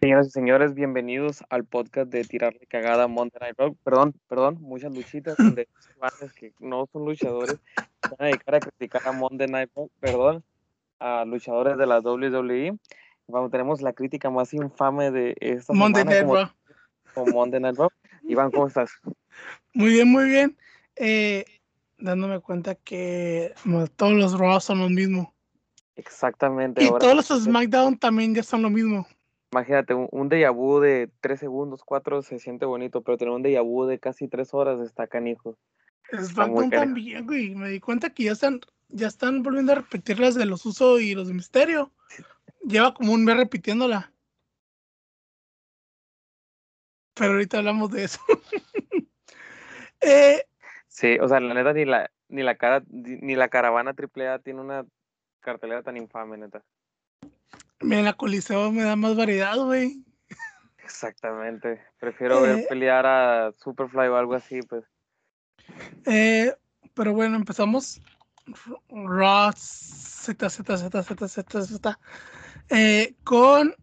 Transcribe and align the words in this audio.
Señoras 0.00 0.26
y 0.26 0.30
señores, 0.30 0.74
bienvenidos 0.74 1.42
al 1.48 1.64
podcast 1.64 2.10
de 2.10 2.24
Tirarle 2.24 2.66
Cagada 2.66 3.08
Monday 3.08 3.38
Night 3.40 3.58
Rock. 3.58 3.76
Perdón, 3.82 4.14
perdón, 4.28 4.58
muchas 4.60 4.94
luchitas 4.94 5.36
donde 5.36 5.68
que 6.36 6.52
no 6.60 6.86
son 6.92 7.04
luchadores 7.04 7.58
van 8.02 8.16
a 8.18 8.24
dedicar 8.26 8.54
a 8.56 8.60
criticar 8.60 9.02
a 9.06 9.12
Monday 9.12 9.48
Night 9.48 9.70
Rock, 9.74 9.90
perdón, 10.00 10.44
a 10.98 11.24
luchadores 11.24 11.78
de 11.78 11.86
la 11.86 12.00
WWE. 12.00 12.78
Vamos, 13.28 13.50
tenemos 13.50 13.80
la 13.80 13.92
crítica 13.92 14.30
más 14.30 14.52
infame 14.52 15.10
de 15.10 15.34
esta 15.40 15.72
Monday 15.72 16.02
semana 16.02 16.22
Night 16.22 16.54
como, 17.14 17.24
como 17.26 17.32
Monday 17.32 17.60
Night 17.60 17.76
Rock. 17.76 17.92
Iván, 18.24 18.50
¿cómo 18.50 18.66
estás? 18.66 18.90
Muy 19.72 19.90
bien, 19.90 20.10
muy 20.10 20.28
bien. 20.28 20.56
Eh, 20.96 21.44
dándome 21.98 22.40
cuenta 22.40 22.74
que 22.74 23.54
todos 23.96 24.12
los 24.12 24.38
Raw 24.38 24.60
son 24.60 24.80
lo 24.80 24.88
mismo. 24.88 25.34
Exactamente. 25.96 26.82
Y 26.82 26.88
ahora 26.88 26.98
todos 26.98 27.30
los 27.30 27.44
SmackDown 27.44 27.98
también 27.98 28.34
ya 28.34 28.42
son 28.42 28.62
lo 28.62 28.70
mismo. 28.70 29.06
Imagínate, 29.54 29.94
un, 29.94 30.08
un 30.10 30.28
déjà 30.28 30.50
vu 30.50 30.80
de 30.80 31.08
3 31.20 31.38
segundos, 31.38 31.84
4 31.84 32.22
se 32.22 32.40
siente 32.40 32.66
bonito, 32.66 33.02
pero 33.02 33.16
tener 33.16 33.32
un 33.32 33.44
déjà 33.44 33.62
vu 33.62 33.86
de 33.86 34.00
casi 34.00 34.26
3 34.26 34.52
horas 34.52 34.80
está 34.80 35.06
canijo. 35.06 35.56
Canijo. 36.34 36.70
también, 36.70 37.24
güey. 37.24 37.54
Me 37.54 37.68
di 37.68 37.78
cuenta 37.78 38.10
que 38.10 38.24
ya 38.24 38.32
están, 38.32 38.60
ya 38.88 39.06
están 39.06 39.44
volviendo 39.44 39.70
a 39.70 39.76
repetir 39.76 40.18
las 40.18 40.34
de 40.34 40.44
los 40.44 40.66
Usos 40.66 41.00
y 41.00 41.14
los 41.14 41.28
de 41.28 41.34
Misterio. 41.34 41.92
Lleva 42.66 42.94
como 42.94 43.12
un 43.12 43.24
mes 43.24 43.36
repitiéndola. 43.36 44.12
Pero 47.14 47.34
ahorita 47.34 47.58
hablamos 47.58 47.92
de 47.92 48.04
eso. 48.04 48.18
eh, 50.00 50.42
Sí, 50.88 51.16
o 51.20 51.28
sea, 51.28 51.38
la 51.38 51.54
neta 51.54 51.72
ni 51.72 51.84
la 51.84 52.10
ni 52.28 52.42
la 52.42 52.56
cara 52.56 52.82
ni 52.88 53.36
la 53.36 53.48
caravana 53.48 53.94
AAA 53.96 54.40
tiene 54.40 54.60
una 54.60 54.84
cartelera 55.40 55.82
tan 55.84 55.96
infame, 55.96 56.38
neta. 56.38 56.64
La 57.80 58.12
Coliseo 58.14 58.70
me 58.72 58.82
da 58.82 58.96
más 58.96 59.16
variedad, 59.16 59.56
güey. 59.56 60.04
Exactamente. 60.78 61.80
Prefiero 61.98 62.40
ver 62.42 62.58
Eh. 62.60 62.66
pelear 62.68 63.06
a 63.06 63.52
Superfly 63.52 64.08
o 64.08 64.16
algo 64.16 64.34
así, 64.34 64.60
pues. 64.62 64.84
Eh, 66.06 66.54
pero 66.94 67.14
bueno, 67.14 67.36
empezamos. 67.36 68.00
Raw 68.90 69.52
Z, 69.56 70.50
Z, 70.50 70.76
Z, 70.76 71.02
Z, 71.02 71.28
Z, 71.28 71.62
Z. 71.66 71.98
eh, 72.68 73.14
con 73.24 73.74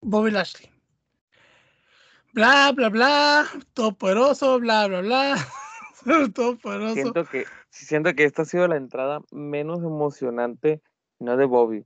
Bobby 0.00 0.30
Lashley. 0.32 0.70
Bla, 2.32 2.72
bla, 2.72 2.88
bla. 2.88 3.46
Todopoderoso, 3.74 4.58
bla, 4.58 4.88
bla, 4.88 5.00
bla. 5.00 5.36
Todopoderoso. 6.34 6.94
Siento 6.94 7.24
que 7.24 7.44
siento 7.70 8.14
que 8.14 8.24
esta 8.24 8.42
ha 8.42 8.44
sido 8.44 8.66
la 8.66 8.76
entrada 8.76 9.20
menos 9.30 9.78
emocionante, 9.78 10.82
no 11.20 11.36
de 11.36 11.44
Bobby, 11.44 11.84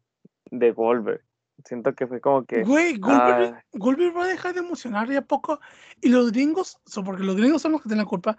de 0.51 0.73
Goldberg. 0.73 1.23
Siento 1.65 1.93
que 1.95 2.07
fue 2.07 2.21
como 2.21 2.45
que 2.45 2.63
Güey, 2.63 2.99
Goldberg, 2.99 3.55
ah, 3.57 3.65
Goldberg 3.73 4.17
va 4.17 4.25
a 4.25 4.29
dejar 4.29 4.55
de 4.55 4.61
emocionar 4.61 5.11
ya 5.11 5.23
poco. 5.23 5.61
Y 6.01 6.09
los 6.09 6.31
gringos, 6.31 6.79
porque 7.05 7.25
los 7.25 7.37
gringos 7.37 7.63
son 7.63 7.73
los 7.73 7.83
que 7.83 7.89
tienen 7.89 8.05
la 8.05 8.09
culpa. 8.09 8.37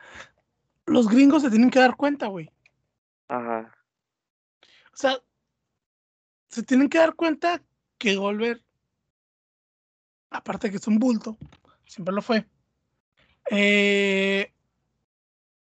Los 0.85 1.07
gringos 1.09 1.41
se 1.43 1.49
tienen 1.49 1.69
que 1.69 1.79
dar 1.79 1.95
cuenta, 1.95 2.27
güey. 2.27 2.49
ajá. 3.27 3.75
O 4.93 4.97
sea, 5.01 5.17
se 6.49 6.63
tienen 6.63 6.89
que 6.89 6.97
dar 6.97 7.13
cuenta 7.15 7.61
que 7.97 8.15
Goldberg, 8.15 8.61
aparte 10.29 10.69
que 10.69 10.77
es 10.77 10.87
un 10.87 10.97
bulto, 10.99 11.37
siempre 11.85 12.13
lo 12.13 12.21
fue. 12.21 12.45
eh, 13.51 14.51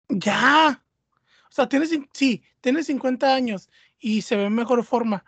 ya. 0.09 0.83
O 1.49 1.51
sea, 1.51 1.67
tiene, 1.69 1.85
cin- 1.85 2.09
sí, 2.13 2.43
tiene 2.61 2.83
50 2.83 3.33
años 3.33 3.69
y 3.99 4.21
se 4.21 4.35
ve 4.35 4.45
en 4.45 4.53
mejor 4.55 4.83
forma. 4.83 5.23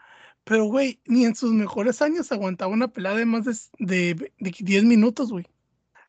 Pero, 0.45 0.65
güey, 0.65 0.99
ni 1.05 1.25
en 1.25 1.35
sus 1.35 1.51
mejores 1.51 2.01
años 2.01 2.31
aguantaba 2.31 2.71
una 2.71 2.87
pelea 2.87 3.13
de 3.15 3.25
más 3.25 3.45
de, 3.45 3.53
de, 3.79 4.31
de 4.39 4.55
10 4.57 4.85
minutos, 4.85 5.31
güey. 5.31 5.45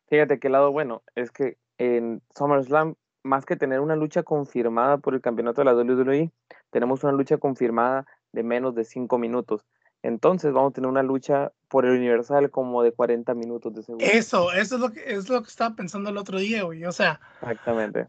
Fíjate 0.09 0.39
que 0.39 0.47
el 0.47 0.53
lado 0.53 0.71
bueno 0.71 1.03
es 1.15 1.31
que 1.31 1.57
en 1.79 2.21
SummerSlam, 2.37 2.95
más 3.23 3.45
que 3.45 3.55
tener 3.57 3.79
una 3.81 3.95
lucha 3.95 4.23
confirmada 4.23 4.99
por 4.99 5.15
el 5.15 5.21
campeonato 5.21 5.61
de 5.61 5.65
la 5.65 5.75
WWE, 5.75 6.31
tenemos 6.69 7.03
una 7.03 7.13
lucha 7.13 7.37
confirmada 7.37 8.05
de 8.31 8.43
menos 8.43 8.75
de 8.75 8.85
5 8.85 9.17
minutos. 9.17 9.65
Entonces 10.03 10.53
vamos 10.53 10.71
a 10.71 10.73
tener 10.75 10.89
una 10.89 11.03
lucha 11.03 11.51
por 11.67 11.85
el 11.85 11.97
Universal 11.97 12.51
como 12.51 12.83
de 12.83 12.91
40 12.91 13.33
minutos 13.33 13.73
de 13.73 13.83
seguro. 13.83 14.05
Eso, 14.05 14.51
eso 14.53 14.75
es 14.75 14.81
lo 14.81 14.91
que, 14.91 15.03
es 15.05 15.27
lo 15.29 15.41
que 15.41 15.49
estaba 15.49 15.75
pensando 15.75 16.11
el 16.11 16.17
otro 16.17 16.37
día, 16.37 16.63
güey. 16.63 16.85
O 16.85 16.91
sea, 16.91 17.19
Exactamente. 17.41 18.07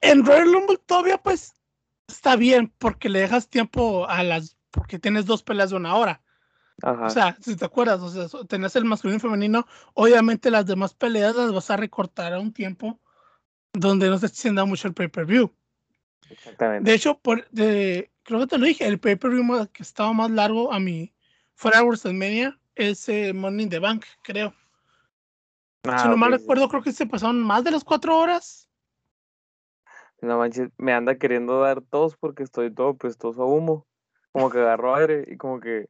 en 0.00 0.24
Royal 0.24 0.52
Rumble 0.52 0.78
todavía 0.86 1.18
pues 1.18 1.52
está 2.06 2.36
bien 2.36 2.72
porque 2.78 3.08
le 3.08 3.20
dejas 3.20 3.48
tiempo 3.48 4.06
a 4.08 4.22
las 4.22 4.56
porque 4.70 4.98
tienes 4.98 5.26
dos 5.26 5.42
peleas 5.42 5.70
de 5.70 5.76
una 5.76 5.96
hora. 5.96 6.22
Ajá. 6.82 7.06
O 7.06 7.10
sea, 7.10 7.36
si 7.40 7.56
te 7.56 7.64
acuerdas, 7.64 8.00
o 8.00 8.08
sea, 8.08 8.44
tenés 8.44 8.74
el 8.76 8.84
masculino 8.84 9.18
y 9.18 9.20
femenino, 9.20 9.66
obviamente 9.94 10.50
las 10.50 10.66
demás 10.66 10.94
peleas 10.94 11.36
las 11.36 11.52
vas 11.52 11.70
a 11.70 11.76
recortar 11.76 12.32
a 12.32 12.40
un 12.40 12.52
tiempo 12.52 13.00
donde 13.72 14.08
no 14.08 14.18
se 14.18 14.26
esté 14.26 14.38
haciendo 14.38 14.66
mucho 14.66 14.88
el 14.88 14.94
pay-per-view. 14.94 15.52
exactamente. 16.30 16.90
De 16.90 16.96
hecho, 16.96 17.18
por, 17.18 17.48
de, 17.50 18.10
creo 18.22 18.40
que 18.40 18.46
te 18.46 18.58
lo 18.58 18.64
dije, 18.64 18.86
el 18.86 18.98
pay-per-view 18.98 19.68
que 19.72 19.82
estaba 19.82 20.12
más 20.12 20.30
largo 20.30 20.72
a 20.72 20.80
mi 20.80 21.12
fuera 21.54 21.82
WrestleMania 21.82 22.58
es 22.74 23.08
eh, 23.08 23.32
Money 23.32 23.64
in 23.64 23.70
the 23.70 23.78
Bank, 23.78 24.04
creo. 24.22 24.54
Ah, 25.84 25.98
si 25.98 26.08
no 26.08 26.16
mal 26.16 26.32
recuerdo, 26.32 26.68
creo 26.68 26.82
que 26.82 26.92
se 26.92 27.06
pasaron 27.06 27.42
más 27.42 27.64
de 27.64 27.70
las 27.70 27.84
cuatro 27.84 28.18
horas. 28.18 28.68
No 30.20 30.38
manches, 30.38 30.70
me 30.76 30.92
anda 30.92 31.16
queriendo 31.16 31.60
dar 31.60 31.80
tos 31.80 32.16
porque 32.16 32.42
estoy 32.42 32.72
todo 32.72 32.96
prestoso 32.96 33.42
a 33.42 33.46
humo. 33.46 33.86
Como 34.32 34.50
que 34.50 34.58
agarró 34.58 34.94
aire 34.94 35.24
y 35.28 35.36
como 35.36 35.60
que, 35.60 35.88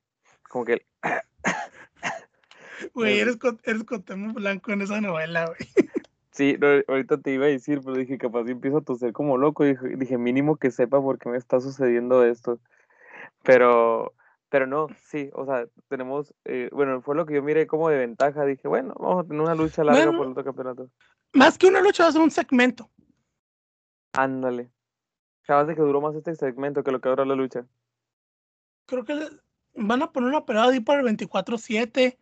como 0.49 0.65
que, 0.65 0.87
Güey, 2.95 3.19
eres, 3.21 3.37
con- 3.37 3.61
eres 3.65 3.85
Cuauhtémoc 3.85 4.35
Blanco 4.35 4.73
en 4.73 4.83
esa 4.83 5.01
novela, 5.01 5.47
güey. 5.47 5.59
sí, 6.31 6.57
no, 6.59 6.67
ahorita 6.89 7.19
te 7.19 7.33
iba 7.33 7.45
a 7.45 7.49
decir, 7.49 7.81
pero 7.85 7.97
dije, 7.97 8.17
capaz 8.17 8.45
si 8.47 8.53
empiezo 8.53 8.79
a 8.79 8.83
toser 8.83 9.13
como 9.13 9.37
loco. 9.37 9.65
Dije, 9.65 9.87
dije, 9.97 10.17
mínimo 10.17 10.57
que 10.57 10.71
sepa 10.71 11.01
por 11.01 11.19
qué 11.19 11.29
me 11.29 11.37
está 11.37 11.61
sucediendo 11.61 12.25
esto. 12.25 12.59
Pero, 13.43 14.15
pero 14.49 14.67
no, 14.67 14.87
sí, 15.05 15.31
o 15.35 15.45
sea, 15.45 15.67
tenemos, 15.89 16.35
eh, 16.47 16.71
bueno, 16.73 17.03
fue 17.03 17.15
lo 17.15 17.27
que 17.27 17.35
yo 17.35 17.43
miré 17.43 17.67
como 17.67 17.91
de 17.91 17.99
ventaja. 17.99 18.45
Dije, 18.47 18.67
bueno, 18.67 18.95
vamos 18.99 19.25
a 19.25 19.29
tener 19.29 19.43
una 19.43 19.55
lucha 19.55 19.85
larga 19.85 20.01
Bueno. 20.07 20.17
por 20.17 20.27
el 20.27 20.33
otro 20.33 20.45
campeonato. 20.45 20.89
Más 21.35 21.59
que 21.59 21.67
una 21.67 21.81
lucha, 21.83 22.05
va 22.05 22.09
a 22.09 22.13
ser 22.13 22.23
un 22.23 22.31
segmento. 22.31 22.89
Ándale. 24.15 24.71
Acabas 25.45 25.67
de 25.67 25.75
que 25.75 25.83
duró 25.83 26.01
más 26.01 26.15
este 26.15 26.35
segmento 26.35 26.83
que 26.83 26.93
lo 26.93 27.01
que 27.01 27.09
dura 27.11 27.25
la 27.25 27.35
lucha. 27.35 27.67
Creo 28.91 29.05
que 29.05 29.29
van 29.75 30.03
a 30.03 30.13
poner 30.13 30.29
una 30.31 30.45
pelea 30.45 30.65
ahí 30.65 30.81
para 30.81 31.01
el 31.01 31.17
24-7 31.17 32.19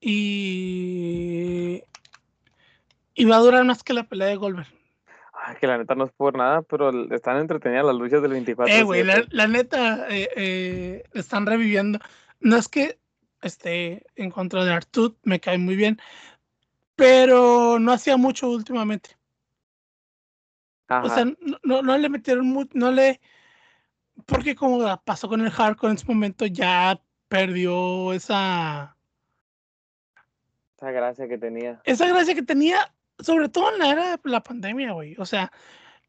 y, 0.00 1.82
y 3.14 3.24
va 3.24 3.36
a 3.36 3.40
durar 3.40 3.64
más 3.64 3.82
que 3.82 3.94
la 3.94 4.04
pelea 4.04 4.28
de 4.28 4.36
Goldberg. 4.36 4.66
Ay, 5.32 5.56
que 5.60 5.66
la 5.66 5.78
neta 5.78 5.94
no 5.94 6.06
es 6.06 6.12
por 6.12 6.36
nada, 6.36 6.62
pero 6.62 6.90
están 7.14 7.36
entretenidas 7.36 7.84
las 7.84 7.94
luchas 7.94 8.22
del 8.22 8.32
24. 8.32 8.74
Eh, 8.74 8.82
güey, 8.82 9.04
la, 9.04 9.24
la 9.30 9.46
neta, 9.46 10.06
eh, 10.08 10.28
eh, 10.34 11.04
están 11.12 11.44
reviviendo. 11.46 11.98
No 12.40 12.56
es 12.56 12.68
que 12.68 12.98
esté 13.42 14.06
en 14.16 14.30
contra 14.30 14.64
de 14.64 14.72
Artut, 14.72 15.18
me 15.22 15.38
cae 15.38 15.58
muy 15.58 15.76
bien, 15.76 16.00
pero 16.96 17.78
no 17.78 17.92
hacía 17.92 18.16
mucho 18.16 18.48
últimamente. 18.48 19.10
O 20.88 21.08
sea, 21.08 21.24
no, 21.24 21.58
no, 21.62 21.82
no 21.82 21.98
le 21.98 22.08
metieron 22.08 22.46
mucho, 22.46 22.70
no 22.74 22.90
le... 22.90 23.20
Porque 24.24 24.54
como 24.54 24.80
pasó 25.04 25.28
con 25.28 25.42
el 25.42 25.50
hardcore 25.50 25.92
en 25.92 25.98
su 25.98 26.06
momento, 26.06 26.46
ya 26.46 27.00
perdió 27.28 28.12
esa... 28.12 28.96
esa 30.76 30.90
gracia 30.90 31.28
que 31.28 31.38
tenía. 31.38 31.80
esa 31.84 32.06
gracia 32.08 32.34
que 32.34 32.42
tenía, 32.42 32.92
sobre 33.18 33.48
todo 33.48 33.72
en 33.72 33.78
la 33.78 33.90
era 33.90 34.16
de 34.16 34.30
la 34.30 34.42
pandemia, 34.42 34.92
güey. 34.92 35.14
O 35.18 35.26
sea, 35.26 35.52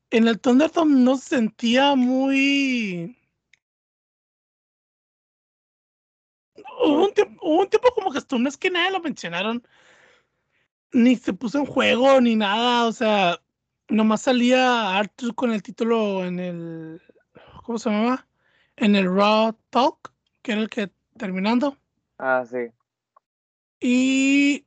en 0.10 0.28
el 0.28 0.40
Thunderdome 0.40 1.00
no 1.02 1.18
se 1.18 1.36
sentía 1.38 1.96
muy. 1.96 3.18
Hubo 6.80 7.06
un, 7.06 7.14
tiempo, 7.14 7.46
hubo 7.46 7.62
un 7.62 7.70
tiempo 7.70 7.90
como 7.94 8.12
que 8.12 8.20
hasta 8.20 8.38
no 8.38 8.48
es 8.48 8.58
que 8.58 8.70
nadie 8.70 8.92
lo 8.92 9.00
mencionaron, 9.00 9.68
ni 10.94 11.16
se 11.16 11.34
puso 11.34 11.60
en 11.60 11.66
juego, 11.66 12.22
ni 12.22 12.36
nada. 12.36 12.86
O 12.88 12.92
sea, 12.92 13.42
nomás 13.90 14.22
salía 14.22 14.98
Arthur 14.98 15.36
con 15.36 15.52
el 15.52 15.64
título 15.64 16.26
en 16.26 16.40
el. 16.40 17.02
¿Cómo 17.68 17.80
se 17.80 17.90
llamaba? 17.90 18.26
En 18.78 18.96
el 18.96 19.14
Raw 19.14 19.52
Talk, 19.70 20.14
que 20.42 20.54
era 20.54 20.62
el 20.62 20.70
que 20.70 20.90
terminando. 21.18 21.76
Ah, 22.18 22.46
sí. 22.50 22.72
Y. 23.82 24.66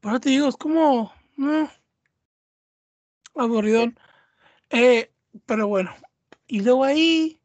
Pero 0.00 0.18
te 0.18 0.30
digo, 0.30 0.48
es 0.48 0.56
como. 0.56 1.12
eh, 1.38 1.68
aburridón. 3.34 4.00
Eh, 4.70 5.12
pero 5.44 5.68
bueno. 5.68 5.94
Y 6.46 6.62
luego 6.62 6.84
ahí 6.84 7.38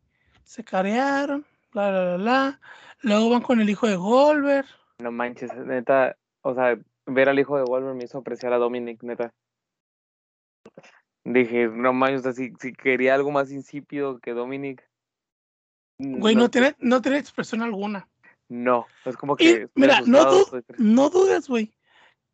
se 0.46 0.64
carearon, 0.64 1.46
bla, 1.74 1.90
bla, 1.90 2.04
bla, 2.06 2.16
bla. 2.16 2.62
Luego 3.02 3.30
van 3.30 3.42
con 3.42 3.60
el 3.60 3.70
hijo 3.70 3.88
de 3.88 3.98
Goldberg. 3.98 4.68
No 5.00 5.12
manches, 5.12 5.54
neta, 5.54 6.16
o 6.44 6.56
sea, 6.56 6.80
ver 7.08 7.28
al 7.28 7.40
hijo 7.40 7.58
de 7.58 7.64
Wolver 7.64 7.94
me 7.94 8.06
hizo 8.06 8.20
apreciar 8.20 8.54
a 8.54 8.58
Dominic, 8.58 9.04
neta. 9.04 9.34
Dije, 11.26 11.68
no 11.68 11.94
manches, 11.94 12.20
o 12.22 12.24
sea, 12.24 12.34
si, 12.34 12.54
si 12.60 12.74
quería 12.74 13.16
algo 13.16 13.32
más 13.32 13.52
insípido 13.52 14.20
que 14.20 14.34
Dominic. 14.34 14.88
Güey, 15.98 16.36
no 16.36 16.50
tiene, 16.50 16.76
no 16.80 17.02
tiene 17.02 17.18
expresión 17.18 17.62
alguna. 17.62 18.08
no. 18.50 18.86
Es 19.06 19.16
como 19.16 19.36
que. 19.36 19.70
mira, 19.76 20.02
no, 20.02 20.26
du- 20.26 20.64
no 20.78 21.10
dudes, 21.10 21.48
güey, 21.48 21.72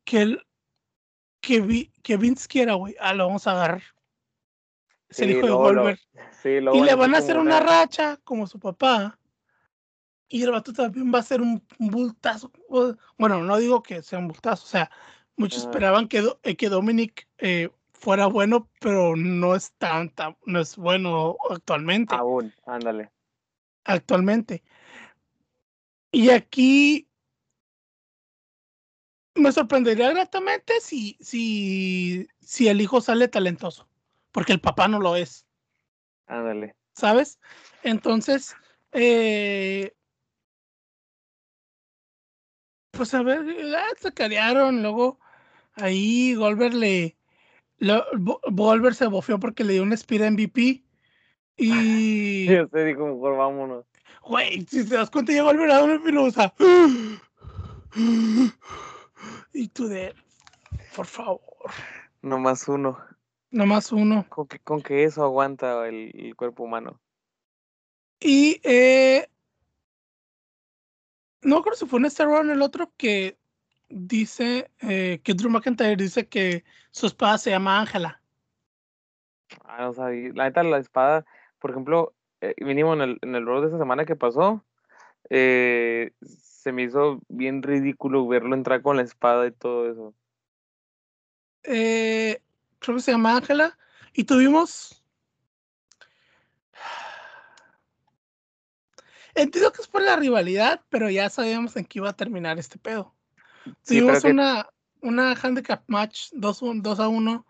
que, 0.06 0.22
el, 0.22 0.48
que, 1.42 1.62
Vi- 1.62 1.92
que 2.02 2.18
Vince 2.18 2.48
quiera, 2.48 2.74
güey. 2.74 2.96
Ah, 3.00 3.14
lo 3.14 3.28
vamos 3.28 3.46
a 3.48 3.52
agarrar. 3.52 3.84
Es 5.08 5.20
el 5.20 5.30
Sí, 5.30 5.32
hijo 5.38 5.42
de 5.42 5.48
lo- 5.50 5.58
Goldberg. 5.58 6.00
Sí, 6.42 6.60
luego 6.60 6.78
Y 6.78 6.82
le 6.84 6.96
van 6.96 7.14
a 7.14 7.20
hacer 7.20 7.38
una 7.38 7.60
racha 7.60 8.18
como 8.24 8.48
su 8.48 8.60
papá. 8.60 9.20
Y 10.30 10.44
el 10.44 10.52
vato 10.52 10.72
también 10.74 11.12
va 11.14 11.20
a 11.20 11.24
ser 11.24 11.42
un, 11.42 11.64
bultazo. 11.80 12.52
Bueno, 13.18 13.44
no 13.44 13.58
digo 13.58 13.82
que 13.84 14.02
sea 14.04 14.20
un 14.20 14.28
bultazo. 14.28 14.64
O 14.64 14.68
sea, 14.70 14.92
muchos 15.36 15.62
Ajá. 15.64 15.70
esperaban 15.72 16.08
que, 16.08 16.22
Do- 16.22 16.40
eh, 16.44 16.56
que 16.56 16.70
Dominic 16.70 17.28
eh, 17.40 17.70
fuera 18.00 18.28
bueno, 18.28 18.70
pero 18.80 19.16
no 19.16 19.56
es 19.56 19.72
tan, 19.74 20.10
tan- 20.10 20.38
no 20.46 20.60
es 20.60 20.76
bueno 20.76 21.38
actualmente. 21.50 22.16
Aún, 22.16 22.54
ándale. 22.66 23.12
Actualmente. 23.84 24.64
Y 26.12 26.30
aquí 26.32 27.08
me 29.36 29.52
sorprendería 29.52 30.10
gratamente 30.10 30.82
si, 30.82 31.18
si, 31.22 32.28
si 32.42 32.68
el 32.68 32.82
hijo 32.82 33.02
sale 33.02 33.28
talentoso. 33.28 33.88
Porque 34.32 34.54
el 34.54 34.62
papá 34.62 34.88
no 34.88 35.00
lo 35.00 35.16
es. 35.16 35.46
Ándale. 36.28 36.76
¿sabes? 37.00 37.40
Entonces, 37.84 38.56
eh, 38.92 39.94
pues 42.92 43.14
a 43.14 43.24
ver, 43.24 43.46
ah, 43.76 43.88
se 43.98 44.14
carearon, 44.14 44.82
luego 44.82 45.20
ahí 45.76 46.36
Goldberg 46.36 46.74
le, 46.74 47.18
lo- 47.80 48.06
Goldberg 48.52 48.96
se 48.96 49.08
bofeó 49.08 49.40
porque 49.40 49.64
le 49.64 49.74
dio 49.74 49.84
un 49.84 49.94
Speed 49.94 50.22
MVP 50.32 50.84
y, 51.58 52.46
Yo 52.48 52.68
te 52.68 52.86
digo, 52.86 53.08
mejor 53.08 53.38
vámonos. 53.38 53.86
güey, 54.24 54.62
si 54.70 54.88
te 54.88 54.96
das 54.96 55.10
cuenta 55.10 55.34
ya 55.34 55.44
Goldberg 55.44 55.72
a 55.72 55.84
un 55.84 55.92
o 56.26 56.32
sea, 56.32 56.54
y 59.54 59.68
tú 59.70 59.88
de, 59.88 60.14
por 60.96 61.06
favor, 61.06 61.42
Nomás 62.22 62.68
uno. 62.68 62.98
nomás 63.52 63.92
uno. 63.92 64.26
Con 64.30 64.48
que, 64.48 64.60
con 64.60 64.82
que 64.82 65.04
eso 65.06 65.24
aguanta 65.24 65.88
el, 65.88 66.12
el 66.14 66.36
cuerpo 66.36 66.64
humano. 66.64 67.00
Y 68.20 68.60
eh, 68.64 69.28
no 71.42 71.62
creo 71.62 71.76
si 71.76 71.86
fue 71.86 72.00
o 72.00 72.42
en 72.42 72.52
el 72.52 72.62
otro 72.62 72.92
que 72.98 73.38
dice 73.90 74.70
eh, 74.82 75.22
que 75.24 75.34
Drew 75.34 75.50
McIntyre 75.50 75.96
dice 75.96 76.28
que 76.28 76.64
su 76.92 77.08
espada 77.08 77.38
se 77.38 77.50
llama 77.50 77.80
Ángela. 77.80 78.22
Ah, 79.66 79.82
no 79.82 79.94
sabía. 79.94 80.32
La 80.34 80.46
neta, 80.46 80.64
la 80.64 80.78
espada, 80.78 81.26
por 81.60 81.72
ejemplo, 81.72 82.14
eh, 82.42 82.56
mínimo 82.62 82.94
en 82.94 83.02
el, 83.02 83.20
en 83.22 83.36
el 83.36 83.46
de 83.46 83.66
esta 83.66 83.78
semana 83.78 84.06
que 84.06 84.16
pasó, 84.16 84.64
eh, 85.30 86.12
se 86.22 86.72
me 86.72 86.84
hizo 86.84 87.22
bien 87.28 87.64
ridículo 87.64 88.28
verlo 88.28 88.56
entrar 88.56 88.82
con 88.82 88.98
la 88.98 89.04
espada 89.04 89.48
y 89.48 89.52
todo 89.52 89.92
eso. 89.92 90.14
Eh, 91.64 92.42
creo 92.80 92.98
que 92.98 93.02
se 93.02 93.12
llama 93.12 93.38
Ángela. 93.38 93.78
Y 94.14 94.24
tuvimos. 94.24 95.04
Entiendo 99.36 99.72
que 99.72 99.82
es 99.82 99.88
por 99.88 100.02
la 100.02 100.16
rivalidad, 100.16 100.84
pero 100.90 101.10
ya 101.10 101.30
sabíamos 101.30 101.76
en 101.76 101.86
qué 101.86 102.00
iba 102.00 102.10
a 102.10 102.16
terminar 102.16 102.58
este 102.60 102.80
pedo. 102.80 103.16
Sí, 103.82 104.00
que- 104.06 104.28
una, 104.30 104.68
una 105.02 105.34
handicap 105.34 105.84
match 105.88 106.30
2 106.34 106.62
a 107.00 107.08
1 107.08 107.46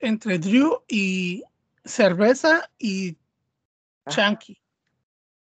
entre 0.00 0.38
Drew 0.38 0.82
y 0.88 1.42
Cerveza 1.84 2.70
y 2.78 3.16
Ah. 4.04 4.10
Chanky. 4.10 4.58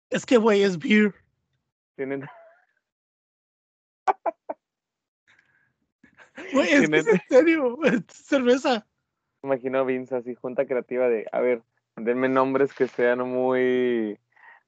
Es 0.10 0.26
que, 0.26 0.38
güey, 0.38 0.64
es 0.64 0.78
beer. 0.78 1.14
Tienen, 1.96 2.26
Güey, 6.54 6.70
es, 6.70 6.90
que 6.90 6.98
es 6.98 7.08
en 7.08 7.22
serio, 7.30 7.78
es 7.84 8.04
cerveza. 8.14 8.86
me 9.42 9.50
imagino 9.56 9.80
a 9.80 9.84
Vince 9.84 10.16
así, 10.16 10.36
junta 10.36 10.66
creativa 10.66 11.08
de, 11.10 11.26
a 11.32 11.40
ver, 11.40 11.64
denme 11.96 12.30
nombres 12.30 12.74
que 12.74 12.88
sean 12.88 13.20
muy, 13.28 14.20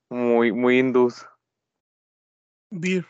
muy, 0.10 0.52
muy 0.52 0.80
hindús. 0.80 1.25
Beer. 2.72 3.06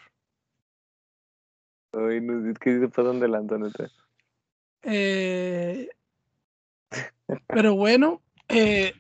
Ay, 1.93 2.21
no, 2.21 2.49
es 2.49 2.59
que 2.59 2.79
se 2.79 2.87
pasan 2.87 3.19
de 3.19 3.27
lanza, 3.27 3.57
neta. 3.57 3.89
Eh, 4.83 5.89
pero 7.47 7.75
bueno, 7.75 8.21
eh, 8.47 8.93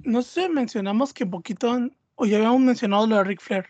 no 0.00 0.22
sé, 0.22 0.48
mencionamos 0.48 1.12
que 1.12 1.26
poquito, 1.26 1.70
an- 1.70 1.96
o 2.16 2.26
ya 2.26 2.38
habíamos 2.38 2.60
mencionado 2.60 3.06
lo 3.06 3.16
de 3.16 3.24
Ric 3.24 3.40
Flair. 3.40 3.66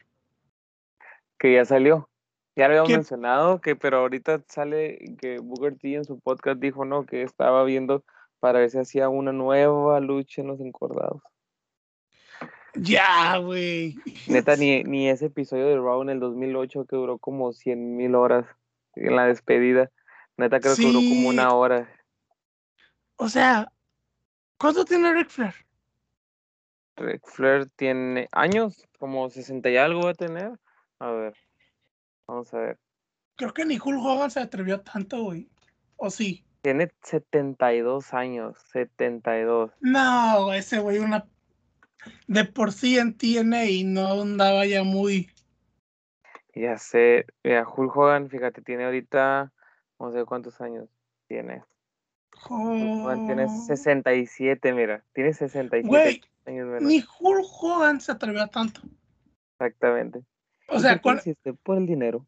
Que 1.38 1.54
ya 1.54 1.64
salió. 1.64 2.08
Ya 2.54 2.66
lo 2.68 2.72
habíamos 2.72 2.88
¿Qué? 2.90 2.96
mencionado, 2.96 3.60
que 3.60 3.76
pero 3.76 3.98
ahorita 3.98 4.42
sale 4.46 5.16
que 5.18 5.38
Booker 5.38 5.76
T 5.76 5.94
en 5.94 6.04
su 6.04 6.18
podcast 6.20 6.60
dijo, 6.60 6.84
¿no? 6.84 7.06
Que 7.06 7.22
estaba 7.22 7.64
viendo 7.64 8.04
para 8.40 8.58
ver 8.60 8.70
si 8.70 8.78
hacía 8.78 9.08
una 9.08 9.32
nueva 9.32 10.00
lucha 10.00 10.42
en 10.42 10.48
los 10.48 10.60
encordados. 10.60 11.22
Ya, 12.74 13.36
güey. 13.38 13.96
Neta, 14.28 14.56
ni, 14.56 14.82
ni 14.84 15.08
ese 15.08 15.26
episodio 15.26 15.66
de 15.66 15.76
Raw 15.76 16.02
en 16.02 16.10
el 16.10 16.20
2008 16.20 16.86
que 16.86 16.96
duró 16.96 17.18
como 17.18 17.52
100 17.52 17.96
mil 17.96 18.14
horas 18.14 18.46
en 18.94 19.16
la 19.16 19.26
despedida. 19.26 19.90
Neta, 20.36 20.60
creo 20.60 20.76
que 20.76 20.86
duró 20.86 20.98
como 20.98 21.28
una 21.28 21.54
hora. 21.54 21.88
O 23.16 23.28
sea, 23.28 23.70
¿cuánto 24.58 24.84
tiene 24.84 25.12
Ric 25.12 25.28
Flair? 25.28 25.54
Ric 26.96 27.26
Flair 27.26 27.68
tiene 27.76 28.28
años, 28.32 28.86
como 28.98 29.28
60 29.28 29.68
y 29.70 29.76
algo 29.76 30.02
va 30.02 30.10
a 30.10 30.14
tener. 30.14 30.58
A 30.98 31.10
ver, 31.10 31.34
vamos 32.26 32.52
a 32.54 32.58
ver. 32.58 32.78
Creo 33.36 33.52
que 33.52 33.64
ni 33.64 33.74
Hulk 33.74 34.00
Hogan 34.00 34.30
se 34.30 34.40
atrevió 34.40 34.80
tanto, 34.80 35.22
güey. 35.22 35.48
¿O 35.96 36.10
sí? 36.10 36.44
Tiene 36.62 36.92
72 37.02 38.14
años, 38.14 38.56
72. 38.72 39.72
No, 39.80 40.52
ese 40.52 40.78
güey, 40.78 40.98
una. 40.98 41.26
De 42.26 42.44
por 42.44 42.72
sí 42.72 42.98
en 42.98 43.16
TNA 43.16 43.64
y 43.66 43.84
no 43.84 44.22
andaba 44.22 44.66
ya 44.66 44.82
muy. 44.82 45.30
Ya 46.54 46.76
sé, 46.76 47.26
mira, 47.42 47.66
Hulk 47.66 47.96
Hogan, 47.96 48.28
fíjate, 48.28 48.60
tiene 48.62 48.84
ahorita, 48.84 49.52
no 49.98 50.12
sé 50.12 50.24
cuántos 50.24 50.60
años 50.60 50.88
tiene. 51.28 51.62
Hulk 52.48 53.04
Hogan 53.04 53.26
tiene 53.26 53.44
Oh, 53.46 53.66
67, 53.66 54.72
mira, 54.74 55.02
tiene 55.14 55.32
67 55.32 55.88
Güey, 55.88 56.20
años 56.46 56.66
menos. 56.66 56.82
ni 56.82 56.98
Hulk 57.20 57.46
Hogan 57.60 58.00
se 58.00 58.12
atrevió 58.12 58.42
a 58.42 58.48
tanto. 58.48 58.82
Exactamente. 59.58 60.22
O 60.68 60.76
¿Y 60.76 60.80
sea, 60.80 61.00
hiciste? 61.16 61.54
Por 61.54 61.78
el 61.78 61.86
dinero. 61.86 62.26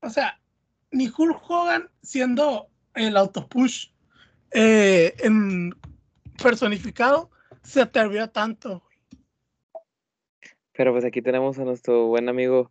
o 0.00 0.10
sea, 0.10 0.38
ni 0.92 1.08
Hulk 1.08 1.40
Hogan 1.48 1.90
siendo 2.02 2.68
el 2.94 3.16
autopush 3.16 3.88
eh, 4.52 5.14
en 5.18 5.74
personificado 6.42 7.30
se 7.62 7.80
atrevió 7.82 8.22
a 8.22 8.28
tanto. 8.28 8.84
Pero 10.76 10.92
pues 10.92 11.04
aquí 11.04 11.22
tenemos 11.22 11.58
a 11.58 11.64
nuestro 11.64 12.06
buen 12.06 12.28
amigo 12.28 12.70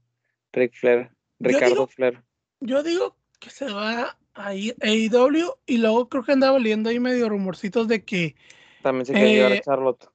Ric 0.53 0.73
Flair, 0.73 1.09
Yo 1.39 1.49
Ricardo 1.49 1.69
digo- 1.75 1.87
Flair. 1.87 2.23
Yo 2.61 2.83
digo 2.83 3.15
que 3.39 3.49
se 3.49 3.65
va 3.71 4.17
a 4.33 4.53
ir 4.55 4.75
a 4.81 4.85
AEW 4.87 5.53
y 5.65 5.77
luego 5.77 6.07
creo 6.09 6.23
que 6.23 6.31
andaba 6.31 6.57
leyendo 6.59 6.89
ahí 6.89 6.99
medio 6.99 7.29
rumorcitos 7.29 7.87
de 7.87 8.03
que 8.03 8.35
También 8.81 9.05
se 9.05 9.13
quiere 9.13 9.33
llevar 9.33 9.51
a 9.51 9.55
eh, 9.55 9.61
Charlotte. 9.63 10.07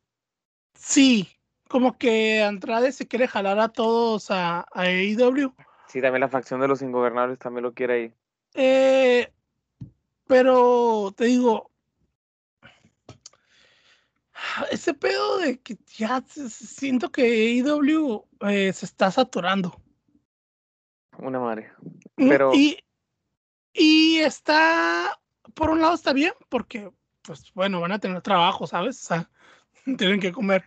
sí, 0.74 1.28
como 1.68 1.98
que 1.98 2.42
Andrade 2.42 2.92
se 2.92 3.06
quiere 3.06 3.28
jalar 3.28 3.58
a 3.58 3.68
todos 3.68 4.30
a, 4.30 4.60
a 4.60 4.82
AEW. 4.82 5.54
Sí, 5.88 6.00
también 6.00 6.20
la 6.20 6.28
facción 6.28 6.60
de 6.60 6.68
los 6.68 6.82
ingobernables 6.82 7.38
también 7.38 7.64
lo 7.64 7.74
quiere 7.74 7.94
ahí. 7.94 8.14
Eh, 8.54 9.32
pero 10.26 11.12
te 11.16 11.24
digo, 11.24 11.69
ese 14.70 14.94
pedo 14.94 15.38
de 15.38 15.60
que 15.60 15.76
ya 15.96 16.22
siento 16.26 17.10
que 17.10 17.22
AEW 17.22 18.26
eh, 18.48 18.72
se 18.72 18.86
está 18.86 19.10
saturando. 19.10 19.80
Una 21.18 21.38
madre. 21.40 21.72
Mm, 22.16 22.28
Pero- 22.28 22.54
Y, 22.54 22.78
y 23.72 24.18
está, 24.18 25.20
por 25.54 25.70
un 25.70 25.80
lado 25.80 25.94
está 25.94 26.12
bien, 26.12 26.32
porque, 26.48 26.90
pues 27.22 27.52
bueno, 27.54 27.80
van 27.80 27.92
a 27.92 27.98
tener 27.98 28.20
trabajo, 28.22 28.66
¿sabes? 28.66 29.02
O 29.04 29.06
sea, 29.06 29.30
tienen 29.98 30.20
que 30.20 30.32
comer. 30.32 30.64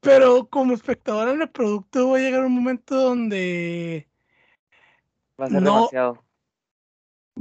Pero 0.00 0.48
como 0.48 0.74
espectador 0.74 1.28
en 1.28 1.42
el 1.42 1.50
producto 1.50 2.10
va 2.10 2.16
a 2.18 2.20
llegar 2.20 2.44
un 2.44 2.52
momento 2.54 2.96
donde 2.96 4.08
Va 5.40 5.46
a 5.46 5.48
ser 5.50 5.62
No. 5.62 5.74
demasiado. 5.76 6.24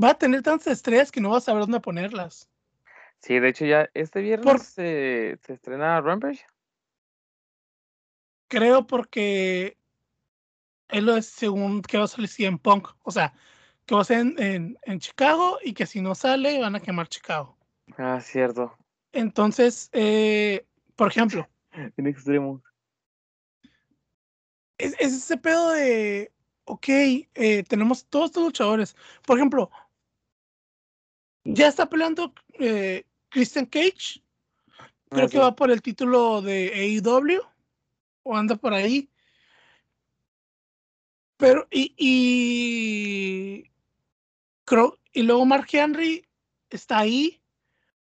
va 0.01 0.11
a 0.11 0.17
tener 0.17 0.41
tantas 0.43 0.67
estrellas 0.67 1.11
que 1.11 1.21
no 1.21 1.29
vas 1.31 1.43
a 1.43 1.45
saber 1.47 1.61
dónde 1.63 1.79
ponerlas. 1.79 2.49
Sí, 3.21 3.39
de 3.39 3.49
hecho 3.49 3.65
ya 3.65 3.89
este 3.93 4.21
viernes 4.21 4.45
Por- 4.45 4.59
se, 4.59 5.37
se 5.45 5.53
estrena 5.53 6.01
Rampage. 6.01 6.43
Creo 8.47 8.85
porque 8.87 9.77
es 10.89 11.03
lo 11.03 11.15
es 11.15 11.27
según 11.27 11.81
que 11.81 11.97
va 11.97 12.05
a 12.05 12.07
salir 12.07 12.29
en 12.39 12.57
Punk. 12.57 12.89
O 13.03 13.11
sea, 13.11 13.33
que 13.85 13.95
va 13.95 14.01
a 14.01 14.05
ser 14.05 14.19
en, 14.19 14.41
en- 14.41 14.79
en 14.83 14.99
Chicago 14.99 15.59
y 15.63 15.73
que 15.73 15.85
si 15.85 16.01
no 16.01 16.15
sale 16.15 16.59
van 16.59 16.75
a 16.75 16.79
quemar 16.81 17.07
Chicago. 17.07 17.57
Ah, 17.97 18.19
cierto. 18.21 18.75
Entonces, 19.13 19.89
eh, 19.93 20.65
por 20.95 21.07
ejemplo, 21.09 21.47
En 21.97 22.07
extremo. 22.07 22.61
es, 24.77 24.93
es 24.99 25.13
ese 25.13 25.37
pedo 25.37 25.71
de 25.71 26.31
ok, 26.65 26.87
eh, 26.89 27.63
tenemos 27.67 28.05
todos 28.05 28.25
estos 28.27 28.43
luchadores. 28.43 28.95
Por 29.25 29.37
ejemplo, 29.37 29.69
ya 31.43 31.67
está 31.67 31.87
peleando 31.89 32.33
eh, 32.59 33.05
Christian 33.31 33.65
Cage. 33.65 34.21
Creo 35.09 35.27
que 35.27 35.39
va 35.39 35.55
por 35.55 35.71
el 35.71 35.81
título 35.81 36.41
de 36.41 37.01
AEW. 37.03 37.41
O 38.23 38.37
anda 38.37 38.55
por 38.55 38.73
ahí. 38.73 39.09
Pero, 41.37 41.67
y, 41.71 41.95
y, 41.97 43.71
creo, 44.63 44.99
y 45.11 45.23
luego 45.23 45.43
Mark 45.45 45.67
Henry 45.71 46.27
está 46.69 46.99
ahí, 46.99 47.41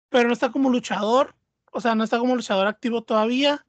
pero 0.10 0.28
no 0.28 0.34
está 0.34 0.52
como 0.52 0.72
luchador. 0.72 1.36
O 1.72 1.80
sea, 1.80 1.94
no 1.94 2.04
está 2.04 2.18
como 2.18 2.36
luchador 2.36 2.66
activo 2.66 3.04
todavía. 3.04 3.66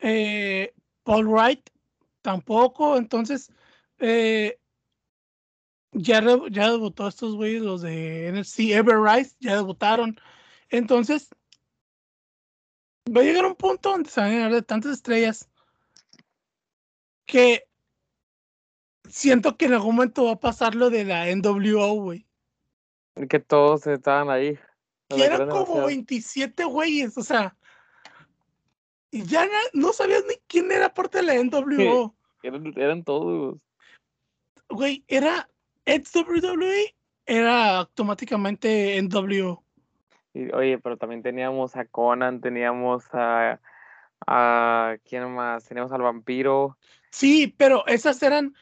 Eh, 0.00 0.74
Paul 1.04 1.26
Wright 1.28 1.70
tampoco. 2.20 2.98
Entonces, 2.98 3.50
eh, 3.98 4.60
ya, 5.92 6.22
ya 6.50 6.70
debutó 6.70 7.08
estos 7.08 7.34
güeyes, 7.34 7.62
los 7.62 7.82
de 7.82 8.30
NFC 8.32 8.70
Ever 8.70 9.00
Rise, 9.00 9.36
ya 9.40 9.56
debutaron. 9.56 10.18
Entonces, 10.70 11.30
va 13.14 13.20
a 13.20 13.24
llegar 13.24 13.46
un 13.46 13.54
punto 13.54 13.90
donde 13.90 14.10
se 14.10 14.20
van 14.20 14.30
a 14.30 14.32
llenar 14.32 14.52
de 14.52 14.62
tantas 14.62 14.92
estrellas 14.92 15.48
que 17.26 17.68
siento 19.08 19.56
que 19.56 19.66
en 19.66 19.74
algún 19.74 19.96
momento 19.96 20.24
va 20.24 20.32
a 20.32 20.40
pasar 20.40 20.74
lo 20.74 20.90
de 20.90 21.04
la 21.04 21.26
NWO, 21.34 21.94
güey. 21.94 22.26
Que 23.28 23.40
todos 23.40 23.86
estaban 23.86 24.30
ahí. 24.30 24.58
O 25.10 25.16
Que 25.16 25.24
eran 25.24 25.48
como 25.48 25.60
demasiados. 25.60 25.86
27 25.86 26.64
güeyes, 26.64 27.18
o 27.18 27.22
sea. 27.22 27.56
Y 29.10 29.24
ya 29.24 29.48
no 29.72 29.92
sabías 29.92 30.24
ni 30.28 30.34
quién 30.46 30.70
era 30.70 30.92
parte 30.92 31.18
de 31.18 31.24
la 31.24 31.34
NWO. 31.42 32.14
Eran, 32.42 32.72
eran 32.76 33.02
todos. 33.02 33.58
Güey, 34.68 35.04
era 35.08 35.48
ex 35.88 36.14
WWE, 36.14 36.94
era 37.24 37.78
automáticamente 37.78 39.00
NWO. 39.02 39.64
Y, 40.34 40.52
oye, 40.52 40.78
pero 40.78 40.98
también 40.98 41.22
teníamos 41.22 41.76
a 41.76 41.86
Conan, 41.86 42.40
teníamos 42.40 43.04
a, 43.12 43.60
a 44.26 44.96
¿quién 45.04 45.34
más? 45.34 45.64
Teníamos 45.64 45.92
al 45.92 46.02
vampiro. 46.02 46.76
Sí, 47.10 47.54
pero 47.56 47.86
esas 47.86 48.22
eran 48.22 48.54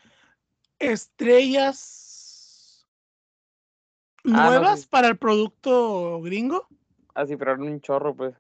estrellas 0.78 2.86
no, 4.22 4.50
nuevas 4.50 4.82
sí. 4.82 4.88
para 4.88 5.08
el 5.08 5.18
producto 5.18 6.20
gringo. 6.20 6.68
Ah, 7.14 7.26
sí, 7.26 7.36
pero 7.36 7.52
eran 7.52 7.62
un 7.62 7.80
chorro, 7.80 8.14
pues. 8.14 8.34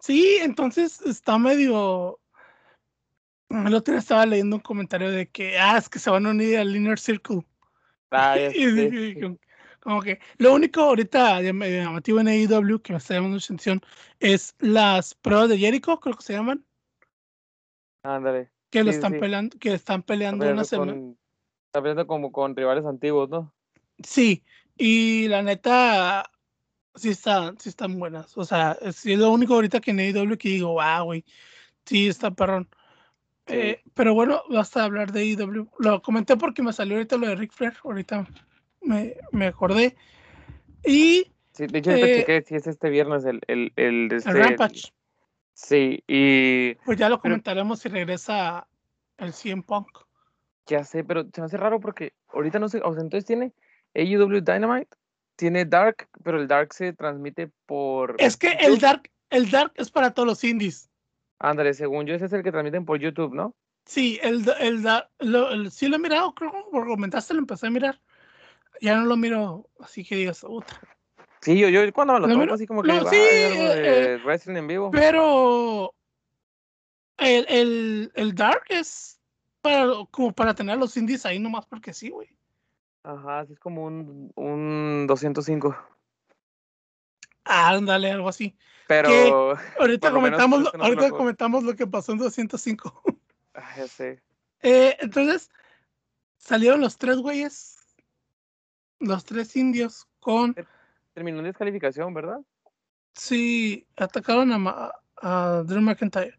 Sí, 0.00 0.38
entonces 0.42 1.00
está 1.02 1.38
medio. 1.38 2.18
El 3.48 3.74
otro 3.74 3.92
día 3.92 4.00
estaba 4.00 4.26
leyendo 4.26 4.56
un 4.56 4.62
comentario 4.62 5.10
de 5.10 5.28
que, 5.28 5.58
ah, 5.58 5.78
es 5.78 5.88
que 5.88 6.00
se 6.00 6.10
van 6.10 6.26
a 6.26 6.30
unir 6.30 6.58
al 6.58 6.74
Inner 6.74 6.98
Circle. 6.98 7.44
Ah, 8.10 8.36
dije, 8.52 9.20
como- 9.20 9.38
como 9.80 10.00
que 10.00 10.18
lo 10.38 10.54
único 10.54 10.80
ahorita 10.80 11.40
llam- 11.42 11.68
llamativo 11.68 12.20
en 12.20 12.28
AEW 12.28 12.80
que 12.80 12.92
me 12.92 12.98
está 12.98 13.14
llamando 13.14 13.36
atención 13.36 13.80
es 14.18 14.54
las 14.58 15.14
pruebas 15.14 15.50
de 15.50 15.58
Jericho, 15.58 16.00
creo 16.00 16.16
que 16.16 16.22
se 16.22 16.32
llaman, 16.32 16.64
Ándale. 18.02 18.50
que 18.70 18.82
lo 18.82 18.90
están 18.90 19.12
sí. 19.12 19.18
peleando, 19.18 19.58
que 19.58 19.72
están 19.74 20.00
Está 20.00 20.06
peleando 20.06 20.50
una 20.50 20.64
semana. 20.64 20.92
está 21.66 21.82
peleando 21.82 22.06
como 22.06 22.32
con 22.32 22.56
rivales 22.56 22.84
antiguos, 22.86 23.28
¿no? 23.28 23.52
Sí, 24.02 24.42
y 24.76 25.28
la 25.28 25.42
neta, 25.42 26.30
sí 26.94 27.10
están, 27.10 27.58
sí 27.60 27.68
están 27.68 27.98
buenas. 27.98 28.36
O 28.36 28.44
sea, 28.44 28.76
es, 28.80 28.96
sí 28.96 29.12
es 29.12 29.18
lo 29.18 29.30
único 29.30 29.54
ahorita 29.54 29.80
que 29.80 29.90
en 29.90 30.00
AEW 30.00 30.36
que 30.38 30.48
digo, 30.48 30.80
ah, 30.80 31.02
güey, 31.02 31.24
sí 31.84 32.08
está 32.08 32.30
perrón. 32.30 32.68
Eh, 33.46 33.82
pero 33.94 34.14
bueno, 34.14 34.42
basta 34.48 34.80
de 34.80 34.86
hablar 34.86 35.12
de 35.12 35.20
AEW. 35.20 35.68
Lo 35.78 36.00
comenté 36.02 36.36
porque 36.36 36.62
me 36.62 36.72
salió 36.72 36.96
ahorita 36.96 37.16
lo 37.16 37.26
de 37.28 37.34
Ric 37.36 37.52
Flair, 37.52 37.74
ahorita 37.84 38.26
me, 38.82 39.14
me 39.32 39.46
acordé. 39.48 39.96
Y 40.84 41.30
Sí, 41.52 41.66
de 41.66 41.78
hecho, 41.78 41.90
eh, 41.92 42.16
chequé 42.20 42.42
si 42.42 42.54
es 42.56 42.66
este 42.66 42.90
viernes 42.90 43.24
el, 43.24 43.40
el, 43.46 43.72
el, 43.76 44.10
este, 44.12 44.32
Rampage, 44.32 44.92
Sí, 45.52 46.02
y 46.08 46.74
pues 46.84 46.98
ya 46.98 47.08
lo 47.08 47.16
pero- 47.20 47.34
comentaremos 47.34 47.78
si 47.78 47.88
regresa 47.88 48.66
el 49.18 49.32
CM 49.32 49.62
Punk. 49.62 49.86
ya 50.66 50.82
sé, 50.82 51.04
pero 51.04 51.24
se 51.32 51.40
me 51.40 51.44
hace 51.46 51.56
raro 51.56 51.78
porque 51.78 52.12
ahorita 52.32 52.58
no 52.58 52.68
sé, 52.68 52.80
o 52.82 52.92
sea, 52.92 53.02
entonces 53.02 53.24
tiene 53.24 53.52
AEW 53.94 54.40
Dynamite, 54.40 54.88
tiene 55.36 55.64
Dark, 55.64 56.08
pero 56.24 56.40
el 56.40 56.48
Dark 56.48 56.72
se 56.74 56.92
transmite 56.92 57.50
por 57.66 58.16
Es 58.18 58.36
que 58.36 58.48
el. 58.60 58.78
Dark, 58.80 59.08
el 59.30 59.48
Dark 59.50 59.72
es 59.76 59.90
para 59.92 60.12
todos 60.12 60.26
los 60.26 60.42
indies. 60.42 60.90
Ándale, 61.44 61.74
según 61.74 62.06
yo, 62.06 62.14
ese 62.14 62.24
es 62.24 62.32
el 62.32 62.42
que 62.42 62.50
transmiten 62.50 62.86
por 62.86 62.98
YouTube, 62.98 63.34
¿no? 63.34 63.54
Sí, 63.84 64.18
el, 64.22 64.44
el, 64.60 64.82
Dark- 64.82 65.10
lo, 65.18 65.50
el- 65.50 65.70
sí 65.70 65.88
lo 65.88 65.96
he 65.96 65.98
mirado, 65.98 66.34
creo 66.34 66.50
que 66.52 66.62
por 66.70 66.86
comentaste, 66.86 67.34
lo 67.34 67.40
empecé 67.40 67.66
a 67.66 67.70
mirar. 67.70 68.00
Ya 68.80 68.96
no 68.96 69.04
lo 69.04 69.16
miro, 69.18 69.68
así 69.78 70.02
que 70.04 70.16
digas, 70.16 70.40
puta. 70.40 70.80
Sí, 71.42 71.58
yo, 71.58 71.68
yo 71.68 71.80
cuando 71.92 72.14
me 72.14 72.20
lo 72.20 72.26
Lo 72.28 72.32
topo 72.32 72.40
miro- 72.44 72.54
así 72.54 72.66
como 72.66 72.82
que 72.82 72.88
no, 72.88 73.04
sí, 73.04 73.16
"Ah, 73.20 73.28
hay 73.30 73.42
algo 73.42 73.68
eh, 73.74 73.74
de 73.82 74.16
wrestling 74.24 74.56
en 74.56 74.66
vivo. 74.66 74.90
Pero 74.90 75.94
el, 77.18 77.44
el, 77.48 78.12
el 78.14 78.34
Dark 78.34 78.64
es 78.70 79.20
para, 79.60 79.86
como 80.10 80.32
para 80.32 80.54
tener 80.54 80.78
los 80.78 80.96
indies 80.96 81.26
ahí 81.26 81.38
nomás 81.38 81.66
porque 81.66 81.92
sí, 81.92 82.08
güey. 82.08 82.28
Ajá, 83.02 83.40
así 83.40 83.52
es 83.52 83.58
como 83.60 83.84
un, 83.84 84.32
un 84.34 85.06
205. 85.06 85.76
Ándale, 87.44 88.10
algo 88.10 88.28
así. 88.28 88.56
Pero, 88.86 89.56
Ahorita 89.78 90.10
menos 90.10 90.14
comentamos, 90.14 90.60
lo- 90.60 90.72
no 90.78 90.84
ahorita 90.84 91.10
co- 91.10 91.16
comentamos 91.18 91.64
lo 91.64 91.74
que 91.74 91.86
pasó 91.86 92.12
en 92.12 92.18
205. 92.18 93.02
ah, 93.54 93.74
ya 93.76 93.88
sé. 93.88 94.22
Eh, 94.62 94.96
entonces, 95.00 95.50
salieron 96.38 96.80
los 96.80 96.96
tres 96.96 97.18
güeyes, 97.18 97.78
los 99.00 99.24
tres 99.24 99.54
indios 99.56 100.06
con, 100.20 100.54
Terminó 101.12 101.38
en 101.40 101.44
descalificación, 101.44 102.12
¿verdad? 102.14 102.40
sí, 103.14 103.86
atacaron 103.96 104.52
a, 104.52 104.92
a 105.22 105.62
Drew 105.66 105.80
McIntyre. 105.80 106.38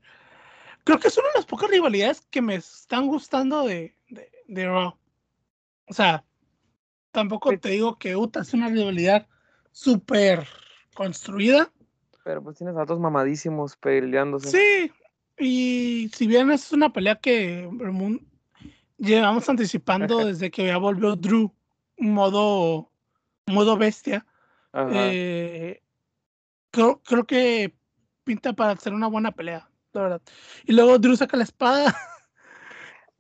Creo 0.84 1.00
que 1.00 1.08
es 1.08 1.18
una 1.18 1.28
de 1.30 1.34
las 1.36 1.46
pocas 1.46 1.70
rivalidades 1.70 2.22
que 2.30 2.42
me 2.42 2.56
están 2.56 3.08
gustando 3.08 3.64
de, 3.66 3.96
de, 4.10 4.30
de 4.48 4.66
Raw. 4.68 4.98
O 5.88 5.94
sea, 5.94 6.24
tampoco 7.12 7.52
Sí. 7.52 7.58
te 7.58 7.70
digo 7.70 7.98
que 7.98 8.16
Uta 8.16 8.42
es 8.42 8.54
una 8.54 8.68
rivalidad 8.70 9.28
súper 9.72 10.48
construida. 10.96 11.72
Pero 12.24 12.42
pues 12.42 12.58
tienes 12.58 12.76
a 12.76 12.86
dos 12.86 13.00
mamadísimos 13.00 13.76
peleándose. 13.76 14.50
Sí, 14.50 14.92
y 15.38 16.10
si 16.14 16.26
bien 16.26 16.50
es 16.50 16.72
una 16.72 16.92
pelea 16.92 17.16
que 17.16 17.70
llevamos 18.98 19.48
anticipando 19.48 20.18
desde 20.26 20.50
que 20.50 20.66
ya 20.66 20.78
volvió 20.78 21.16
Drew, 21.16 21.54
modo, 21.98 22.90
modo 23.46 23.78
bestia, 23.78 24.26
eh, 24.74 25.82
creo, 26.72 27.02
creo 27.04 27.26
que 27.26 27.76
pinta 28.24 28.54
para 28.54 28.76
ser 28.78 28.94
una 28.94 29.08
buena 29.08 29.32
pelea, 29.32 29.70
la 29.94 30.02
verdad. 30.02 30.22
Y 30.66 30.74
luego 30.74 30.98
Drew 30.98 31.16
saca 31.16 31.38
la 31.38 31.44
espada. 31.44 31.96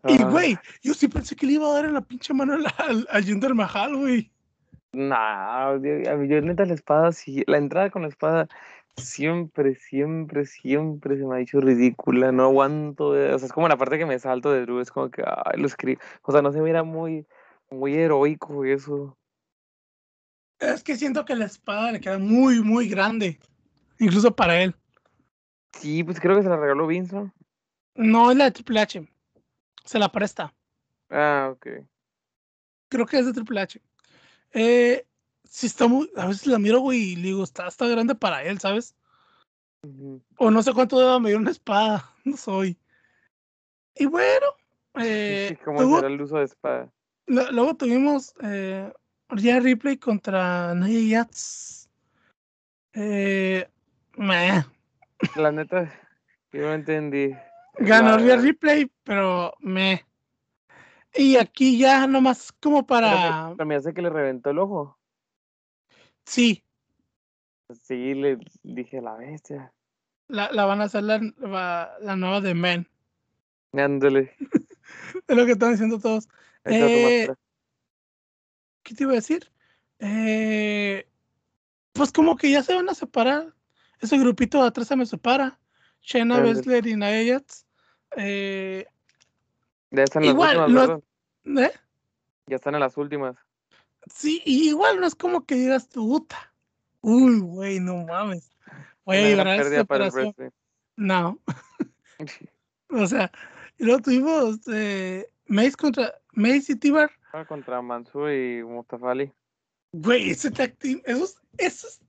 Y, 0.07 0.21
güey, 0.21 0.55
yo 0.83 0.93
sí 0.93 1.07
pensé 1.07 1.35
que 1.35 1.47
le 1.47 1.53
iba 1.53 1.67
a 1.67 1.73
dar 1.73 1.85
en 1.85 1.95
la 1.95 2.01
pinche 2.01 2.31
mano 2.31 2.53
al, 2.53 2.67
al, 2.77 3.07
al 3.09 3.23
Jinder 3.23 3.55
Mahal, 3.55 3.95
güey. 3.95 4.31
Nah, 4.95 5.77
yo, 5.77 6.41
neta 6.41 6.65
la 6.65 6.73
espada, 6.73 7.11
sí, 7.11 7.43
la 7.47 7.57
entrada 7.57 7.89
con 7.89 8.03
la 8.03 8.07
espada 8.07 8.47
siempre, 8.95 9.75
siempre, 9.75 10.45
siempre 10.45 11.17
se 11.17 11.25
me 11.25 11.35
ha 11.35 11.37
dicho 11.39 11.59
ridícula, 11.59 12.31
no 12.31 12.43
aguanto, 12.43 13.13
eh, 13.17 13.33
o 13.33 13.37
sea, 13.37 13.47
es 13.47 13.51
como 13.51 13.67
la 13.67 13.75
parte 13.75 13.97
que 13.97 14.05
me 14.05 14.17
salto 14.19 14.51
de 14.51 14.61
Drew, 14.61 14.79
es 14.79 14.91
como 14.91 15.11
que, 15.11 15.21
ay, 15.25 15.59
lo 15.59 15.67
escribo, 15.67 15.99
o 16.21 16.31
sea, 16.31 16.41
no 16.41 16.53
se 16.53 16.61
mira 16.61 16.83
muy, 16.83 17.27
muy 17.69 17.93
heroico 17.95 18.63
eso. 18.63 19.17
Es 20.59 20.81
que 20.81 20.95
siento 20.95 21.25
que 21.25 21.35
la 21.35 21.45
espada 21.45 21.91
le 21.91 21.99
queda 21.99 22.17
muy, 22.17 22.61
muy 22.61 22.87
grande. 22.87 23.37
Incluso 23.99 24.33
para 24.33 24.61
él. 24.61 24.73
Sí, 25.73 26.05
pues 26.05 26.21
creo 26.21 26.37
que 26.37 26.43
se 26.43 26.49
la 26.49 26.55
regaló 26.55 26.87
Vince, 26.87 27.13
¿no? 27.13 27.33
No 27.95 28.31
es 28.31 28.37
la 28.37 28.45
de 28.45 28.51
Triple 28.51 28.79
H. 28.79 29.07
Se 29.83 29.99
la 29.99 30.09
presta. 30.09 30.53
Ah, 31.09 31.49
ok. 31.51 31.67
Creo 32.87 33.05
que 33.05 33.19
es 33.19 33.25
de 33.25 33.33
Triple 33.33 33.59
H. 33.59 33.81
Eh, 34.57 35.05
sí 35.43 35.67
está 35.67 35.87
muy. 35.87 36.09
A 36.15 36.27
veces 36.27 36.47
la 36.47 36.57
miro, 36.57 36.79
güey, 36.79 37.11
y 37.11 37.15
le 37.17 37.23
digo, 37.23 37.43
está, 37.43 37.67
está 37.67 37.87
grande 37.87 38.15
para 38.15 38.41
él, 38.43 38.57
¿sabes? 38.59 38.95
O 40.37 40.49
no 40.49 40.63
sé 40.63 40.73
cuánto 40.73 40.97
deba 40.97 41.19
medir 41.19 41.37
una 41.37 41.51
espada. 41.51 42.11
No 42.25 42.37
soy. 42.37 42.75
Y 43.93 44.05
bueno. 44.07 44.47
Eh, 44.95 45.55
¿Cómo 45.65 45.77
luego, 45.79 45.95
será 45.97 46.07
el 46.07 46.19
uso 46.21 46.37
de 46.37 46.45
espada? 46.45 46.91
lo- 47.27 47.51
luego 47.51 47.75
tuvimos 47.75 48.33
eh, 48.41 48.91
Rhea 49.29 49.59
Ripley 49.59 49.97
contra 49.97 50.73
Nia 50.73 51.19
Jax. 51.19 51.87
Eh, 52.93 53.69
meh. 54.17 54.63
La 55.35 55.51
neta, 55.51 55.93
yo 56.51 56.61
no 56.61 56.73
entendí. 56.73 57.35
Ganó 57.77 58.17
Rhea 58.17 58.37
Ripley, 58.37 58.89
pero 59.03 59.53
me. 59.59 60.03
Y 61.17 61.37
aquí 61.37 61.77
ya 61.77 62.07
nomás 62.07 62.51
como 62.61 62.85
para. 62.85 63.53
pero 63.55 63.65
me 63.67 63.75
hace 63.75 63.93
que 63.93 64.01
le 64.01 64.09
reventó 64.09 64.49
el 64.49 64.59
ojo. 64.59 64.97
Sí, 66.25 66.61
Sí, 67.81 68.13
le 68.13 68.37
dije 68.61 69.01
la 69.01 69.15
bestia. 69.15 69.73
la, 70.27 70.51
la 70.51 70.65
van 70.65 70.81
a 70.81 70.83
hacer 70.83 71.03
la, 71.03 71.19
la, 71.39 71.95
la 71.99 72.15
nueva 72.15 72.39
de 72.41 72.53
Men. 72.53 72.87
Ándale. 73.73 74.35
es 75.27 75.35
lo 75.35 75.45
que 75.45 75.53
están 75.53 75.71
diciendo 75.71 75.99
todos. 75.99 76.27
Eh, 76.65 77.27
¿Qué 78.83 78.93
te 78.93 79.03
iba 79.03 79.13
a 79.13 79.15
decir? 79.15 79.51
Eh, 79.99 81.07
pues 81.93 82.11
como 82.11 82.35
que 82.37 82.51
ya 82.51 82.61
se 82.61 82.75
van 82.75 82.87
a 82.89 82.93
separar. 82.93 83.53
Ese 83.99 84.17
grupito 84.19 84.61
de 84.61 84.67
atrás 84.67 84.87
se 84.87 84.95
me 84.95 85.05
separa. 85.05 85.59
Shayna 86.01 86.39
Baszler 86.39 86.85
y 86.85 86.95
Nayats. 86.95 87.65
Eh, 88.15 88.85
ya 89.95 90.03
están 90.03 90.23
en 90.23 90.29
igual, 90.29 90.57
las 90.57 90.89
últimas, 90.89 91.71
¿eh? 91.71 91.79
Ya 92.47 92.55
están 92.55 92.75
en 92.75 92.81
las 92.81 92.97
últimas. 92.97 93.35
Sí, 94.13 94.41
igual 94.45 94.99
no 94.99 95.07
es 95.07 95.15
como 95.15 95.45
que 95.45 95.55
digas 95.55 95.89
tu 95.89 96.07
puta. 96.07 96.53
Uy, 97.01 97.39
güey, 97.39 97.79
no 97.79 98.05
mames. 98.05 98.51
Voy 99.03 99.17
a 99.17 99.21
llevar 99.21 99.47
a 99.47 99.55
esa 99.57 100.23
No. 100.95 101.39
o 102.89 103.07
sea, 103.07 103.31
y 103.77 103.85
luego 103.85 104.01
tuvimos 104.01 104.59
eh, 104.67 105.29
Mace 105.47 105.73
contra 105.73 106.13
Mace 106.33 106.73
y 106.73 106.75
Tibar. 106.75 107.11
Ah, 107.33 107.45
contra 107.45 107.81
Mansur 107.81 108.31
y 108.31 108.63
Mustafa 108.63 109.11
Ali. 109.11 109.31
Güey, 109.91 110.31
ese 110.31 110.51
tag 110.51 110.75
team, 110.77 111.01
esos, 111.05 111.41
esos, 111.57 112.01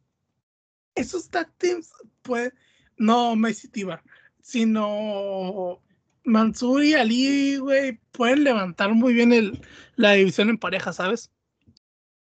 esos 0.95 1.29
tag 1.29 1.53
teams, 1.59 1.93
pues, 2.23 2.53
no 2.97 3.37
Mace 3.37 3.67
y 3.67 3.71
Tibar, 3.71 4.03
sino 4.41 5.81
Mansur 6.27 6.85
y 6.85 6.95
Ali, 6.95 7.57
güey, 7.57 7.99
pueden 8.13 8.45
levantar 8.45 8.93
muy 8.93 9.15
bien 9.15 9.33
el, 9.33 9.61
la 9.95 10.13
división 10.13 10.51
en 10.51 10.59
pareja, 10.59 10.93
¿sabes? 10.93 11.31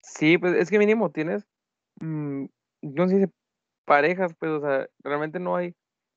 Sí, 0.01 0.37
pues 0.37 0.55
es 0.55 0.69
que 0.69 0.79
mínimo 0.79 1.11
tienes, 1.11 1.45
mmm, 1.99 2.45
no 2.81 3.07
sé 3.07 3.25
si 3.25 3.31
parejas, 3.85 4.33
pues, 4.37 4.51
o 4.51 4.59
sea, 4.59 4.87
realmente 5.03 5.39
no 5.39 5.55
hay, 5.55 5.75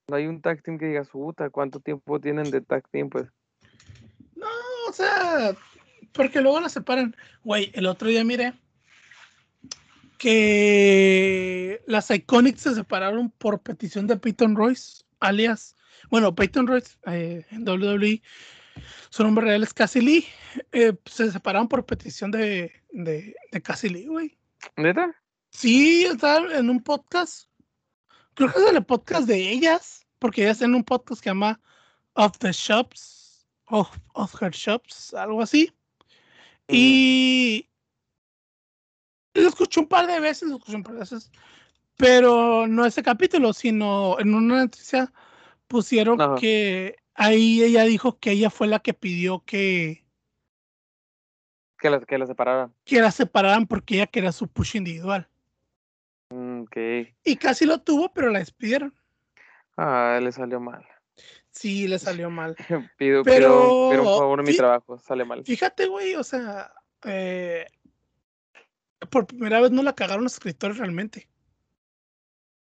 no 0.09 0.17
hay 0.17 0.26
un 0.26 0.41
tag 0.41 0.62
team 0.62 0.79
que 0.79 0.87
diga, 0.87 1.05
puta, 1.05 1.50
¿cuánto 1.50 1.79
tiempo 1.79 2.19
tienen 2.21 2.50
de 2.50 2.61
tag 2.61 2.88
team, 2.91 3.11
pues? 3.11 3.26
No, 4.35 4.49
o 4.88 4.93
sea, 4.93 5.55
porque 6.12 6.41
luego 6.41 6.61
la 6.61 6.69
separan. 6.69 7.14
Güey, 7.43 7.71
el 7.75 7.87
otro 7.87 8.09
día 8.09 8.25
miré 8.25 8.55
que 10.19 11.83
las 11.87 12.11
Iconics 12.11 12.62
se 12.62 12.75
separaron 12.75 13.31
por 13.31 13.61
petición 13.61 14.07
de 14.07 14.17
Peyton 14.17 14.57
Royce, 14.57 15.05
alias, 15.21 15.76
bueno, 16.11 16.34
Peyton 16.34 16.66
Royce 16.66 16.96
eh, 17.06 17.44
en 17.50 17.68
WWE, 17.68 18.23
su 19.11 19.23
nombre 19.23 19.46
real 19.46 19.62
es 19.62 19.75
Cassie 19.75 20.02
Lee, 20.02 20.26
eh, 20.73 20.94
se 21.06 21.30
separaron 21.30 21.68
por 21.68 21.87
petición 21.87 22.30
de, 22.30 22.73
de, 22.90 23.34
de 23.50 23.62
Cassie 23.62 23.90
Lee, 23.90 24.06
güey. 24.06 24.37
¿Neta? 24.76 25.14
Sí, 25.50 26.04
está 26.04 26.38
en 26.38 26.70
un 26.70 26.82
podcast. 26.82 27.49
Creo 28.34 28.52
que 28.52 28.58
es 28.58 28.73
el 28.73 28.84
podcast 28.84 29.28
de 29.28 29.50
ellas, 29.50 30.06
porque 30.18 30.42
ellas 30.42 30.62
en 30.62 30.75
un 30.75 30.82
podcast 30.82 31.23
que 31.23 31.30
llama 31.30 31.61
Of 32.14 32.38
the 32.38 32.52
Shops, 32.52 33.46
of, 33.66 33.88
of 34.14 34.42
Her 34.42 34.50
Shops, 34.50 35.14
algo 35.14 35.42
así. 35.42 35.73
Y 36.66 37.68
lo 39.34 39.49
escuché 39.49 39.80
un 39.80 39.87
par 39.87 40.06
de 40.06 40.20
veces, 40.20 40.49
lo 40.49 40.56
escuché 40.56 40.76
un 40.76 40.82
par 40.82 40.94
de 40.94 41.00
veces, 41.00 41.30
pero 41.96 42.66
no 42.66 42.84
ese 42.84 43.02
capítulo, 43.02 43.52
sino 43.52 44.18
en 44.18 44.34
una 44.34 44.64
noticia 44.64 45.12
pusieron 45.75 46.37
que 46.37 46.95
ahí 47.14 47.61
ella 47.61 47.83
dijo 47.83 48.16
que 48.21 48.31
ella 48.31 48.49
fue 48.49 48.69
la 48.69 48.78
que 48.78 48.95
pidió 48.95 49.43
que 49.45 50.04
que 51.81 51.90
la, 51.90 51.99
que 52.00 52.16
la 52.16 52.26
separaran. 52.26 52.73
Que 52.85 53.00
la 53.00 53.11
separaran 53.11 53.66
porque 53.66 53.97
ella 53.97 54.07
quería 54.07 54.31
su 54.31 54.47
push 54.47 54.76
individual. 54.76 55.28
Mm, 56.31 56.62
y 57.25 57.37
casi 57.37 57.66
lo 57.66 57.81
tuvo, 57.81 58.12
pero 58.14 58.31
la 58.31 58.38
despidieron. 58.38 58.95
Ah, 59.76 60.21
le 60.23 60.31
salió 60.31 60.61
mal. 60.61 60.87
Sí, 61.50 61.88
le 61.88 61.99
salió 61.99 62.31
mal. 62.31 62.54
pido, 62.97 63.25
pero, 63.25 63.90
pido, 63.90 64.02
un 64.02 64.19
favor 64.19 64.47
mi 64.47 64.57
trabajo, 64.57 64.96
sale 64.98 65.25
mal. 65.25 65.44
Fíjate, 65.44 65.87
güey, 65.87 66.14
o 66.14 66.22
sea, 66.22 66.72
eh, 67.05 67.66
por 69.11 69.27
primera 69.27 69.61
vez 69.61 69.72
no 69.72 69.83
la 69.83 69.96
cagaron 69.96 70.22
los 70.22 70.35
escritores 70.35 70.79
realmente. 70.79 71.29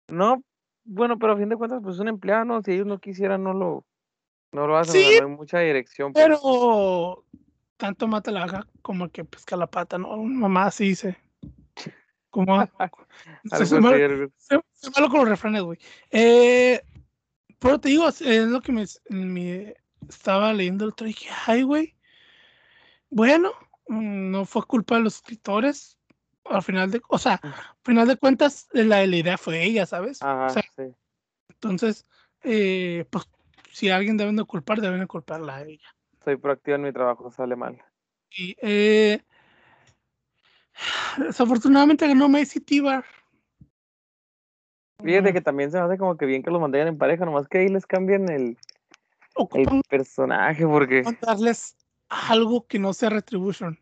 No, 0.07 0.45
bueno, 0.85 1.19
pero 1.19 1.33
a 1.33 1.37
fin 1.37 1.49
de 1.49 1.57
cuentas, 1.57 1.81
pues 1.83 1.99
un 1.99 2.09
empleado, 2.09 2.45
¿no? 2.45 2.63
Si 2.63 2.73
ellos 2.73 2.87
no 2.87 2.99
quisieran, 2.99 3.43
no 3.43 3.53
lo, 3.53 3.85
no 4.53 4.67
lo 4.67 4.77
hacen, 4.77 5.01
sí, 5.01 5.19
no 5.21 5.27
hay 5.29 5.35
mucha 5.35 5.61
dirección. 5.61 6.13
Pues. 6.13 6.25
Pero 6.25 7.25
tanto 7.77 8.07
mata 8.07 8.31
la 8.31 8.45
haga 8.45 8.67
como 8.83 9.09
que 9.09 9.25
pesca 9.25 9.57
la 9.57 9.67
pata, 9.67 9.99
¿no? 9.99 10.17
Mamá 10.17 10.67
así 10.67 10.89
dice. 10.89 11.17
Como. 12.31 12.57
se, 13.45 13.81
malo, 13.81 14.31
malo 14.95 15.09
con 15.09 15.21
los 15.21 15.29
refranes, 15.29 15.63
güey. 15.63 15.79
Eh, 16.11 16.81
pero 17.59 17.79
te 17.79 17.91
digo, 17.91 18.09
es 18.09 18.21
lo 18.21 18.61
que 18.61 18.73
me, 18.73 18.85
me 19.09 19.77
estaba 20.09 20.53
leyendo 20.53 20.85
el 20.85 20.91
otro 20.91 21.07
dije, 21.07 21.29
ay, 21.47 21.63
güey. 21.63 21.97
Bueno, 23.11 23.53
mm, 23.89 24.31
no 24.31 24.45
fue 24.45 24.65
culpa 24.65 24.97
de 24.97 25.03
los 25.03 25.17
escritores. 25.17 25.99
Al 26.45 26.63
final 26.63 26.91
de, 26.91 27.01
o 27.09 27.19
sea, 27.19 27.41
al 27.43 27.53
final 27.85 28.09
de 28.09 28.17
cuentas, 28.17 28.69
la, 28.73 29.07
la 29.07 29.17
idea 29.17 29.39
fue 29.39 29.63
ella, 29.63 29.87
¿sabes? 29.87 30.21
sí. 30.77 30.95
Entonces, 31.49 32.07
eh, 32.43 33.05
pues, 33.11 33.29
si 33.71 33.91
alguien 33.91 34.17
deben 34.17 34.37
de 34.37 34.45
culpar, 34.45 34.81
deben 34.81 35.01
de 35.01 35.07
culparla 35.07 35.57
a 35.57 35.63
ella. 35.63 35.89
Soy 36.25 36.37
proactivo 36.37 36.77
en 36.77 36.83
mi 36.83 36.93
trabajo, 36.93 37.31
sale 37.31 37.57
mal. 37.57 37.81
Y 38.31 38.57
eh, 38.61 39.21
desafortunadamente 41.19 42.07
ganó 42.07 42.29
Messi 42.29 42.61
Tibar. 42.61 43.05
Fíjate 45.03 45.33
que 45.33 45.41
también 45.41 45.71
se 45.71 45.79
me 45.79 45.85
hace 45.85 45.99
como 45.99 46.17
que 46.17 46.27
bien 46.27 46.43
que 46.43 46.51
los 46.51 46.61
mantengan 46.61 46.89
en 46.89 46.99
pareja, 46.99 47.25
nomás 47.25 47.49
que 47.49 47.59
ahí 47.59 47.69
les 47.69 47.87
cambien 47.87 48.29
el, 48.29 48.57
el 49.55 49.83
personaje, 49.89 50.67
porque. 50.67 51.03
Darles 51.21 51.77
algo 52.09 52.67
que 52.67 52.79
no 52.79 52.93
sea 52.93 53.11
Retribution. 53.11 53.79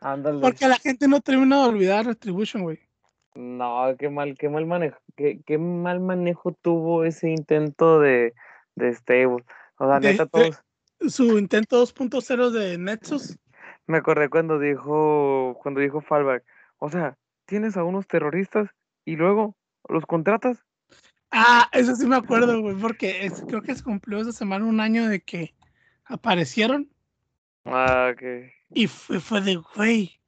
Porque 0.00 0.66
la 0.66 0.76
gente 0.76 1.08
no 1.08 1.20
termina 1.20 1.62
de 1.62 1.68
olvidar 1.68 2.06
Retribution, 2.06 2.62
güey. 2.62 2.78
No, 3.34 3.94
qué 3.98 4.08
mal, 4.08 4.36
qué 4.36 4.48
mal 4.48 4.66
manejo, 4.66 4.98
qué, 5.16 5.40
qué 5.46 5.58
mal 5.58 6.00
manejo 6.00 6.52
tuvo 6.52 7.04
ese 7.04 7.30
intento 7.30 8.00
de, 8.00 8.34
de 8.74 8.94
Stable. 8.94 9.44
O 9.78 9.86
sea, 9.86 10.00
neta, 10.00 10.26
todos. 10.26 10.62
su 11.06 11.38
intento 11.38 11.82
2.0 11.82 12.50
de 12.50 12.78
Nexus. 12.78 13.38
Me 13.86 13.98
acordé 13.98 14.28
cuando 14.28 14.58
dijo, 14.58 15.58
cuando 15.62 15.80
dijo 15.80 16.00
Fallback. 16.00 16.44
O 16.78 16.90
sea, 16.90 17.16
tienes 17.44 17.76
a 17.76 17.84
unos 17.84 18.06
terroristas 18.06 18.70
y 19.04 19.16
luego 19.16 19.56
los 19.88 20.06
contratas. 20.06 20.64
Ah, 21.30 21.68
eso 21.72 21.94
sí 21.94 22.06
me 22.06 22.16
acuerdo, 22.16 22.60
güey, 22.60 22.74
porque 22.74 23.30
creo 23.46 23.62
que 23.62 23.74
se 23.74 23.84
cumplió 23.84 24.18
esa 24.18 24.32
semana 24.32 24.64
un 24.64 24.80
año 24.80 25.08
de 25.08 25.20
que 25.20 25.54
aparecieron. 26.04 26.90
Ah, 27.64 28.12
ok. 28.12 28.50
Y 28.72 28.86
fue, 28.86 29.20
fue 29.20 29.40
de, 29.40 29.56
güey. 29.56 30.18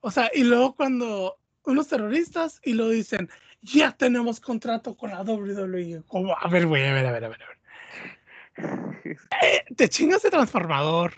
O 0.00 0.10
sea, 0.10 0.30
y 0.34 0.44
luego 0.44 0.74
cuando 0.74 1.38
unos 1.64 1.88
terroristas 1.88 2.60
y 2.64 2.72
lo 2.72 2.88
dicen, 2.88 3.28
ya 3.62 3.92
tenemos 3.92 4.40
contrato 4.40 4.96
con 4.96 5.10
la 5.10 5.22
WWE. 5.22 6.02
Como, 6.06 6.36
a 6.36 6.48
ver, 6.48 6.66
güey, 6.66 6.86
a 6.86 6.92
ver, 6.92 7.06
a 7.06 7.12
ver, 7.12 7.24
a 7.24 7.28
ver. 7.28 7.42
A 7.42 7.46
ver. 7.46 9.18
Eh, 9.42 9.64
te 9.76 9.88
chingas 9.88 10.24
el 10.24 10.30
transformador, 10.30 11.14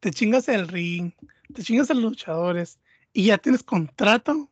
te 0.00 0.10
chingas 0.10 0.48
el 0.48 0.68
ring, 0.68 1.12
te 1.54 1.62
chingas 1.62 1.90
a 1.90 1.94
los 1.94 2.04
luchadores 2.04 2.80
y 3.12 3.26
ya 3.26 3.38
tienes 3.38 3.62
contrato. 3.62 4.48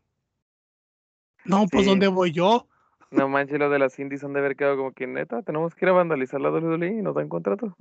No, 1.44 1.66
pues 1.66 1.86
¿dónde 1.86 2.08
voy 2.08 2.32
yo? 2.32 2.68
No 3.10 3.28
manches, 3.28 3.58
los 3.58 3.70
de 3.70 3.78
las 3.78 3.98
indies 3.98 4.22
han 4.22 4.34
de 4.34 4.40
haber 4.40 4.56
quedado 4.56 4.76
como 4.76 4.92
que 4.92 5.06
neta, 5.06 5.42
tenemos 5.42 5.74
que 5.74 5.86
ir 5.86 5.88
a 5.88 5.92
vandalizar 5.92 6.40
la 6.40 6.50
WWE 6.50 6.98
y 6.98 7.02
nos 7.02 7.14
dan 7.14 7.28
contrato. 7.28 7.76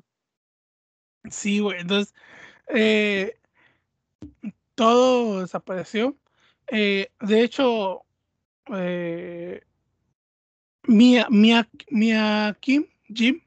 Sí, 1.30 1.60
güey, 1.60 1.82
entonces 1.82 2.16
eh, 2.70 3.38
todo 4.76 5.42
desapareció. 5.42 6.16
Eh, 6.68 7.10
de 7.22 7.42
hecho, 7.42 8.04
eh, 8.74 9.62
Mia, 10.84 11.28
Mia, 11.30 11.68
Mia 11.90 12.58
Kim, 12.60 12.86
Jim, 13.14 13.42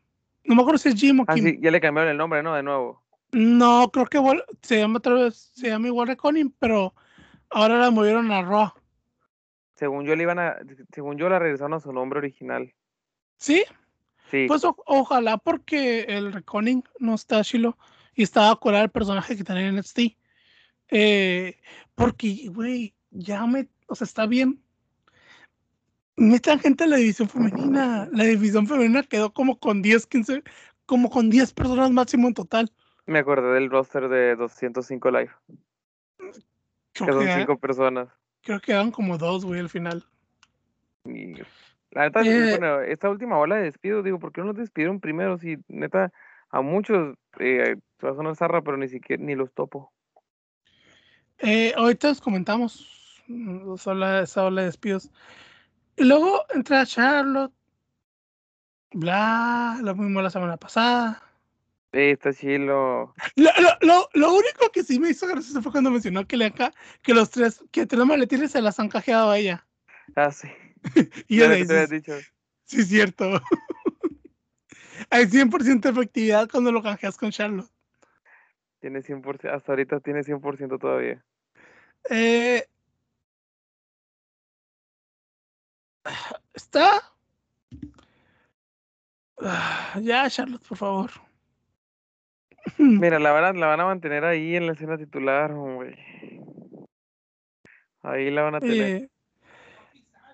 no 0.45 0.55
me 0.55 0.63
acuerdo 0.63 0.79
si 0.79 0.89
es 0.89 0.95
Jim 0.95 1.21
o 1.21 1.25
ah, 1.29 1.35
Sí, 1.35 1.59
ya 1.61 1.71
le 1.71 1.81
cambiaron 1.81 2.11
el 2.11 2.17
nombre, 2.17 2.43
¿no? 2.43 2.55
De 2.55 2.63
nuevo. 2.63 3.03
No, 3.33 3.91
creo 3.93 4.07
que 4.07 4.21
se 4.63 4.79
llama 4.79 4.99
otra 4.99 5.15
vez, 5.15 5.53
se 5.55 5.69
llama 5.69 5.87
igual 5.87 6.09
Reconing, 6.09 6.55
pero 6.59 6.95
ahora 7.51 7.79
la 7.79 7.91
movieron 7.91 8.31
a 8.33 8.43
Raw. 8.43 8.73
Según 9.75 10.05
yo 10.05 10.17
le 10.17 10.25
iban 10.25 10.39
a, 10.39 10.57
según 10.93 11.17
yo 11.17 11.29
la 11.29 11.39
regresaron 11.39 11.75
a 11.75 11.81
su 11.81 11.93
nombre 11.93 12.19
original. 12.19 12.75
¿Sí? 13.39 13.65
Sí. 14.31 14.47
Pues 14.49 14.63
ojalá 14.65 15.39
porque 15.39 16.03
el 16.09 16.33
Reconing 16.33 16.83
no 16.99 17.15
está 17.15 17.43
chilo 17.45 17.79
y 18.15 18.23
estaba 18.23 18.55
curar 18.57 18.85
el 18.85 18.91
personaje 18.91 19.37
que 19.37 19.45
tenía 19.45 19.69
en 19.69 19.77
NXT. 19.77 20.01
Eh, 20.89 21.61
porque, 21.95 22.49
güey, 22.49 22.95
ya 23.11 23.47
me, 23.47 23.69
o 23.87 23.95
sea, 23.95 24.05
está 24.05 24.27
bien. 24.27 24.63
Metan 26.17 26.59
gente 26.59 26.85
a 26.85 26.87
la 26.87 26.97
división 26.97 27.29
femenina. 27.29 28.09
La 28.13 28.25
división 28.25 28.67
femenina 28.67 29.03
quedó 29.03 29.33
como 29.33 29.59
con 29.59 29.83
10, 29.83 30.07
15, 30.07 30.43
como 30.87 31.11
con 31.11 31.31
10 31.31 31.53
personas 31.55 31.91
máximo 31.91 32.29
en 32.29 32.35
total. 32.35 32.71
Me 33.07 33.21
acordé 33.21 33.55
del 33.55 33.71
roster 33.71 34.09
de 34.09 34.37
205 34.37 35.11
Live. 35.11 35.31
que 36.93 37.05
son 37.07 37.27
5 37.27 37.59
personas. 37.59 38.09
Creo 38.43 38.61
que 38.61 38.73
eran 38.73 38.91
como 38.91 39.19
dos, 39.19 39.45
güey, 39.45 39.61
al 39.61 39.69
final. 39.69 40.05
la 41.91 42.05
neta, 42.05 42.23
eh, 42.23 42.51
bueno, 42.51 42.81
esta 42.81 43.11
última 43.11 43.39
ola 43.39 43.57
de 43.57 43.65
despido, 43.65 44.03
digo, 44.03 44.19
¿por 44.19 44.33
qué 44.33 44.41
no 44.41 44.49
los 44.49 44.57
despidieron 44.57 45.01
primero? 45.01 45.39
Si 45.39 45.59
neta, 45.69 46.13
a 46.51 46.61
muchos, 46.61 47.17
eh, 47.39 47.77
va 48.05 48.11
a 48.11 48.15
sonar 48.15 48.37
zarra, 48.37 48.63
pero 48.63 48.77
ni 48.77 48.89
siquiera 48.89 49.23
ni 49.23 49.35
los 49.35 49.53
topo. 49.53 49.93
Eh, 51.39 51.73
ahorita 51.77 52.09
les 52.09 52.21
comentamos 52.21 53.23
mm, 53.29 53.75
esa 53.75 54.23
esa 54.23 54.45
ola 54.45 54.63
de 54.63 54.67
despidos. 54.67 55.11
Y 55.97 56.05
luego 56.05 56.45
entra 56.55 56.87
Charlotte, 56.87 57.53
bla, 58.93 59.79
lo 59.83 59.95
mismo 59.95 60.21
la 60.23 60.31
semana 60.31 60.57
pasada. 60.57 61.23
Sí, 61.93 61.99
está 61.99 62.33
chilo. 62.33 63.15
Lo, 63.35 63.51
lo, 63.59 63.71
lo, 63.81 64.09
lo 64.15 64.33
único 64.33 64.71
que 64.73 64.85
sí 64.85 65.01
me 65.01 65.11
hizo 65.11 65.27
gracioso 65.27 65.61
fue 65.61 65.73
cuando 65.73 65.91
mencionó 65.91 66.25
que, 66.27 66.37
le 66.37 66.47
acá, 66.47 66.73
que 67.03 67.15
los 67.15 67.31
tres, 67.31 67.65
que 67.73 67.85
tres 67.85 68.05
maletines 68.05 68.53
se 68.53 68.63
las 68.63 68.79
han 68.79 68.89
cajeado 68.89 69.31
a 69.31 69.39
ella. 69.39 69.67
Ah, 70.15 70.31
sí. 70.31 70.49
y 71.29 71.39
yo 71.39 71.49
le 71.49 71.57
dije, 71.57 71.87
dicho. 71.89 72.15
sí, 72.65 72.81
es 72.81 72.89
cierto. 72.89 73.41
Hay 75.09 75.27
100% 75.27 75.89
efectividad 75.89 76.49
cuando 76.51 76.73
lo 76.73 76.83
canjeas 76.83 77.17
con 77.17 77.31
Charlotte. 77.31 77.71
Tiene 78.81 79.01
100%, 79.03 79.51
hasta 79.51 79.73
ahorita 79.73 80.01
tiene 80.01 80.23
100% 80.23 80.79
todavía. 80.79 81.23
Eh, 82.09 82.67
está. 86.55 87.03
Ah, 89.39 89.99
Ya, 90.01 90.29
Charlotte, 90.29 90.67
por 90.67 90.77
favor. 90.77 91.11
Mira, 92.79 93.19
la 93.19 93.33
van 93.33 93.45
a, 93.45 93.53
la 93.53 93.67
van 93.67 93.81
a 93.81 93.87
mantener 93.87 94.25
ahí 94.25 94.57
en 94.57 94.67
la 94.67 94.73
escena 94.73 94.99
titular, 94.99 95.53
güey. 95.55 95.97
Ahí 98.03 98.31
la 98.31 98.43
van 98.43 98.55
a 98.55 98.61
tener. 98.61 98.81
Eh, 98.81 99.09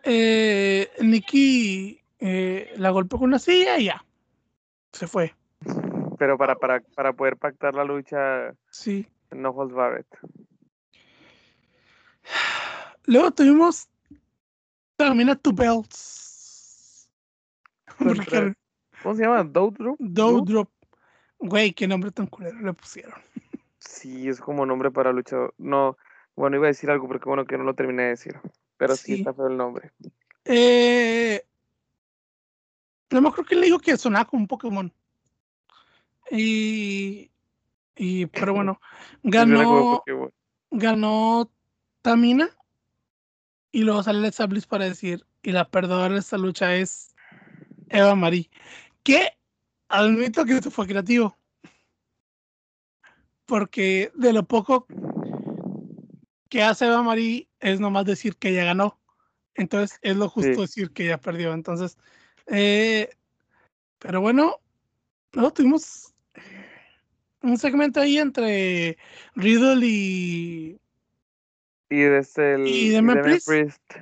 eh, 0.05 0.91
Nikki 1.01 2.01
eh, 2.21 2.73
la 2.77 2.91
golpeó 2.91 3.19
con 3.19 3.29
una 3.29 3.39
silla 3.39 3.79
y 3.79 3.87
ya. 3.87 4.06
Se 4.97 5.07
fue. 5.07 5.35
Pero 6.19 6.39
para, 6.39 6.57
para, 6.57 6.81
para 6.81 7.13
poder 7.13 7.37
pactar 7.37 7.75
la 7.75 7.85
lucha, 7.85 8.55
Sí. 8.71 9.07
no 9.31 9.51
holds 9.51 9.75
barred. 9.75 10.07
Luego 13.05 13.31
tuvimos 13.31 13.89
también 14.97 15.29
a 15.31 15.37
Two 15.37 15.53
Belts. 15.53 17.09
Porque 17.99 18.55
¿Cómo 19.03 19.15
se 19.15 19.23
llama? 19.23 19.45
Doudrop? 19.45 19.97
Doudrop. 20.01 20.71
Güey, 21.39 21.73
qué 21.73 21.87
nombre 21.87 22.11
tan 22.11 22.27
culero 22.27 22.59
le 22.61 22.73
pusieron. 22.73 23.15
Sí, 23.79 24.29
es 24.29 24.41
como 24.41 24.67
nombre 24.67 24.91
para 24.91 25.13
luchador. 25.13 25.55
No, 25.59 25.97
bueno, 26.35 26.57
iba 26.57 26.67
a 26.67 26.69
decir 26.69 26.91
algo, 26.91 27.07
pero 27.07 27.21
qué 27.21 27.29
bueno 27.29 27.45
que 27.45 27.57
no 27.59 27.65
lo 27.65 27.75
terminé 27.75 28.05
de 28.05 28.09
decir. 28.11 28.41
Pero 28.77 28.97
sí, 28.97 29.15
Sí. 29.17 29.19
está 29.21 29.33
feo 29.35 29.47
el 29.47 29.57
nombre. 29.57 29.93
Eh, 30.45 31.46
me 33.11 33.29
acuerdo 33.29 33.45
que 33.45 33.57
le 33.57 33.67
digo 33.67 33.79
que 33.79 33.97
sonaba 33.97 34.25
como 34.27 34.43
un 34.43 34.49
Pokémon. 34.49 34.93
Y, 36.31 37.31
y 37.97 38.27
pero 38.27 38.55
bueno, 38.55 38.81
ganó, 39.23 40.03
ganó 40.71 41.51
Tamina. 42.03 42.51
Y 43.73 43.83
luego 43.83 44.03
sale 44.03 44.19
Alexa 44.19 44.47
Bliss 44.47 44.67
para 44.67 44.87
decir, 44.87 45.27
y 45.43 45.53
la 45.53 45.69
perdedora 45.69 46.15
de 46.15 46.21
esta 46.21 46.39
lucha 46.39 46.75
es 46.75 47.15
Eva 47.91 48.15
Marie. 48.15 48.51
Que 49.03 49.37
admito 49.89 50.45
que 50.45 50.55
esto 50.55 50.71
fue 50.71 50.87
creativo. 50.87 51.37
Porque 53.45 54.11
de 54.15 54.33
lo 54.33 54.45
poco 54.45 54.87
que 56.49 56.63
hace 56.63 56.87
Eva 56.87 57.03
Marie 57.03 57.49
es 57.61 57.79
nomás 57.81 58.07
decir 58.07 58.37
que 58.37 58.49
ella 58.49 58.65
ganó. 58.65 58.99
Entonces 59.55 59.99
es 60.03 60.17
lo 60.17 60.29
justo 60.29 60.55
Sí. 60.55 60.61
decir 60.61 60.91
que 60.93 61.05
ella 61.05 61.19
perdió. 61.19 61.53
Entonces, 61.53 61.99
eh, 62.47 63.09
pero 63.99 64.21
bueno, 64.21 64.61
luego 65.33 65.53
tuvimos 65.53 66.15
un 67.43 67.57
segmento 67.59 68.01
ahí 68.01 68.19
entre 68.19 68.99
Riddle 69.35 69.87
y 69.87 70.81
Y 71.91 72.03
desde 72.03 72.55
el. 72.55 72.67
¿Y? 72.67 73.01
Priest. 73.47 73.95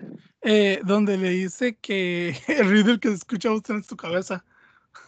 eh, 0.43 0.81
donde 0.85 1.19
le 1.19 1.31
dice 1.31 1.77
que 1.77 2.35
el 2.49 2.69
Riddle 2.71 2.99
que 2.99 3.09
escucha 3.09 3.49
a 3.51 3.55
usted 3.55 3.75
en 3.75 3.83
su 3.85 3.97
cabeza. 3.97 4.45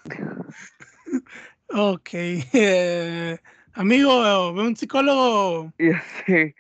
ok, 1.69 2.09
eh, 2.13 3.39
amigo, 3.73 4.53
ve 4.55 4.63
un 4.63 4.77
psicólogo, 4.77 5.73
Y 5.79 5.91
así, 5.91 6.55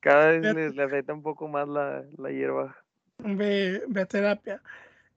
cada 0.00 0.32
vez 0.32 0.54
le, 0.54 0.70
le 0.70 0.82
afecta 0.82 1.12
un 1.12 1.22
poco 1.22 1.48
más 1.48 1.68
la, 1.68 2.04
la 2.18 2.30
hierba. 2.30 2.76
ve, 3.18 3.82
ve 3.88 4.00
a 4.00 4.06
terapia. 4.06 4.62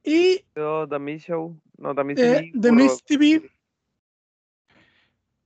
Y 0.05 0.43
The 0.53 0.99
Miz 0.99 1.23
Show. 1.23 1.59
No, 1.77 1.95
The 1.95 2.01
eh, 2.01 2.15
TV, 2.15 2.51
The 2.53 2.89
TV, 3.05 3.51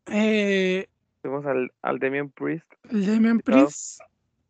eh, 0.07 0.87
Fuimos 1.21 1.45
al, 1.45 1.71
al 1.81 1.99
Damian 1.99 2.29
Priest. 2.29 2.65
el 2.89 3.03
Invitado. 3.07 3.39
Priest 3.65 4.01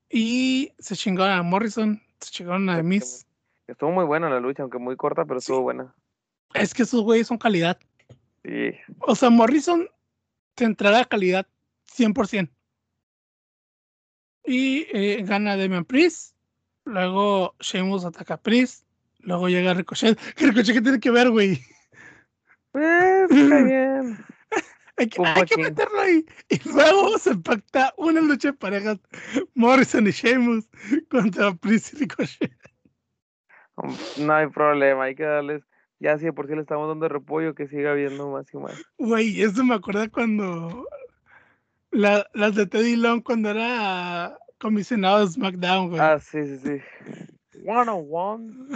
y 0.10 0.72
se 0.80 0.96
chingaron 0.96 1.38
a 1.38 1.44
Morrison, 1.44 2.02
se 2.20 2.32
chingaron 2.32 2.70
a 2.70 2.78
The 2.78 2.84
Miz. 2.84 3.26
Estuvo 3.68 3.92
muy 3.92 4.06
buena 4.06 4.30
la 4.30 4.40
lucha, 4.40 4.64
aunque 4.64 4.80
muy 4.80 4.96
corta, 4.96 5.26
pero 5.26 5.40
Sí. 5.40 5.46
estuvo 5.46 5.62
buena. 5.62 5.94
Es 6.56 6.74
que 6.74 6.84
esos 6.84 7.04
güeyes 7.04 7.28
son 7.28 7.38
calidad. 7.38 7.78
Sí. 8.44 8.72
O 9.02 9.16
sea, 9.16 9.30
Morrison 9.30 9.88
te 10.56 10.66
entrará 10.66 11.02
a 11.02 11.06
calidad 11.06 11.46
100%. 11.86 12.50
Y 14.46 14.88
eh, 14.92 15.24
gana 15.24 15.56
Damian 15.56 15.86
Priest. 15.86 16.36
Luego 16.86 17.54
Sheamus 17.60 18.06
ataca 18.06 18.34
a 18.36 18.42
Priest. 18.42 18.86
Luego 19.30 19.48
llega 19.48 19.76
Ricochet. 19.76 20.20
¿Qué 20.36 20.48
Ricochet 20.48 20.74
qué 20.76 20.82
tiene 20.82 21.00
que 21.00 21.12
ver, 21.12 21.30
güey? 21.30 21.62
Pues, 22.72 23.30
está 23.32 23.64
bien. 23.64 24.18
Hay 24.98 25.08
que, 25.08 25.22
Un 25.22 25.28
hay 25.28 25.34
que 25.36 25.40
poquín. 25.56 25.64
meterlo 25.64 26.02
ahí. 26.02 26.26
Y 26.50 26.60
luego 26.68 27.18
se 27.20 27.36
pacta 27.38 27.94
una 27.96 28.20
lucha 28.22 28.50
de 28.50 28.58
parejas. 28.58 28.98
Morrison 29.54 30.06
y 30.08 30.12
Sheamus 30.12 30.68
contra 31.10 31.54
Priest 31.54 31.94
y 31.94 31.98
Ricochet. 32.00 32.52
No 34.18 34.34
hay 34.34 34.48
problema, 34.48 35.04
hay 35.06 35.16
que 35.16 35.24
darles. 35.24 35.64
Ya 36.00 36.18
si 36.18 36.26
de 36.26 36.34
por 36.34 36.48
sí 36.48 36.56
le 36.56 36.62
estamos 36.62 36.88
dando 36.90 37.08
repollo, 37.08 37.54
que 37.56 37.68
siga 37.68 37.92
habiendo 37.92 38.30
más 38.30 38.54
y 38.54 38.58
más. 38.58 38.74
Güey, 38.98 39.42
eso 39.42 39.64
me 39.64 39.76
acuerda 39.76 40.10
cuando 40.10 40.86
la- 41.92 42.28
las 42.34 42.56
de 42.56 42.66
Teddy 42.68 42.96
Long 42.98 43.22
cuando 43.24 43.52
era 43.52 44.38
comisionado 44.60 45.22
de 45.26 45.32
SmackDown, 45.32 45.90
güey. 45.92 46.02
Ah, 46.02 46.20
sí, 46.20 46.46
sí, 46.46 46.58
sí. 46.58 46.82
One 47.66 47.90
on 47.90 48.06
one. 48.10 48.70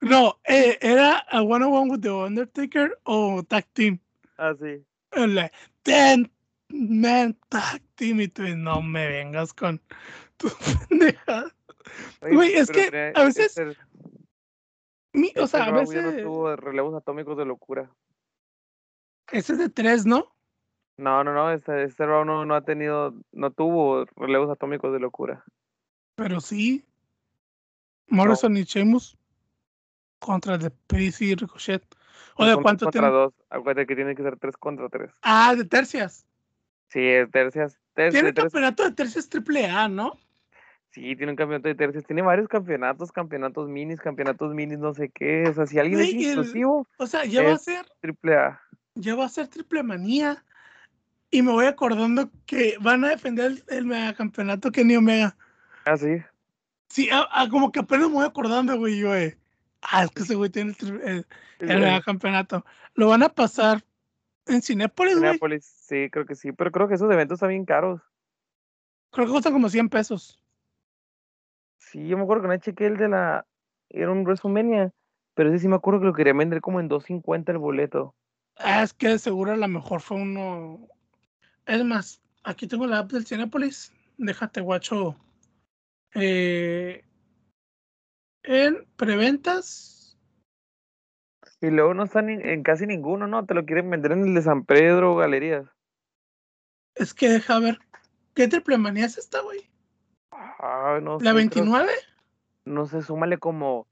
No, 0.00 0.38
eh, 0.44 0.76
era 0.80 1.18
a 1.30 1.42
one 1.42 1.64
on 1.64 1.72
one 1.72 1.90
with 1.90 2.00
the 2.02 2.10
Undertaker 2.12 2.98
o 3.04 3.42
tag 3.42 3.64
team. 3.72 3.98
Ah, 4.38 4.54
sí. 4.60 4.84
El 5.12 5.50
ten 5.82 6.30
man 6.68 7.36
tag 7.48 7.80
team 7.94 8.20
y 8.20 8.28
tú 8.28 8.42
no 8.56 8.82
me 8.82 9.06
vengas 9.08 9.52
con 9.54 9.80
tu 10.36 10.48
pendeja. 10.90 11.44
Oye, 12.20 12.34
Güey, 12.34 12.54
es 12.54 12.70
que 12.70 12.90
tenía- 12.90 13.12
a 13.14 13.24
veces- 13.24 13.56
Este, 13.56 13.76
Mi- 15.14 15.28
o 15.36 15.44
este 15.44 15.46
sea, 15.48 15.62
a 15.62 15.66
ya 15.66 15.72
no 15.72 15.78
veces 15.80 16.22
tuvo 16.22 16.54
relevos 16.56 16.94
atómicos 16.94 17.38
de 17.38 17.46
locura. 17.46 17.90
ese 19.32 19.54
es 19.54 19.58
de 19.58 19.68
tres, 19.70 20.04
¿no? 20.04 20.34
No, 20.98 21.24
no, 21.24 21.32
no. 21.32 21.50
Este, 21.52 21.84
este 21.84 22.04
Raw 22.06 22.24
no, 22.24 22.44
no 22.44 22.54
ha 22.54 22.62
tenido. 22.62 23.14
No 23.32 23.50
tuvo 23.50 24.04
relevos 24.16 24.50
atómicos 24.50 24.92
de 24.92 24.98
locura. 25.00 25.44
Pero 26.16 26.40
sí. 26.40 26.84
Morrison 28.08 28.56
y 28.56 28.64
Sheamus 28.64 29.16
contra 30.18 30.58
The 30.58 30.70
Priest 30.86 31.22
y 31.22 31.34
Ricochet. 31.34 31.82
O 32.36 32.44
No 32.44 32.56
de 32.56 32.62
cuánto 32.62 32.86
contra 32.86 33.00
tiene. 33.02 33.14
dos. 33.16 33.34
Acuérdate 33.50 33.86
que 33.86 33.96
tiene 33.96 34.14
que 34.14 34.22
ser 34.22 34.36
tres 34.38 34.56
contra 34.56 34.88
tres. 34.88 35.10
Ah, 35.22 35.54
de 35.54 35.64
tercias. 35.64 36.26
Sí, 36.88 37.00
es 37.00 37.30
tercias. 37.30 37.78
Ter- 37.94 38.12
Tiene 38.12 38.28
de 38.32 38.34
campeonato 38.34 38.84
de 38.84 38.92
tercias 38.92 39.28
triple 39.28 39.66
A, 39.66 39.88
¿no? 39.88 40.18
Sí, 40.90 41.16
tiene 41.16 41.32
un 41.32 41.36
campeonato 41.36 41.68
de 41.68 41.74
tercias. 41.74 42.04
Tiene 42.04 42.22
varios 42.22 42.48
campeonatos, 42.48 43.10
campeonatos 43.12 43.68
minis, 43.68 44.00
campeonatos 44.00 44.54
minis, 44.54 44.78
no 44.78 44.94
sé 44.94 45.10
qué. 45.10 45.44
O 45.48 45.52
sea, 45.54 45.66
si 45.66 45.78
alguien 45.78 46.00
es 46.00 46.08
el- 46.10 46.16
exclusivo, 46.22 46.86
O 46.98 47.06
sea, 47.06 47.24
ya 47.24 47.42
va 47.42 47.54
a 47.54 47.58
ser, 47.58 47.86
triple 48.00 48.36
A. 48.36 48.60
ya 48.94 49.14
va 49.14 49.26
a 49.26 49.28
ser 49.30 49.48
triple 49.48 49.82
manía. 49.82 50.44
Y 51.30 51.42
me 51.42 51.50
voy 51.52 51.66
acordando 51.66 52.30
que 52.46 52.76
van 52.80 53.04
a 53.04 53.08
defender 53.10 53.46
el, 53.52 53.64
el 53.68 53.84
megacampeonato 53.86 54.70
Kenny 54.70 54.96
Omega. 54.96 55.36
Ah, 55.84 55.96
sí. 55.96 56.18
Sí, 56.88 57.10
a- 57.10 57.28
a 57.30 57.48
como 57.48 57.72
que 57.72 57.80
apenas 57.80 58.08
me 58.08 58.14
voy 58.14 58.24
acordando, 58.26 58.76
güey, 58.78 58.98
yo, 58.98 59.14
eh. 59.14 59.36
Ah, 59.82 60.04
es 60.04 60.10
que 60.10 60.22
ese 60.22 60.34
güey 60.34 60.50
tiene 60.50 60.74
el, 60.80 61.00
el, 61.02 61.26
el 61.60 61.70
Eh, 61.70 61.76
megacampeonato. 61.80 62.64
Lo 62.94 63.08
van 63.08 63.22
a 63.22 63.28
pasar 63.28 63.84
en 64.46 64.62
Cinépolis, 64.62 65.14
güey. 65.14 65.24
Minneapolis, 65.26 65.64
sí, 65.64 66.08
creo 66.10 66.26
que 66.26 66.34
sí. 66.34 66.52
Pero 66.52 66.72
creo 66.72 66.88
que 66.88 66.94
esos 66.94 67.10
eventos 67.12 67.36
están 67.36 67.50
bien 67.50 67.64
caros. 67.64 68.00
Creo 69.10 69.26
que 69.26 69.32
cuestan 69.32 69.52
como 69.52 69.68
100 69.68 69.88
pesos. 69.88 70.40
Sí, 71.78 72.08
yo 72.08 72.16
me 72.16 72.24
acuerdo 72.24 72.42
que 72.42 72.48
no 72.48 72.56
chequé 72.56 72.86
el 72.86 72.96
de 72.96 73.08
la. 73.08 73.46
Era 73.90 74.10
un 74.10 74.24
WrestleMania. 74.24 74.92
Pero 75.34 75.50
ese 75.50 75.58
sí 75.60 75.68
me 75.68 75.76
acuerdo 75.76 76.00
que 76.00 76.06
lo 76.06 76.14
querían 76.14 76.38
vender 76.38 76.60
como 76.60 76.80
en 76.80 76.88
2.50 76.88 77.50
el 77.52 77.58
boleto. 77.58 78.14
Ah, 78.56 78.82
es 78.82 78.94
que 78.94 79.08
de 79.08 79.18
seguro 79.18 79.52
a 79.52 79.56
lo 79.56 79.68
mejor 79.68 80.00
fue 80.00 80.16
uno. 80.16 80.88
Es 81.66 81.84
más, 81.84 82.22
aquí 82.42 82.66
tengo 82.66 82.86
la 82.86 83.00
app 83.00 83.12
del 83.12 83.26
Cinépolis. 83.26 83.92
Déjate, 84.16 84.62
guacho. 84.62 85.14
Eh, 86.14 87.04
en 88.42 88.86
preventas. 88.96 90.18
Y 91.60 91.70
luego 91.70 91.94
no 91.94 92.04
están 92.04 92.28
en, 92.28 92.62
casi 92.62 92.86
ninguno, 92.86 93.26
¿no? 93.26 93.44
Te 93.46 93.54
lo 93.54 93.64
quieren 93.64 93.88
vender 93.90 94.12
en 94.12 94.26
el 94.28 94.34
de 94.34 94.42
San 94.42 94.64
Pedro 94.64 95.14
o 95.14 95.16
Galerías. 95.16 95.66
Es 96.94 97.14
que 97.14 97.28
deja 97.28 97.58
ver. 97.58 97.78
¿Qué 98.34 98.48
triple 98.48 98.78
manía 98.78 99.06
es 99.06 99.18
esta, 99.18 99.40
güey? 99.40 99.68
Ah, 100.30 100.98
no 101.02 101.18
¿La 101.18 101.18
sé, 101.18 101.20
creo- 101.20 101.34
29? 101.36 101.90
no 102.66 102.86
sé, 102.86 103.02
súmale 103.02 103.38
como, 103.38 103.86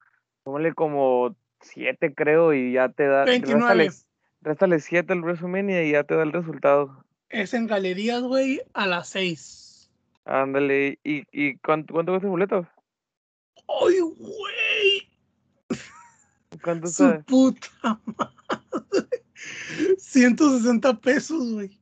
súmale 0.45 0.75
como 0.75 1.35
siete, 1.61 2.15
creo, 2.15 2.53
y 2.53 2.73
ya 2.73 2.91
te 2.91 3.07
da. 3.07 3.25
29. 3.25 3.59
Réstale, 3.85 3.91
réstale 4.43 4.81
siete 4.81 5.13
al 5.15 5.23
WrestleMania 5.23 5.83
y 5.85 5.93
ya 5.93 6.05
te 6.05 6.15
da 6.15 6.23
el 6.23 6.33
resultado. 6.33 7.05
Es 7.31 7.55
en 7.55 7.67
galerías, 7.67 8.23
güey, 8.23 8.61
a 8.75 8.87
las 8.87 9.09
6. 9.09 9.64
Ándale, 10.25 10.99
¿y, 11.05 11.25
y 11.33 11.57
cuánto, 11.59 11.93
cuánto 11.95 12.13
cuesta 12.13 12.27
el 12.27 12.31
boleto? 12.31 12.67
¡Ay, 13.69 14.01
güey! 14.01 15.09
¿Cuánto 16.63 16.87
Su 16.87 17.23
puta 17.27 17.69
madre. 18.05 19.23
160 19.99 21.01
pesos, 21.01 21.53
güey. 21.53 21.79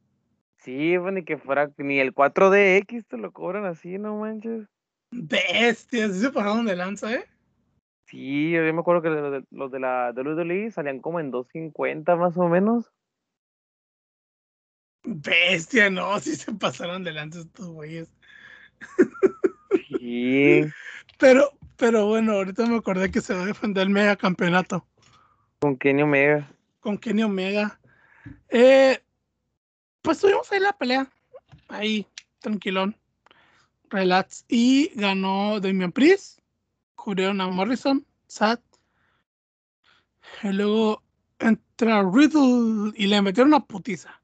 Sí, 0.56 0.94
pues 0.98 1.12
ni 1.12 1.24
que 1.24 1.38
fuera, 1.38 1.72
ni 1.78 1.98
el 1.98 2.14
4DX 2.14 3.06
te 3.06 3.16
lo 3.16 3.32
cobran 3.32 3.64
así, 3.64 3.98
no 3.98 4.16
manches. 4.18 4.68
Bestias, 5.10 6.12
sí 6.12 6.20
se 6.20 6.30
pasaron 6.30 6.66
de 6.66 6.76
lanza, 6.76 7.12
¿eh? 7.12 7.24
Sí, 8.06 8.52
yo 8.52 8.60
me 8.72 8.80
acuerdo 8.80 9.02
que 9.02 9.08
los 9.10 9.32
de, 9.32 9.44
los 9.50 9.70
de 9.70 9.80
la 9.80 10.12
WWE 10.14 10.70
salían 10.70 11.00
como 11.00 11.18
en 11.18 11.30
250 11.30 12.16
más 12.16 12.36
o 12.36 12.48
menos. 12.48 12.92
Bestia, 15.04 15.90
no, 15.90 16.18
sí 16.20 16.36
se 16.36 16.52
pasaron 16.52 17.02
de 17.04 17.12
lanza 17.12 17.40
estos 17.40 17.68
güeyes. 17.68 18.12
Sí, 19.98 20.64
Pero, 21.18 21.50
pero 21.76 22.06
bueno, 22.06 22.32
ahorita 22.32 22.66
me 22.66 22.76
acordé 22.76 23.10
que 23.10 23.20
se 23.20 23.34
va 23.34 23.42
a 23.42 23.46
defender 23.46 23.84
el 23.84 23.90
mega 23.90 24.16
campeonato 24.16 24.86
con 25.60 25.76
Kenny 25.76 26.02
Omega. 26.02 26.50
con 26.80 26.98
Kenny 26.98 27.22
Omega. 27.22 27.78
Eh, 28.48 29.00
pues 30.02 30.18
tuvimos 30.18 30.50
ahí 30.50 30.58
la 30.58 30.72
pelea. 30.72 31.06
Ahí, 31.68 32.04
tranquilón. 32.40 32.96
Relax. 33.90 34.44
Y 34.48 34.90
ganó 34.96 35.60
Damian 35.60 35.92
Priest. 35.92 36.40
Cubrieron 36.96 37.40
a 37.40 37.46
Morrison. 37.46 38.04
Sad. 38.26 38.58
Y 40.42 40.48
luego 40.48 41.00
entra 41.38 42.02
Riddle 42.02 42.92
y 42.96 43.06
le 43.06 43.22
metieron 43.22 43.54
una 43.54 43.64
putiza. 43.64 44.20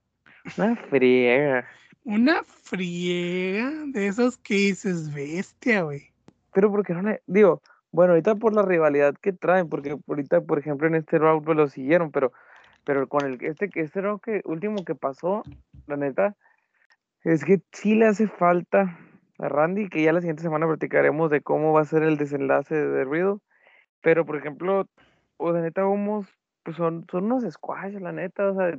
Una 0.56 0.74
friega. 0.90 1.68
Una 2.08 2.42
friega 2.42 3.70
de 3.88 4.06
esos 4.06 4.38
que 4.38 4.54
dices 4.54 5.12
bestia, 5.12 5.82
güey. 5.82 6.04
Pero 6.54 6.70
porque 6.70 6.94
no 6.94 7.02
le, 7.02 7.20
digo, 7.26 7.60
bueno, 7.92 8.14
ahorita 8.14 8.36
por 8.36 8.54
la 8.54 8.62
rivalidad 8.62 9.14
que 9.20 9.34
traen, 9.34 9.68
porque 9.68 9.98
ahorita, 10.08 10.40
por 10.40 10.58
ejemplo, 10.58 10.86
en 10.86 10.94
este 10.94 11.18
round 11.18 11.44
pues, 11.44 11.58
lo 11.58 11.68
siguieron, 11.68 12.10
pero, 12.10 12.32
pero 12.84 13.06
con 13.08 13.26
el 13.26 13.36
este, 13.44 13.68
este 13.74 14.00
round 14.00 14.22
que 14.22 14.40
último 14.46 14.86
que 14.86 14.94
pasó, 14.94 15.42
la 15.86 15.98
neta, 15.98 16.34
es 17.24 17.44
que 17.44 17.60
sí 17.72 17.94
le 17.94 18.06
hace 18.06 18.26
falta 18.26 18.98
a 19.38 19.48
Randy, 19.50 19.90
que 19.90 20.02
ya 20.02 20.14
la 20.14 20.22
siguiente 20.22 20.42
semana 20.42 20.66
platicaremos 20.66 21.30
de 21.30 21.42
cómo 21.42 21.74
va 21.74 21.82
a 21.82 21.84
ser 21.84 22.04
el 22.04 22.16
desenlace 22.16 22.74
de 22.74 23.04
Riddle, 23.04 23.36
pero 24.00 24.24
por 24.24 24.38
ejemplo, 24.38 24.88
o 25.36 25.52
de 25.52 25.60
neta, 25.60 25.86
Homos, 25.86 26.26
pues 26.62 26.78
son, 26.78 27.04
son 27.10 27.24
unos 27.24 27.44
squash, 27.52 28.00
la 28.00 28.12
neta, 28.12 28.50
o 28.50 28.54
sea, 28.54 28.78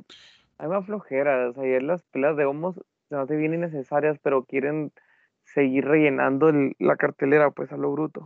hay 0.58 0.68
más 0.68 0.84
flojera, 0.84 1.50
o 1.50 1.52
sea, 1.52 1.62
ayer 1.62 1.84
las 1.84 2.02
peleas 2.02 2.36
de 2.36 2.44
Homos 2.44 2.80
se 3.10 3.16
hace 3.16 3.36
bien 3.36 3.52
innecesarias, 3.52 4.18
pero 4.22 4.44
quieren 4.44 4.92
seguir 5.44 5.84
rellenando 5.84 6.48
el- 6.48 6.76
la 6.78 6.96
cartelera, 6.96 7.50
pues 7.50 7.70
a 7.72 7.76
lo 7.76 7.90
bruto. 7.92 8.24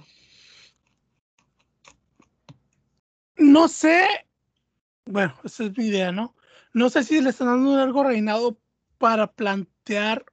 No 3.39 3.67
sé. 3.67 4.07
Bueno, 5.07 5.35
esa 5.43 5.65
es 5.65 5.77
mi 5.77 5.87
idea, 5.87 6.13
¿no? 6.13 6.37
No 6.75 6.91
sé 6.91 7.03
si 7.03 7.21
le 7.21 7.31
están 7.31 7.49
dando 7.49 7.71
un 7.71 7.79
largo 7.79 8.05
reinado 8.05 8.59
para 8.99 9.27
plantear. 9.27 10.25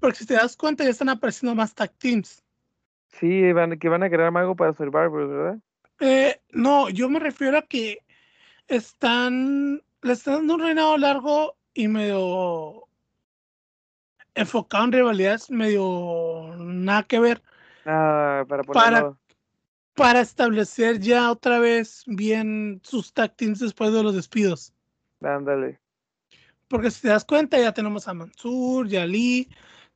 Porque 0.00 0.18
si 0.18 0.26
te 0.26 0.34
das 0.34 0.56
cuenta, 0.56 0.84
ya 0.84 0.90
están 0.90 1.08
apareciendo 1.08 1.54
más 1.54 1.74
tag 1.74 1.92
teams. 1.98 2.44
Sí, 3.08 3.52
van, 3.52 3.78
que 3.78 3.88
van 3.88 4.02
a 4.02 4.10
crear 4.10 4.36
algo 4.36 4.54
para 4.54 4.74
Survivor, 4.74 5.28
¿verdad? 5.28 5.58
Eh, 6.00 6.40
no, 6.50 6.88
yo 6.90 7.08
me 7.08 7.18
refiero 7.18 7.58
a 7.58 7.62
que 7.62 7.98
están. 8.68 9.82
Le 10.02 10.12
están 10.12 10.34
dando 10.34 10.54
un 10.54 10.60
reinado 10.60 10.96
largo 10.98 11.56
y 11.74 11.88
medio. 11.88 12.85
Enfocado 14.36 14.84
en 14.84 14.92
rivalidades, 14.92 15.50
medio. 15.50 16.54
nada 16.58 17.02
que 17.02 17.18
ver. 17.18 17.42
Ah, 17.84 18.44
para 18.48 18.62
Para-. 18.62 19.16
Para 19.94 20.20
establecer 20.20 21.00
ya 21.00 21.30
otra 21.30 21.58
vez 21.58 22.02
bien 22.06 22.82
sus 22.84 23.14
tag 23.14 23.34
teams 23.34 23.60
después 23.60 23.94
de 23.94 24.02
los 24.02 24.14
despidos. 24.14 24.74
Ándale. 25.22 25.80
Porque 26.68 26.90
si 26.90 27.00
te 27.00 27.08
das 27.08 27.24
cuenta, 27.24 27.58
ya 27.58 27.72
tenemos 27.72 28.06
a 28.06 28.12
Mansur, 28.12 28.88
ya 28.88 29.06
Lee, 29.06 29.48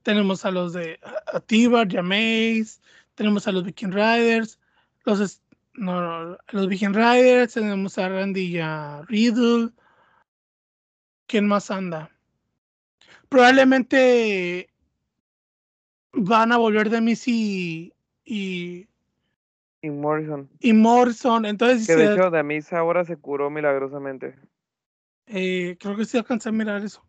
tenemos 0.03 0.47
a 0.47 0.51
los 0.51 0.73
de 0.73 0.99
a- 1.03 1.37
a 1.37 1.41
Tibar, 1.41 1.87
Jameis, 1.87 2.81
tenemos 3.15 3.47
a 3.47 3.53
los 3.53 3.63
Viking 3.63 3.93
Riders, 3.93 4.59
los 5.05 5.43
no, 5.75 6.39
los 6.49 6.67
Viking 6.69 6.95
Riders, 6.95 7.53
tenemos 7.53 7.99
a 7.99 8.09
Randy 8.09 8.57
y 8.57 8.59
a 8.59 9.03
Riddle. 9.07 9.71
¿Quién 11.27 11.47
más 11.47 11.71
anda? 11.71 12.11
Probablemente 13.31 14.69
van 16.13 16.53
a 16.53 16.59
volver 16.59 16.91
de 16.91 17.01
Missy 17.01 17.95
y, 18.25 18.87
Y 19.83 19.91
Morrison. 19.91 20.51
y 20.59 20.73
Morrison. 20.73 21.47
Entonces, 21.47 21.87
Que 21.87 21.95
de 21.95 22.13
hecho, 22.13 22.31
Damis 22.31 22.73
ahora 22.73 23.05
se 23.05 23.17
curó 23.17 23.49
milagrosamente. 23.49 24.37
eh, 25.27 25.77
creo 25.79 25.97
que 25.97 26.05
sí 26.05 26.19
alcancé 26.19 26.49
a 26.49 26.53
mirar 26.53 26.83
eso. 26.85 27.03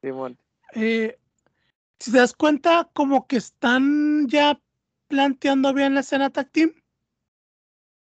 Simón. 0.00 0.38
eh, 0.74 1.18
si 2.00 2.10
te 2.10 2.18
das 2.18 2.32
cuenta, 2.34 2.88
como 2.94 3.26
que 3.26 3.36
están 3.36 4.26
ya 4.28 4.58
planteando 5.08 5.72
bien 5.74 5.94
la 5.94 6.00
escena 6.00 6.30
tag 6.30 6.50
team 6.50 6.72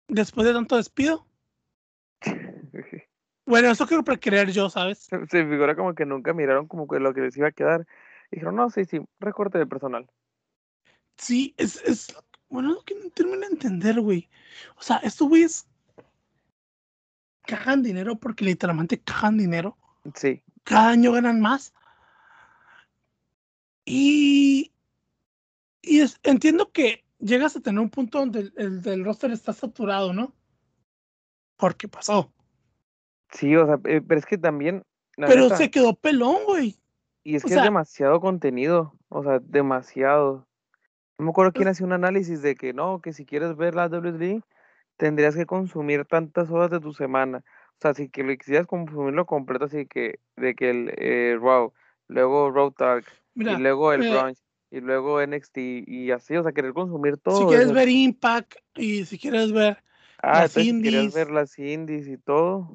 después 0.08 0.46
de 0.46 0.52
tanto 0.52 0.76
despido. 0.76 1.26
Bueno, 3.50 3.68
eso 3.72 3.84
quiero 3.84 4.04
creer 4.04 4.52
yo, 4.52 4.70
¿sabes? 4.70 5.08
Se 5.28 5.44
figura 5.44 5.74
como 5.74 5.92
que 5.92 6.06
nunca 6.06 6.32
miraron 6.32 6.68
como 6.68 6.86
que 6.86 7.00
lo 7.00 7.12
que 7.12 7.22
les 7.22 7.36
iba 7.36 7.48
a 7.48 7.52
quedar. 7.52 7.84
Dijeron, 8.30 8.54
no, 8.54 8.70
sí, 8.70 8.84
sí, 8.84 9.00
recorte 9.18 9.58
de 9.58 9.66
personal. 9.66 10.08
Sí, 11.18 11.52
es, 11.56 11.82
es 11.82 12.14
bueno, 12.48 12.70
es 12.70 12.76
lo 12.76 12.82
que 12.84 12.94
no 12.94 13.10
termino 13.10 13.40
de 13.40 13.46
entender, 13.46 14.00
güey. 14.00 14.30
O 14.76 14.82
sea, 14.82 14.98
estos 14.98 15.28
güeyes 15.28 15.68
cagan 17.42 17.82
dinero 17.82 18.14
porque 18.20 18.44
literalmente 18.44 19.00
cagan 19.00 19.36
dinero. 19.36 19.76
Sí. 20.14 20.42
cada 20.62 20.90
año 20.90 21.10
ganan 21.10 21.40
más. 21.40 21.74
Y, 23.84 24.72
y 25.82 26.00
es- 26.00 26.20
entiendo 26.22 26.70
que 26.70 27.04
llegas 27.18 27.56
a 27.56 27.60
tener 27.60 27.80
un 27.80 27.90
punto 27.90 28.20
donde 28.20 28.40
el, 28.40 28.52
el 28.56 28.82
del 28.82 29.04
roster 29.04 29.32
está 29.32 29.52
saturado, 29.52 30.12
¿no? 30.12 30.32
Porque 31.56 31.88
pasó. 31.88 32.32
Sí, 33.32 33.54
o 33.56 33.66
sea, 33.66 33.78
eh, 33.84 34.00
pero 34.06 34.18
es 34.18 34.26
que 34.26 34.38
también, 34.38 34.82
Pero 35.16 35.42
neta, 35.44 35.56
se 35.56 35.70
quedó 35.70 35.94
pelón, 35.94 36.36
güey. 36.46 36.76
y 37.22 37.36
es 37.36 37.44
o 37.44 37.48
que 37.48 37.54
sea- 37.54 37.62
es 37.62 37.64
demasiado 37.64 38.20
contenido, 38.20 38.94
o 39.08 39.22
sea, 39.22 39.38
demasiado. 39.40 40.46
No 41.18 41.26
me 41.26 41.30
acuerdo 41.30 41.52
quién 41.52 41.68
Es- 41.68 41.72
hacía 41.76 41.86
un 41.86 41.92
análisis 41.92 42.42
de 42.42 42.54
que 42.56 42.72
no, 42.72 43.00
que 43.00 43.12
si 43.12 43.24
quieres 43.26 43.56
ver 43.56 43.74
la 43.74 43.88
WWE, 43.88 44.42
tendrías 44.96 45.36
que 45.36 45.46
consumir 45.46 46.04
tantas 46.06 46.50
horas 46.50 46.70
de 46.70 46.80
tu 46.80 46.92
semana. 46.92 47.38
O 47.72 47.78
sea, 47.80 47.94
si 47.94 48.08
que 48.08 48.22
lo 48.22 48.36
quisieras 48.36 48.66
consumirlo 48.66 49.26
completo, 49.26 49.66
así 49.66 49.86
que, 49.86 50.18
de 50.36 50.54
que 50.54 50.70
el 50.70 50.94
eh, 50.96 51.38
Raw, 51.40 51.72
luego 52.08 52.50
Raw 52.50 52.72
Talk, 52.72 53.04
Mira, 53.34 53.52
y 53.52 53.56
luego 53.58 53.92
el 53.92 54.02
eh, 54.02 54.10
Brunch, 54.10 54.38
y 54.70 54.80
luego 54.80 55.20
NXT, 55.20 55.84
y 55.86 56.10
así, 56.10 56.36
o 56.36 56.42
sea, 56.42 56.52
querer 56.52 56.72
consumir 56.72 57.16
todo. 57.18 57.38
si 57.38 57.44
quieres 57.46 57.66
eso. 57.66 57.74
ver 57.74 57.88
Impact 57.88 58.54
y 58.76 59.04
si 59.04 59.18
quieres 59.18 59.52
ver, 59.52 59.82
Ah, 60.22 60.40
las 60.42 60.56
entonces 60.56 60.62
si 60.64 60.68
indies. 60.68 61.14
ver 61.14 61.30
las 61.30 61.58
indies 61.58 62.06
y 62.08 62.18
todo. 62.18 62.68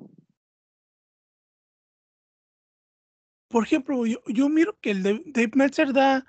Por 3.48 3.64
ejemplo, 3.64 4.06
yo, 4.06 4.20
yo 4.28 4.50
miro 4.50 4.78
que 4.80 4.92
el 4.92 5.04
de 5.04 5.22
Dave 5.28 5.52
Meltzer 5.56 5.94
da, 5.94 6.26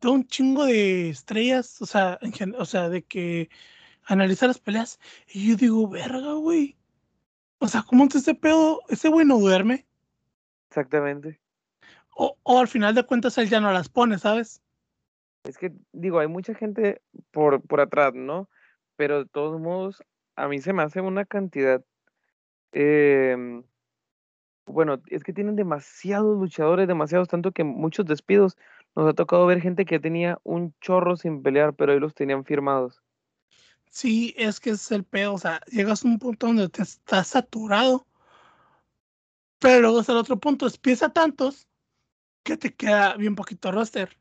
da 0.00 0.10
un 0.10 0.26
chingo 0.26 0.66
de 0.66 1.10
estrellas, 1.10 1.80
o 1.82 1.86
sea, 1.86 2.18
en 2.22 2.54
o 2.54 2.64
sea, 2.64 2.88
de 2.88 3.02
que 3.02 3.50
analiza 4.04 4.46
las 4.46 4.58
peleas. 4.58 4.98
Y 5.28 5.50
yo 5.50 5.56
digo, 5.56 5.88
verga, 5.88 6.32
güey. 6.34 6.76
O 7.58 7.68
sea, 7.68 7.82
¿cómo 7.82 8.04
es 8.04 8.14
ese 8.14 8.34
pedo? 8.34 8.80
Ese 8.88 9.08
güey 9.08 9.26
no 9.26 9.38
duerme. 9.38 9.86
Exactamente. 10.68 11.40
O, 12.16 12.36
o 12.42 12.58
al 12.58 12.68
final 12.68 12.94
de 12.94 13.04
cuentas 13.04 13.38
él 13.38 13.48
ya 13.48 13.60
no 13.60 13.72
las 13.72 13.88
pone, 13.88 14.18
¿sabes? 14.18 14.62
Es 15.44 15.58
que, 15.58 15.72
digo, 15.92 16.18
hay 16.18 16.28
mucha 16.28 16.54
gente 16.54 17.02
por, 17.30 17.62
por 17.62 17.80
atrás, 17.80 18.14
¿no? 18.14 18.48
Pero 18.96 19.24
de 19.24 19.30
todos 19.30 19.60
modos, 19.60 20.02
a 20.36 20.48
mí 20.48 20.60
se 20.60 20.72
me 20.72 20.82
hace 20.82 21.00
una 21.00 21.24
cantidad. 21.24 21.84
em, 22.72 23.64
bueno, 24.66 25.00
es 25.08 25.24
que 25.24 25.32
tienen 25.32 25.56
demasiados 25.56 26.38
luchadores, 26.38 26.88
demasiados, 26.88 27.28
tanto 27.28 27.52
que 27.52 27.64
muchos 27.64 28.06
despidos. 28.06 28.56
Nos 28.96 29.08
ha 29.08 29.14
tocado 29.14 29.46
ver 29.46 29.60
gente 29.60 29.84
que 29.84 30.00
tenía 30.00 30.38
un 30.44 30.74
chorro 30.80 31.16
sin 31.16 31.42
pelear, 31.42 31.74
pero 31.74 31.92
ahí 31.92 32.00
los 32.00 32.14
tenían 32.14 32.44
firmados. 32.44 33.02
Sí, 33.90 34.34
es 34.36 34.60
que 34.60 34.70
es 34.70 34.90
el 34.92 35.04
pedo. 35.04 35.34
O 35.34 35.38
sea, 35.38 35.60
llegas 35.66 36.04
a 36.04 36.08
un 36.08 36.18
punto 36.18 36.46
donde 36.46 36.68
te 36.68 36.82
estás 36.82 37.28
saturado 37.28 38.06
Pero 39.60 39.80
luego 39.80 40.00
está 40.00 40.12
el 40.12 40.18
otro 40.18 40.38
punto, 40.38 40.66
es 40.66 40.78
pieza 40.78 41.10
tantos 41.10 41.68
que 42.42 42.56
te 42.56 42.74
queda 42.74 43.16
bien 43.16 43.34
poquito 43.34 43.70
roster. 43.70 44.16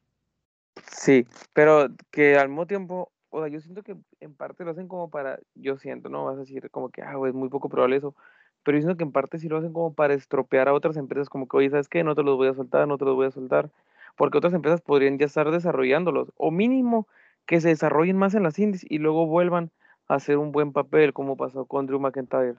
Sí, 0.91 1.25
pero 1.54 1.89
que 2.12 2.38
al 2.38 2.49
mismo 2.49 2.67
tiempo, 2.67 3.12
o 3.30 3.39
sea, 3.41 3.49
yo 3.49 3.62
siento 3.62 3.84
que 3.84 3.97
en 4.19 4.36
parte 4.36 4.65
lo 4.65 4.71
hacen 4.71 4.88
como 4.88 5.10
para, 5.10 5.39
yo 5.56 5.78
siento, 5.78 6.10
no 6.10 6.25
vas 6.25 6.38
a 6.38 6.41
decir 6.41 6.69
como 6.71 6.89
que, 6.89 7.02
ah, 7.02 7.13
es 7.28 7.34
muy 7.34 7.49
poco 7.49 7.69
probable 7.69 7.97
eso, 7.97 8.15
pero 8.63 8.78
siento 8.78 8.98
que 8.98 9.04
en 9.04 9.12
parte 9.12 9.39
sí 9.39 9.48
lo 9.50 9.58
hacen 9.58 9.74
como 9.74 9.93
para 9.93 10.13
estropear 10.13 10.67
a 10.67 10.74
otras 10.74 10.98
empresas, 10.98 11.30
como 11.30 11.48
que, 11.48 11.58
oye, 11.58 11.69
¿sabes 11.69 11.88
qué? 11.88 12.04
No 12.04 12.15
te 12.15 12.24
los 12.24 12.38
voy 12.38 12.48
a 12.48 12.54
soltar, 12.54 12.88
no 12.88 12.98
te 12.98 13.06
los 13.06 13.15
voy 13.15 13.28
a 13.28 13.32
soltar, 13.32 13.69
porque 14.15 14.38
otras 14.38 14.54
empresas 14.54 14.82
podrían 14.82 15.17
ya 15.17 15.26
estar 15.26 15.50
desarrollándolos, 15.52 16.32
o 16.38 16.52
mínimo 16.52 17.08
que 17.45 17.62
se 17.62 17.69
desarrollen 17.69 18.17
más 18.17 18.36
en 18.36 18.43
las 18.43 18.60
indies 18.60 18.86
y 18.88 19.00
luego 19.00 19.26
vuelvan 19.26 19.72
a 20.08 20.15
hacer 20.15 20.38
un 20.38 20.52
buen 20.52 20.72
papel, 20.74 21.13
como 21.13 21.38
pasó 21.38 21.65
con 21.65 21.86
Drew 21.88 22.00
McIntyre. 22.00 22.56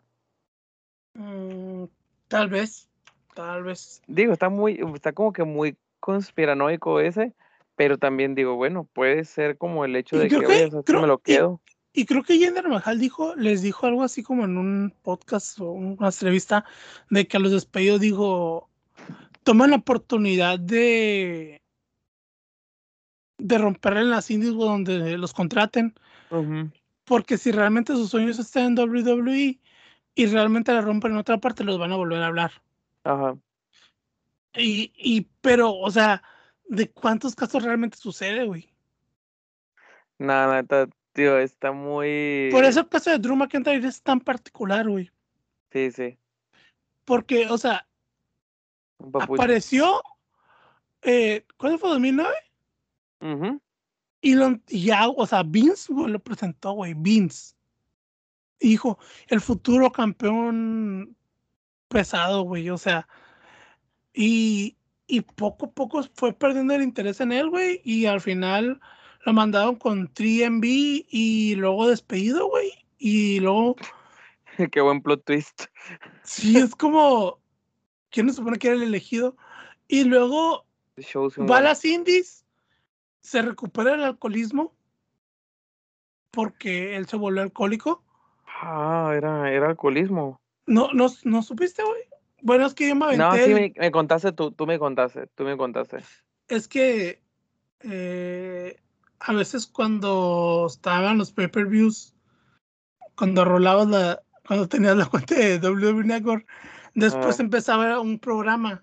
Mm, 1.15 1.85
tal 2.29 2.49
vez, 2.49 2.89
tal 3.35 3.63
vez. 3.65 4.03
Digo, 4.07 4.33
está 4.33 4.49
muy, 4.49 4.81
está 4.95 5.13
como 5.13 5.33
que 5.33 5.45
muy 5.45 5.77
conspiranoico 6.01 7.01
ese, 7.01 7.35
pero 7.77 7.99
también 7.99 8.35
digo, 8.35 8.57
bueno, 8.57 8.89
puede 8.93 9.25
ser 9.25 9.57
como 9.59 9.85
el 9.85 9.97
hecho 9.97 10.19
de 10.19 10.29
que, 10.29 10.47
oye, 10.47 10.71
que- 10.71 10.83
creo- 10.85 11.01
me 11.01 11.07
lo 11.07 11.19
quedo. 11.19 11.61
Y 11.93 12.07
creo 12.07 12.23
que 12.23 12.39
Jinder 12.39 12.69
Mahal 12.69 13.01
dijo, 13.01 13.35
les 13.35 13.63
dijo 13.63 13.87
algo 13.87 14.03
así 14.03 14.23
como 14.23 14.45
en 14.45 14.57
un 14.57 14.95
podcast 15.03 15.59
o 15.59 15.73
una 15.73 16.09
entrevista 16.09 16.65
de 17.11 17.27
que 17.27 17.37
a 17.37 17.41
los 17.41 17.53
despedidos 17.53 18.01
dijo, 18.01 18.71
toman 19.43 19.71
la 19.71 19.77
oportunidad 19.77 20.59
de 20.59 21.61
de 23.41 23.59
romper 23.59 23.97
en 23.97 24.11
las 24.11 24.31
indies 24.31 24.53
o 24.53 24.67
donde 24.67 25.17
los 25.17 25.33
contraten, 25.33 25.95
porque 27.05 27.39
si 27.39 27.51
realmente 27.53 27.95
sus 27.95 28.11
sueños 28.11 28.39
están 28.39 28.79
en 28.79 28.79
WWE 28.79 29.59
y 30.15 30.27
realmente 30.27 30.73
la 30.73 30.83
rompen 30.83 31.13
en 31.13 31.19
otra 31.19 31.39
parte, 31.39 31.65
los 31.65 31.79
van 31.79 31.93
a 31.93 31.97
volver 31.97 32.23
a 32.23 32.27
hablar. 32.27 32.53
Ajá. 33.05 33.37
Y, 34.55 34.93
y 34.95 35.29
pero, 35.41 35.73
o 35.73 35.91
sea, 35.91 36.23
¿de 36.67 36.91
cuántos 36.91 37.35
casos 37.35 37.63
realmente 37.63 37.97
sucede, 37.97 38.45
güey? 38.45 38.69
Nada, 40.19 40.61
neta, 40.61 40.89
tío, 41.13 41.39
está 41.39 41.73
muy. 41.73 42.49
Por 42.51 42.65
eso 42.65 42.81
el 42.81 42.89
caso 42.89 43.11
de 43.11 43.19
Drew 43.19 43.37
McIntyre 43.37 43.87
es 43.87 44.03
tan 44.03 44.21
particular, 44.21 44.89
güey. 44.89 45.11
Sí, 45.73 45.91
sí. 45.91 46.19
Porque, 47.05 47.47
o 47.49 47.59
sea, 47.59 47.87
apareció, 49.15 50.03
eh, 51.03 51.45
¿cuándo 51.57 51.79
fue? 51.79 51.91
¿2009? 51.91 52.29
Ujú. 53.21 53.61
Y, 54.23 54.35
lo, 54.35 54.61
ya, 54.67 55.09
o 55.09 55.27
sea, 55.27 55.43
Vince 55.43 55.93
güey, 55.93 56.13
lo 56.13 56.19
presentó, 56.19 56.73
güey, 56.73 56.95
Vince. 56.95 57.55
Y 58.59 58.71
Dijo, 58.71 58.99
el 59.29 59.41
futuro 59.41 59.91
campeón 59.91 61.17
pesado, 61.89 62.43
güey, 62.43 62.69
o 62.71 62.79
sea, 62.79 63.09
y, 64.13 64.77
y 65.07 65.23
poco 65.23 65.67
a 65.67 65.71
poco 65.71 66.03
fue 66.15 66.33
perdiendo 66.33 66.75
el 66.75 66.83
interés 66.83 67.21
en 67.21 67.33
él, 67.33 67.49
güey, 67.49 67.81
y 67.85 68.07
al 68.07 68.21
final 68.21 68.81
lo 69.25 69.33
mandaron 69.33 69.77
con 69.77 70.13
3MB 70.13 71.07
y 71.09 71.55
luego 71.57 71.89
despedido, 71.89 72.49
güey, 72.49 72.73
y 72.99 73.41
luego, 73.41 73.77
Qué 74.73 74.81
buen 74.81 75.03
plot 75.03 75.25
twist. 75.25 75.65
sí, 76.23 76.59
es 76.59 76.75
como, 76.75 77.39
¿quién 78.11 78.27
no 78.27 78.33
supone 78.33 78.59
que 78.59 78.69
era 78.69 78.77
el 78.77 78.83
elegido? 78.83 79.37
Y 79.89 80.05
luego 80.05 80.67
Shows 80.97 81.39
va 81.39 81.59
a 81.59 81.63
las 81.63 81.85
indies, 81.85 82.45
se 83.21 83.43
recupera 83.43 83.95
el 83.95 84.05
alcoholismo 84.05 84.75
porque 86.31 86.97
él 86.97 87.07
se 87.07 87.17
volvió 87.17 87.43
alcohólico. 87.43 88.03
Ah, 88.63 89.13
era, 89.17 89.51
era 89.53 89.69
alcoholismo. 89.69 90.41
No, 90.67 90.93
no, 90.93 91.07
no 91.25 91.43
supiste, 91.43 91.83
güey. 91.83 92.03
Bueno, 92.43 92.67
es 92.67 92.75
que 92.75 92.89
yo 92.89 92.95
me 92.95 93.07
aventé. 93.07 93.25
No, 93.25 93.37
sí, 93.37 93.55
me, 93.55 93.73
me 93.77 93.91
contaste 93.91 94.33
tú, 94.33 94.53
tú 94.53 94.67
me 94.67 94.79
contaste, 94.79 95.27
tú 95.35 95.45
me 95.45 95.57
contaste. 95.57 95.99
Es 96.49 96.69
que 96.69 97.23
eh, 97.81 98.81
a 99.21 99.33
veces 99.33 99.67
cuando 99.67 100.67
estaban 100.69 101.19
los 101.19 101.31
pay-per-views, 101.33 102.15
cuando 103.15 103.45
rolabas 103.45 103.89
la, 103.89 104.23
cuando 104.47 104.69
tenías 104.69 104.97
la 104.97 105.07
cuenta 105.07 105.35
de 105.35 105.59
WWE 105.59 106.05
Network, 106.05 106.47
después 106.95 107.39
Ah. 107.39 107.43
empezaba 107.43 108.01
un 108.01 108.19
programa. 108.19 108.83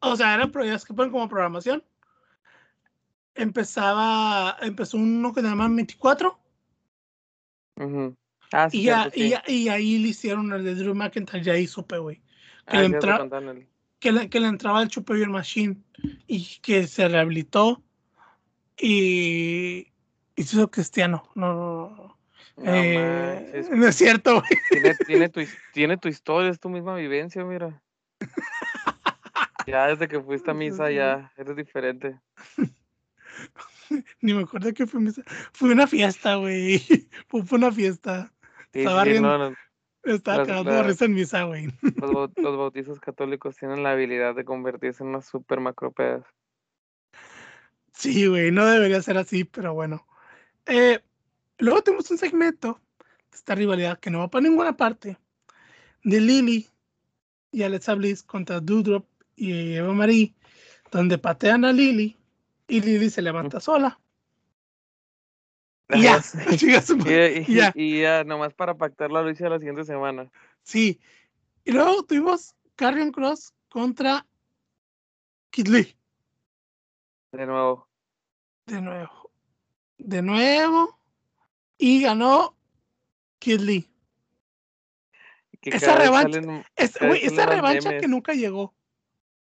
O 0.00 0.16
sea, 0.16 0.34
eran 0.34 0.50
programas 0.50 0.84
que 0.84 0.92
ponen 0.94 1.12
como 1.12 1.28
programación. 1.28 1.82
Empezaba, 3.34 4.56
empezó 4.62 4.96
uno 4.96 5.32
que 5.34 5.40
se 5.40 5.46
llama 5.48 5.68
24 5.68 6.38
Ujú. 7.76 8.14
Ah, 8.52 8.70
sí, 8.70 8.78
y, 8.78 8.82
cierto, 8.82 9.08
y, 9.16 9.22
sí. 9.22 9.28
ya- 9.30 9.42
y 9.48 9.68
ahí 9.68 9.98
le 9.98 10.08
hicieron 10.08 10.52
el 10.52 10.62
de 10.62 10.74
Drew 10.76 10.94
McIntyre, 10.94 11.42
ya 11.42 11.52
ahí 11.54 11.66
supe, 11.66 11.98
güey. 11.98 12.16
que 12.66 12.76
Ah, 12.78 12.80
le 12.80 12.86
entra- 12.86 13.28
que 13.98 14.12
le, 14.12 14.30
que 14.30 14.40
le 14.40 14.46
entraba 14.48 14.82
el 14.82 14.88
Chupe 14.88 15.26
Machine 15.26 15.76
y 16.26 16.58
que 16.62 16.86
se 16.86 17.08
rehabilitó 17.08 17.82
y, 18.78 19.88
y 20.36 20.42
se 20.42 20.56
hizo 20.56 20.70
cristiano. 20.70 21.22
No, 21.34 21.54
no, 21.54 21.90
no. 21.96 22.18
No 22.56 22.72
Eh, 22.72 23.40
manches, 23.42 23.70
no 23.70 23.86
es 23.88 23.96
cierto, 23.96 24.34
güey. 24.40 24.60
Tiene, 24.70 24.94
tiene, 25.06 25.28
tu, 25.28 25.40
his- 25.40 25.58
tiene 25.72 25.96
tu 25.96 26.08
historia, 26.08 26.50
es 26.50 26.60
tu 26.60 26.68
misma 26.68 26.94
vivencia, 26.94 27.44
mira. 27.44 27.82
Ya 29.66 29.88
desde 29.88 30.06
que 30.08 30.20
fuiste 30.20 30.50
a 30.50 30.54
misa 30.54 30.90
ya 30.90 31.32
eres 31.36 31.56
diferente. 31.56 32.20
Ni 34.20 34.34
me 34.34 34.42
acuerdo 34.42 34.72
que 34.72 34.86
fue 34.86 35.00
misa. 35.00 35.22
Fue 35.52 35.72
una 35.72 35.86
fiesta, 35.86 36.36
güey. 36.36 36.78
Fue, 37.28 37.42
una 37.52 37.72
fiesta. 37.72 38.32
Sí, 38.72 38.80
Estaba 38.80 39.02
sí, 39.04 39.10
riendo. 39.10 39.36
no, 39.38 39.50
no, 39.50 39.56
Estaba 40.04 40.44
cagando 40.46 40.70
de 40.72 40.82
risa 40.84 41.04
en 41.06 41.14
misa, 41.14 41.42
güey. 41.44 41.68
los, 41.96 42.30
los 42.36 42.56
bautizos 42.56 43.00
católicos 43.00 43.56
tienen 43.56 43.82
la 43.82 43.92
habilidad 43.92 44.34
de 44.34 44.44
convertirse 44.44 45.02
en 45.02 45.10
unas 45.10 45.26
super 45.26 45.60
macropedas. 45.60 46.24
Sí, 47.94 48.26
güey, 48.26 48.50
no 48.50 48.66
debería 48.66 49.00
ser 49.02 49.16
así, 49.18 49.44
pero 49.44 49.72
bueno. 49.72 50.06
Eh, 50.66 51.00
luego 51.58 51.82
tenemos 51.82 52.10
un 52.10 52.18
segmento 52.18 52.80
de 53.30 53.36
esta 53.36 53.54
rivalidad 53.54 53.98
que 54.00 54.10
no 54.10 54.18
va 54.18 54.28
para 54.28 54.42
ninguna 54.42 54.76
parte. 54.76 55.16
De 56.02 56.20
Lily 56.20 56.68
y 57.52 57.62
Alexa 57.62 57.94
Bliss 57.94 58.22
contra 58.22 58.60
Doudrop 58.60 59.06
y 59.36 59.74
Eva 59.74 59.92
Marie, 59.92 60.34
donde 60.90 61.18
patean 61.18 61.64
a 61.64 61.72
Lily 61.72 62.16
y 62.68 62.80
Lily 62.80 63.08
se 63.10 63.22
levanta 63.22 63.60
sola. 63.60 63.98
Y 65.94 66.00
ya, 66.02 66.22
Y, 67.46 67.52
y- 67.52 67.54
ya. 67.54 67.72
y 67.74 68.00
ya, 68.00 68.24
nomás 68.24 68.54
para 68.54 68.74
pactarla 68.74 69.20
lo 69.22 69.30
hice 69.30 69.48
la 69.48 69.58
siguiente 69.58 69.84
semana. 69.84 70.30
Sí. 70.62 70.98
Y 71.62 71.72
luego 71.72 72.02
tuvimos 72.04 72.54
Carrion 72.74 73.12
Cross 73.12 73.52
contra 73.68 74.26
Kid 75.50 75.68
Lee. 75.68 75.94
De 77.36 77.46
nuevo. 77.46 77.88
De 78.66 78.80
nuevo. 78.80 79.30
De 79.98 80.22
nuevo. 80.22 80.98
Y 81.78 82.02
ganó 82.02 82.56
Kid 83.38 83.60
Lee. 83.60 83.90
Esa 85.62 85.96
revancha- 85.98 86.40
salen- 86.42 86.64
güey, 87.08 87.24
esa 87.24 87.46
revancha 87.46 87.98
que 87.98 88.06
nunca 88.08 88.34
llegó. 88.34 88.74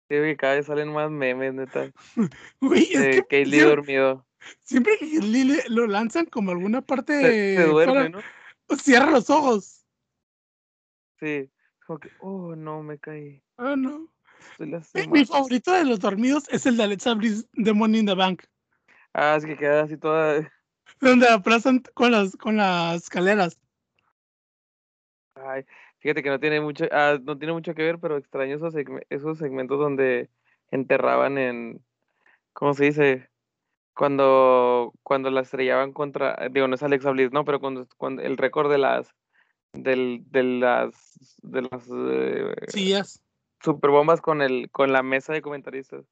sí, 0.09 0.15
que 0.15 0.35
cada 0.37 0.55
vez 0.55 0.65
salen 0.65 0.91
más 0.91 1.09
memes, 1.09 1.53
neta. 1.53 1.91
Güey, 2.61 2.83
es 2.93 3.01
De 3.01 3.25
que 3.27 3.45
siempre, 3.45 3.63
dormido. 3.69 4.25
siempre 4.61 4.97
que 4.97 5.05
Kid 5.05 5.23
Lee 5.23 5.43
le- 5.45 5.69
lo 5.69 5.87
lanzan 5.87 6.25
como 6.25 6.51
alguna 6.51 6.81
parte 6.81 7.13
Se, 7.21 7.55
se 7.57 7.63
duerme, 7.63 8.09
¿no? 8.09 8.19
Cierra 8.77 9.09
los 9.11 9.29
ojos. 9.29 9.85
Sí. 11.19 11.49
Como 11.87 11.99
que, 11.99 12.09
oh, 12.19 12.55
no, 12.55 12.83
me 12.83 12.99
caí. 12.99 13.41
Ah, 13.57 13.75
no. 13.77 14.07
Mi, 15.11 15.25
favorito 15.25 15.71
de 15.71 15.85
los 15.85 15.99
dormidos 15.99 16.49
es 16.49 16.65
el 16.65 16.77
de 16.77 16.83
Alexa 16.83 17.13
Bliss 17.13 17.47
de 17.53 17.73
Money 17.73 18.01
in 18.01 18.05
the 18.05 18.15
Bank. 18.15 18.43
Ah, 19.13 19.35
es 19.37 19.45
que 19.45 19.57
queda 19.57 19.83
así 19.83 19.97
toda. 19.97 20.51
Donde 21.01 21.27
la 21.27 21.35
aplazan 21.35 21.83
con 21.93 22.11
las, 22.11 22.35
con 22.35 22.57
las 22.57 23.03
escaleras. 23.03 23.59
Ay, 25.35 25.65
fíjate 25.99 26.23
que 26.23 26.29
no 26.29 26.39
tiene 26.39 26.59
mucho, 26.59 26.85
ah, 26.91 27.17
no 27.21 27.37
tiene 27.37 27.53
mucho 27.53 27.73
que 27.73 27.83
ver, 27.83 27.99
pero 27.99 28.17
extraño 28.17 28.55
esos, 28.55 28.73
segme- 28.73 29.05
esos 29.09 29.37
segmentos 29.37 29.79
donde 29.79 30.29
enterraban 30.71 31.37
en, 31.37 31.85
¿cómo 32.53 32.73
se 32.73 32.85
dice? 32.85 33.29
Cuando, 33.95 34.93
cuando 35.03 35.29
la 35.29 35.41
estrellaban 35.41 35.93
contra, 35.93 36.37
digo, 36.51 36.67
no 36.67 36.75
es 36.75 36.83
Alexa 36.83 37.11
Bliss, 37.11 37.31
no, 37.31 37.45
pero 37.45 37.59
cuando, 37.59 37.87
cuando 37.97 38.21
el 38.21 38.37
récord 38.37 38.71
de 38.71 38.77
las, 38.77 39.13
del, 39.73 40.23
de 40.27 40.43
las, 40.43 41.37
de 41.41 41.61
las 41.61 41.89
eh, 41.91 42.55
Sillas. 42.67 43.23
Superbombas 43.61 44.21
con 44.21 44.41
el, 44.41 44.69
con 44.71 44.91
la 44.91 45.03
mesa 45.03 45.33
de 45.33 45.41
comentaristas. 45.41 46.05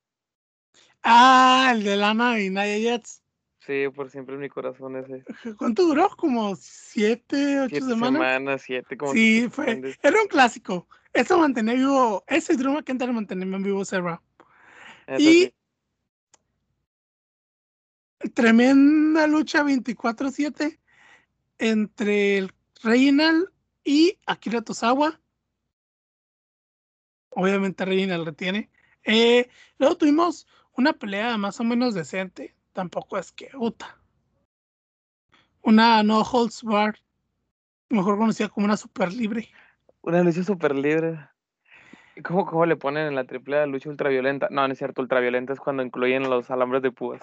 Ah, 1.04 1.72
el 1.74 1.84
de 1.84 1.96
Lana 1.96 2.40
y 2.40 2.50
Naya 2.50 2.78
Jets. 2.78 3.24
Sí, 3.60 3.86
por 3.94 4.10
siempre 4.10 4.36
en 4.36 4.42
mi 4.42 4.50
corazón 4.50 4.96
ese. 4.96 5.24
¿Cuánto 5.58 5.84
duró? 5.84 6.10
Como 6.16 6.56
siete, 6.56 7.60
ocho 7.60 7.70
Siete 7.70 7.88
semanas. 7.88 8.14
semanas, 8.14 8.62
siete, 8.62 8.98
como 8.98 9.14
Sí, 9.14 9.40
siete 9.40 9.50
fue. 9.50 9.66
semanas. 9.66 10.00
Era 10.02 10.22
un 10.22 10.28
clásico. 10.28 10.88
Eso 11.14 11.38
mantenía 11.38 11.74
vivo. 11.74 12.24
Ese 12.28 12.56
Drew 12.56 12.74
McIntyre 12.74 13.12
mantenía 13.12 13.44
en 13.56 13.64
vivo 13.64 13.84
Serra. 13.84 14.22
Y 15.18 15.54
tremenda 18.34 19.28
lucha 19.28 19.64
24-7 19.64 20.80
entre 21.58 22.38
el 22.38 22.54
Reginald 22.84 23.50
y 23.84 24.20
Akira 24.26 24.62
Tozawa. 24.62 25.20
Obviamente 27.40 27.86
Reginald 27.86 28.26
retiene. 28.26 28.68
Eh, 29.04 29.48
luego 29.78 29.96
tuvimos 29.96 30.48
una 30.76 30.94
pelea 30.94 31.38
más 31.38 31.60
o 31.60 31.64
menos 31.64 31.94
decente. 31.94 32.56
Tampoco 32.74 33.16
es 33.16 33.32
que 33.32 33.50
puta. 33.50 33.96
Una 35.62 36.02
no 36.02 36.22
holds 36.22 36.64
bar, 36.64 36.98
mejor 37.90 38.18
conocida 38.18 38.50
como 38.50 38.66
una 38.66 38.76
super 38.76 39.14
libre. 39.14 39.50
Una 40.02 40.24
lucha 40.24 40.44
super 40.44 40.74
libre. 40.74 41.20
¿Cómo, 42.24 42.48
¿Cómo 42.48 42.66
le 42.66 42.76
ponen 42.76 43.06
en 43.06 43.14
la 43.14 43.26
triple 43.26 43.60
A 43.60 43.68
lucha 43.68 43.90
ultraviolenta? 43.90 44.48
No, 44.50 44.68
no 44.68 44.74
es 44.74 44.80
cierto, 44.80 45.04
ultraviolenta 45.04 45.54
es 45.54 45.60
cuando 45.60 45.84
incluyen 45.84 46.28
los 46.28 46.50
alambres 46.50 46.82
de 46.82 46.92
púas. 46.92 47.22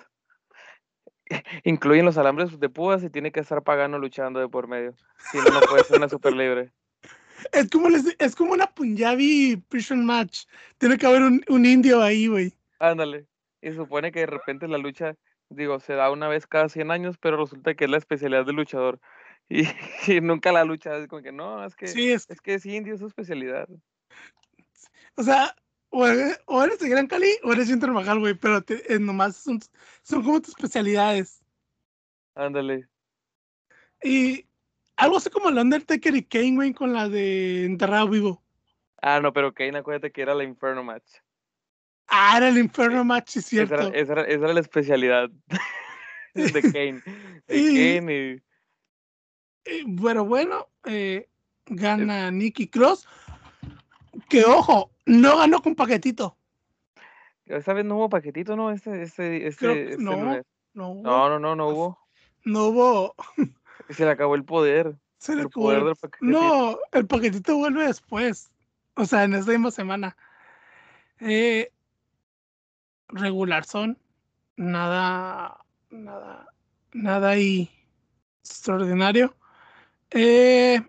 incluyen 1.65 2.05
los 2.05 2.19
alambres 2.19 2.61
de 2.61 2.69
púas 2.69 3.03
y 3.03 3.11
tiene 3.11 3.33
que 3.33 3.41
estar 3.41 3.65
pagando 3.65 3.99
luchando 3.99 4.39
de 4.39 4.49
por 4.49 4.69
medio. 4.69 4.95
Si 5.33 5.39
no, 5.39 5.47
no 5.47 5.61
puede 5.63 5.83
ser 5.83 5.97
una 5.97 6.09
super 6.09 6.35
libre. 6.35 6.73
Es 7.53 7.69
como, 7.71 7.89
les- 7.89 8.17
es 8.19 8.35
como 8.37 8.53
una 8.53 8.67
Punjabi 8.67 9.57
prison 9.69 10.05
match. 10.05 10.45
Tiene 10.79 10.97
que 10.99 11.07
haber 11.07 11.23
un, 11.23 11.45
un 11.49 11.67
indio 11.67 12.03
ahí, 12.03 12.27
güey. 12.29 12.53
Ándale. 12.79 13.27
Y 13.63 13.69
se 13.71 13.77
supone 13.77 14.13
que 14.13 14.21
de 14.21 14.27
repente 14.27 14.69
la 14.69 14.79
lucha, 14.79 15.17
digo, 15.49 15.81
se 15.81 15.95
da 15.95 16.11
una 16.11 16.29
vez 16.29 16.47
cada 16.47 16.69
100 16.69 16.91
años, 16.91 17.17
pero 17.19 17.37
resulta 17.37 17.75
que 17.75 17.85
es 17.85 17.91
la 17.91 17.97
especialidad 17.99 18.45
del 18.47 18.57
luchador. 18.57 19.01
Y, 19.51 19.65
y 20.11 20.23
nunca 20.23 20.53
la 20.53 20.65
lucha, 20.65 20.97
es 20.97 21.07
como 21.07 21.21
que 21.23 21.31
no, 21.31 21.63
es 21.67 21.77
que, 21.77 21.87
Sí, 21.87 22.11
es, 22.11 22.25
es 22.31 22.41
que 22.41 22.55
es 22.55 22.65
indio, 22.65 22.95
es 22.95 23.01
su 23.01 23.07
especialidad. 23.07 23.69
o 25.17 25.23
sea, 25.23 25.55
o 25.91 26.07
eres, 26.07 26.41
o 26.47 26.65
eres 26.65 26.79
de 26.79 26.89
Gran 26.89 27.07
Cali 27.07 27.31
o 27.43 27.53
eres 27.53 27.69
Inter 27.69 27.91
Mahal, 27.91 28.21
güey, 28.21 28.33
pero 28.33 28.63
te- 28.63 28.95
eh, 28.95 28.99
nomás 28.99 29.37
son, 29.37 29.61
son 30.03 30.23
como 30.25 30.41
tus 30.41 30.51
especialidades. 30.57 31.43
Ándale. 32.35 32.89
Y 34.03 34.47
algo 34.97 35.17
así 35.17 35.31
como 35.31 35.49
el 35.49 35.59
Undertaker 35.59 36.15
y 36.15 36.23
Kane, 36.25 36.55
güey, 36.55 36.73
con 36.73 36.93
la 36.93 37.09
de 37.09 37.65
Enterrado 37.65 38.09
Vivo. 38.09 38.43
Ah, 39.03 39.21
no, 39.21 39.33
pero 39.33 39.53
Kane, 39.53 39.79
acuérdate 39.79 40.11
que 40.13 40.23
era 40.23 40.35
la 40.35 40.45
Inferno 40.45 40.83
Match. 40.83 41.09
Ah, 42.09 42.37
era 42.37 42.49
el 42.49 42.59
Inferno 42.59 43.05
Match, 43.05 43.31
sí, 43.31 43.39
es 43.39 43.65
Esa 43.65 43.77
cierto. 43.77 43.89
era, 43.89 43.99
esa 43.99 44.13
era- 44.13 44.23
esa 44.23 44.45
era 44.45 44.53
la 44.55 44.61
especialidad 44.61 45.31
de 46.35 46.63
Kane. 46.63 47.03
De 47.47 47.57
Y- 47.57 47.99
Kane 47.99 48.15
y... 48.15 48.43
Eh, 49.67 49.85
Pero 50.03 50.25
bueno, 50.27 50.69
eh, 50.85 51.29
gana 51.67 52.31
Nicky 52.31 52.69
Cross. 52.69 53.07
Que 54.29 54.45
ojo, 54.45 54.91
no 55.07 55.39
ganó 55.39 55.61
con 55.63 55.75
paquetito. 55.75 56.37
Esta 57.47 57.73
vez 57.73 57.85
no 57.85 57.97
hubo 57.97 58.09
paquetito, 58.09 58.57
¿no? 58.57 58.71
Este, 58.71 59.03
este, 59.03 59.47
este, 59.47 59.59
Creo 59.67 59.75
este 59.91 60.03
no. 60.03 60.17
No. 60.75 60.95
No, 61.03 61.29
no, 61.29 61.39
no, 61.39 61.57
no 61.57 61.69
hubo. 61.69 61.99
No 62.45 62.65
hubo. 62.67 63.15
Se 63.91 64.05
le 64.05 64.11
acabó 64.11 64.35
el 64.35 64.45
poder. 64.45 64.97
se 65.19 65.35
le 65.35 65.43
El 65.43 65.51
poder 65.51 65.85
del 65.85 65.97
paquetito. 65.97 66.27
No, 66.27 66.79
el 66.93 67.07
paquetito 67.07 67.57
vuelve 67.57 67.87
después. 67.87 68.51
O 68.95 69.05
sea, 69.05 69.25
en 69.25 69.35
esta 69.35 69.53
misma 69.53 69.71
semana. 69.71 70.17
Eh, 71.21 71.73
regular 73.09 73.65
son. 73.65 73.99
Nada. 74.57 75.65
Nada. 75.91 76.47
Nada 76.93 77.31
ahí 77.31 77.71
extraordinario. 78.45 79.35
Eh, 80.11 80.81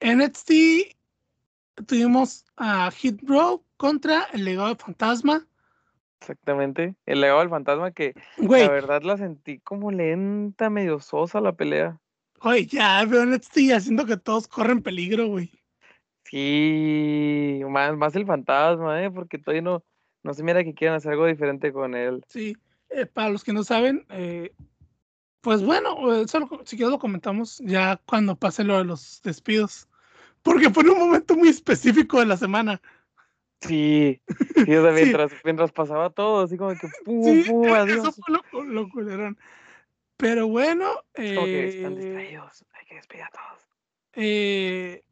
NXT 0.00 0.96
tuvimos 1.86 2.44
a 2.56 2.90
Hit 2.90 3.20
Bro 3.22 3.64
contra 3.76 4.24
el 4.32 4.44
legado 4.44 4.68
de 4.68 4.76
Fantasma. 4.76 5.46
Exactamente. 6.20 6.94
El 7.06 7.20
legado 7.20 7.40
del 7.40 7.50
fantasma 7.50 7.92
que 7.92 8.14
Güey, 8.38 8.62
la 8.64 8.70
verdad 8.70 9.02
la 9.02 9.16
sentí 9.16 9.58
como 9.60 9.90
lenta, 9.90 10.70
medio 10.70 10.98
sosa 11.00 11.40
la 11.40 11.52
pelea. 11.52 12.00
güey, 12.42 12.66
ya 12.66 13.04
veo 13.04 13.22
NXT 13.22 13.72
haciendo 13.74 14.06
que 14.06 14.16
todos 14.16 14.48
corren 14.48 14.82
peligro, 14.82 15.26
güey. 15.28 15.50
Sí, 16.24 17.60
más, 17.68 17.96
más 17.96 18.16
el 18.16 18.26
fantasma, 18.26 19.02
¿eh? 19.04 19.10
Porque 19.10 19.38
todavía 19.38 19.62
no, 19.62 19.84
no 20.24 20.34
se 20.34 20.42
mira 20.42 20.64
que 20.64 20.74
quieran 20.74 20.96
hacer 20.96 21.12
algo 21.12 21.26
diferente 21.26 21.72
con 21.72 21.94
él. 21.94 22.24
Sí, 22.28 22.56
eh, 22.90 23.06
para 23.06 23.30
los 23.30 23.44
que 23.44 23.52
no 23.52 23.62
saben, 23.62 24.04
eh, 24.10 24.52
pues 25.40 25.62
bueno, 25.62 26.12
eh, 26.14 26.26
solo 26.26 26.48
co- 26.48 26.62
si 26.64 26.76
quieres 26.76 26.90
lo 26.90 26.98
comentamos 26.98 27.58
ya 27.64 28.00
cuando 28.06 28.34
pase 28.36 28.64
lo 28.64 28.78
de 28.78 28.84
los 28.84 29.20
despidos. 29.22 29.88
Porque 30.42 30.70
fue 30.70 30.88
un 30.90 30.98
momento 30.98 31.36
muy 31.36 31.48
específico 31.48 32.18
de 32.18 32.26
la 32.26 32.36
semana. 32.36 32.80
Sí, 33.66 34.20
sí, 34.64 34.74
o 34.74 34.82
sea, 34.82 34.94
Sí. 34.94 35.02
mientras, 35.02 35.32
mientras 35.44 35.72
pasaba 35.72 36.10
todo, 36.10 36.44
así 36.44 36.56
como 36.56 36.76
que 36.76 36.88
pum, 37.04 37.22
Sí, 37.22 37.44
pum, 37.44 37.72
adiós. 37.74 37.98
eso 37.98 38.12
fue 38.12 38.34
lo, 38.52 38.64
lo 38.64 38.88
culerón. 38.88 39.38
Pero 40.16 40.48
bueno, 40.48 41.02
Es 41.14 41.34
como 41.34 41.46
que 41.46 41.66
están 41.66 41.92
eh, 41.92 41.96
distraídos, 41.96 42.64
hay 42.72 42.86
que 42.86 42.94
despedir 42.94 43.24
a 43.24 43.30
todos. 43.30 43.68
eh, 44.14 45.02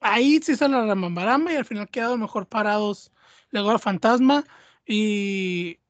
ahí 0.00 0.40
se 0.42 0.52
hizo 0.52 0.68
la 0.68 0.86
ramambaramba 0.86 1.52
y 1.52 1.56
al 1.56 1.64
final 1.64 1.88
quedaron 1.88 2.20
mejor 2.20 2.46
parados 2.46 3.10
Legado 3.50 3.78
Fantasma 3.78 4.44
y, 4.86 5.80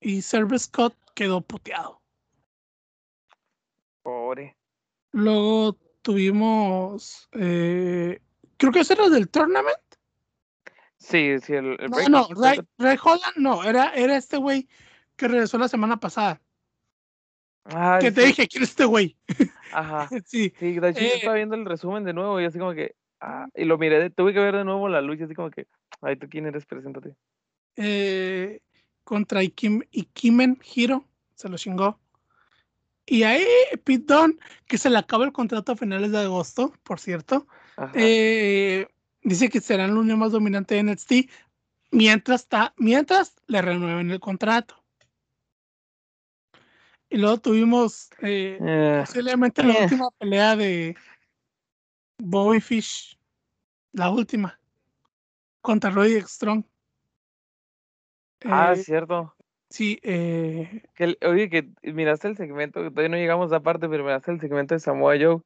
y 0.00 0.22
Service 0.22 0.66
Scott 0.66 0.94
quedó 1.14 1.40
puteado. 1.40 2.00
Pobre. 4.02 4.56
Luego 5.12 5.74
tuvimos, 6.02 7.28
eh, 7.32 8.20
creo 8.56 8.72
que 8.72 8.80
ese 8.80 8.94
era 8.94 9.08
del 9.08 9.28
tournament. 9.28 9.78
Sí, 11.02 11.38
sí, 11.40 11.52
el, 11.54 11.76
el 11.80 11.90
No, 11.90 11.96
break- 11.96 12.08
no, 12.10 12.28
Ray, 12.40 12.60
Ray 12.78 12.96
Holland 13.02 13.36
no, 13.36 13.64
era, 13.64 13.92
era 13.94 14.16
este 14.16 14.36
güey 14.36 14.68
que 15.16 15.26
regresó 15.28 15.58
la 15.58 15.68
semana 15.68 15.98
pasada. 15.98 16.40
Ah, 17.64 17.98
que 18.00 18.10
te 18.12 18.24
dije, 18.24 18.46
¿quién 18.46 18.62
es 18.62 18.70
este 18.70 18.84
güey? 18.84 19.16
Ajá. 19.72 20.08
Sí, 20.26 20.52
Sí, 20.58 20.78
de 20.78 20.88
hecho 20.90 21.00
yo 21.00 21.06
Eh, 21.06 21.14
estaba 21.16 21.36
viendo 21.36 21.54
el 21.56 21.64
resumen 21.64 22.04
de 22.04 22.12
nuevo 22.12 22.40
y 22.40 22.44
así 22.44 22.58
como 22.58 22.72
que, 22.72 22.94
ah, 23.20 23.46
y 23.54 23.64
lo 23.64 23.78
miré, 23.78 24.10
tuve 24.10 24.32
que 24.32 24.38
ver 24.40 24.54
de 24.56 24.64
nuevo 24.64 24.88
la 24.88 25.00
lucha, 25.00 25.24
así 25.24 25.34
como 25.34 25.50
que, 25.50 25.66
ay, 26.02 26.16
¿tú 26.16 26.28
quién 26.28 26.46
eres? 26.46 26.66
Preséntate. 26.66 27.16
eh, 27.76 28.60
contra 29.04 29.42
Ikim, 29.42 29.82
Ikimen 29.90 30.60
Hiro, 30.74 31.04
se 31.34 31.48
lo 31.48 31.56
chingó. 31.56 31.98
Y 33.06 33.24
ahí 33.24 33.44
Pete 33.84 34.04
Dunne, 34.14 34.36
que 34.66 34.78
se 34.78 34.88
le 34.88 34.98
acaba 34.98 35.24
el 35.24 35.32
contrato 35.32 35.72
a 35.72 35.76
finales 35.76 36.12
de 36.12 36.18
agosto, 36.20 36.72
por 36.84 37.00
cierto, 37.00 37.46
Ajá. 37.76 37.92
eh, 37.96 38.86
dice 39.22 39.48
que 39.48 39.60
será 39.60 39.84
el 39.84 39.96
unión 39.96 40.18
más 40.18 40.32
dominante 40.32 40.74
de 40.74 40.82
NXT 40.82 41.12
mientras, 41.90 42.42
está, 42.42 42.74
mientras 42.76 43.36
le 43.46 43.62
renueven 43.62 44.10
el 44.10 44.20
contrato. 44.20 44.82
Y 47.08 47.18
luego 47.18 47.38
tuvimos 47.38 48.10
eh, 48.22 48.58
Eh, 48.60 49.04
posiblemente 49.06 49.62
la 49.62 49.74
eh. 49.74 49.82
última 49.82 50.10
pelea 50.18 50.56
de 50.56 50.96
Bobby 52.18 52.60
Fish, 52.60 53.18
la 53.92 54.08
última, 54.10 54.58
contra 55.60 55.90
Roderick 55.90 56.26
Strong. 56.26 56.64
ah, 58.46 58.72
Eh, 58.72 58.76
cierto. 58.76 59.34
sí, 59.68 60.00
eh, 60.02 60.82
Que 60.94 61.18
oye, 61.26 61.50
que 61.50 61.68
miraste 61.82 62.28
el 62.28 62.36
segmento, 62.36 62.82
que 62.82 62.90
todavía 62.90 63.10
no 63.10 63.16
llegamos 63.16 63.52
a 63.52 63.56
esa 63.56 63.62
parte, 63.62 63.88
pero 63.88 64.04
miraste 64.04 64.30
el 64.32 64.40
segmento 64.40 64.74
de 64.74 64.80
Samoa 64.80 65.14
Joe, 65.20 65.42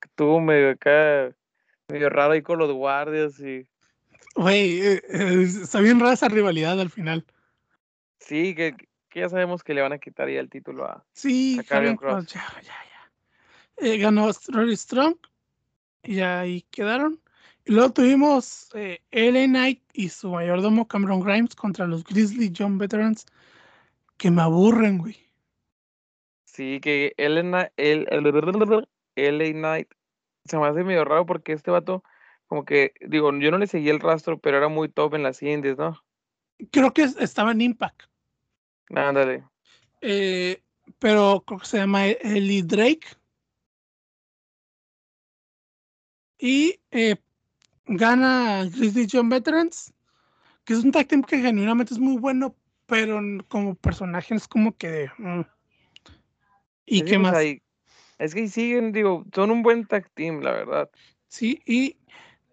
que 0.00 0.08
tuvo 0.14 0.40
medio 0.40 0.70
acá, 0.70 1.34
medio 1.88 2.10
raro 2.10 2.32
ahí 2.32 2.42
con 2.42 2.58
los 2.58 2.72
guardias 2.72 3.38
y 3.40 3.66
güey, 4.34 4.80
eh, 4.80 5.02
eh, 5.08 5.42
está 5.42 5.80
bien 5.80 6.00
rara 6.00 6.14
esa 6.14 6.28
rivalidad 6.28 6.80
al 6.80 6.90
final. 6.90 7.24
sí, 8.18 8.54
que, 8.54 8.76
que 9.08 9.20
ya 9.20 9.28
sabemos 9.28 9.62
que 9.62 9.74
le 9.74 9.82
van 9.82 9.92
a 9.92 9.98
quitar 9.98 10.28
ya 10.28 10.40
el 10.40 10.50
título 10.50 10.84
a... 10.84 11.04
Sí, 11.12 11.58
A. 11.58 11.96
Kross, 11.96 12.26
ya, 12.26 12.44
ya, 12.62 12.62
ya. 12.62 13.86
Eh, 13.86 13.98
ganó 13.98 14.30
Roderick 14.48 14.76
Strong 14.78 15.16
y 16.02 16.20
ahí 16.20 16.62
quedaron. 16.70 17.20
Y 17.64 17.72
luego 17.72 17.92
tuvimos 17.92 18.68
eh, 18.74 19.00
LA 19.10 19.46
Knight 19.46 19.82
y 19.92 20.08
su 20.08 20.30
mayordomo 20.30 20.86
Cameron 20.86 21.20
Grimes 21.20 21.54
contra 21.54 21.86
los 21.86 22.04
Grizzly 22.04 22.52
John 22.56 22.78
Veterans, 22.78 23.26
que 24.18 24.30
me 24.30 24.42
aburren, 24.42 24.98
güey. 24.98 25.16
Sí, 26.44 26.80
que 26.80 27.12
el, 27.16 27.38
el, 27.76 28.06
LA 29.16 29.52
Knight 29.52 29.88
se 30.46 30.58
me 30.58 30.66
hace 30.66 30.84
medio 30.84 31.04
raro 31.04 31.26
porque 31.26 31.52
este 31.52 31.70
vato, 31.70 32.02
como 32.46 32.64
que, 32.64 32.92
digo, 33.00 33.32
yo 33.38 33.50
no 33.50 33.58
le 33.58 33.66
seguí 33.66 33.88
el 33.88 34.00
rastro, 34.00 34.38
pero 34.38 34.56
era 34.58 34.68
muy 34.68 34.88
top 34.88 35.14
en 35.14 35.22
las 35.22 35.42
indies, 35.42 35.76
¿no? 35.76 36.02
Creo 36.70 36.92
que 36.92 37.02
es- 37.02 37.16
estaba 37.18 37.52
en 37.52 37.60
Impact, 37.60 38.02
Ándale. 38.94 39.44
eh, 40.00 40.62
pero 40.98 41.42
creo 41.46 41.58
que 41.60 41.66
se 41.66 41.78
llama 41.78 42.06
Ellie 42.06 42.62
Drake. 42.62 43.06
Y 46.38 46.80
eh, 46.90 47.16
gana 47.86 48.64
Grizzly 48.66 49.06
John 49.10 49.28
Veterans, 49.28 49.92
que 50.64 50.74
es 50.74 50.84
un 50.84 50.92
tag 50.92 51.08
team 51.08 51.22
que 51.22 51.38
genuinamente 51.40 51.94
es 51.94 52.00
muy 52.00 52.18
bueno, 52.18 52.54
pero 52.86 53.20
como 53.48 53.74
personaje 53.74 54.34
es 54.34 54.46
como 54.46 54.76
que... 54.76 55.10
mm. 55.18 55.40
¿Y 56.86 57.02
qué 57.02 57.18
pues, 57.18 57.20
más? 57.20 57.34
ahí- 57.34 57.62
es 58.18 58.34
que 58.34 58.48
siguen, 58.48 58.92
digo, 58.92 59.24
son 59.34 59.50
un 59.50 59.62
buen 59.62 59.86
tag 59.86 60.08
team, 60.14 60.40
la 60.40 60.52
verdad. 60.52 60.90
Sí, 61.28 61.60
y 61.66 61.96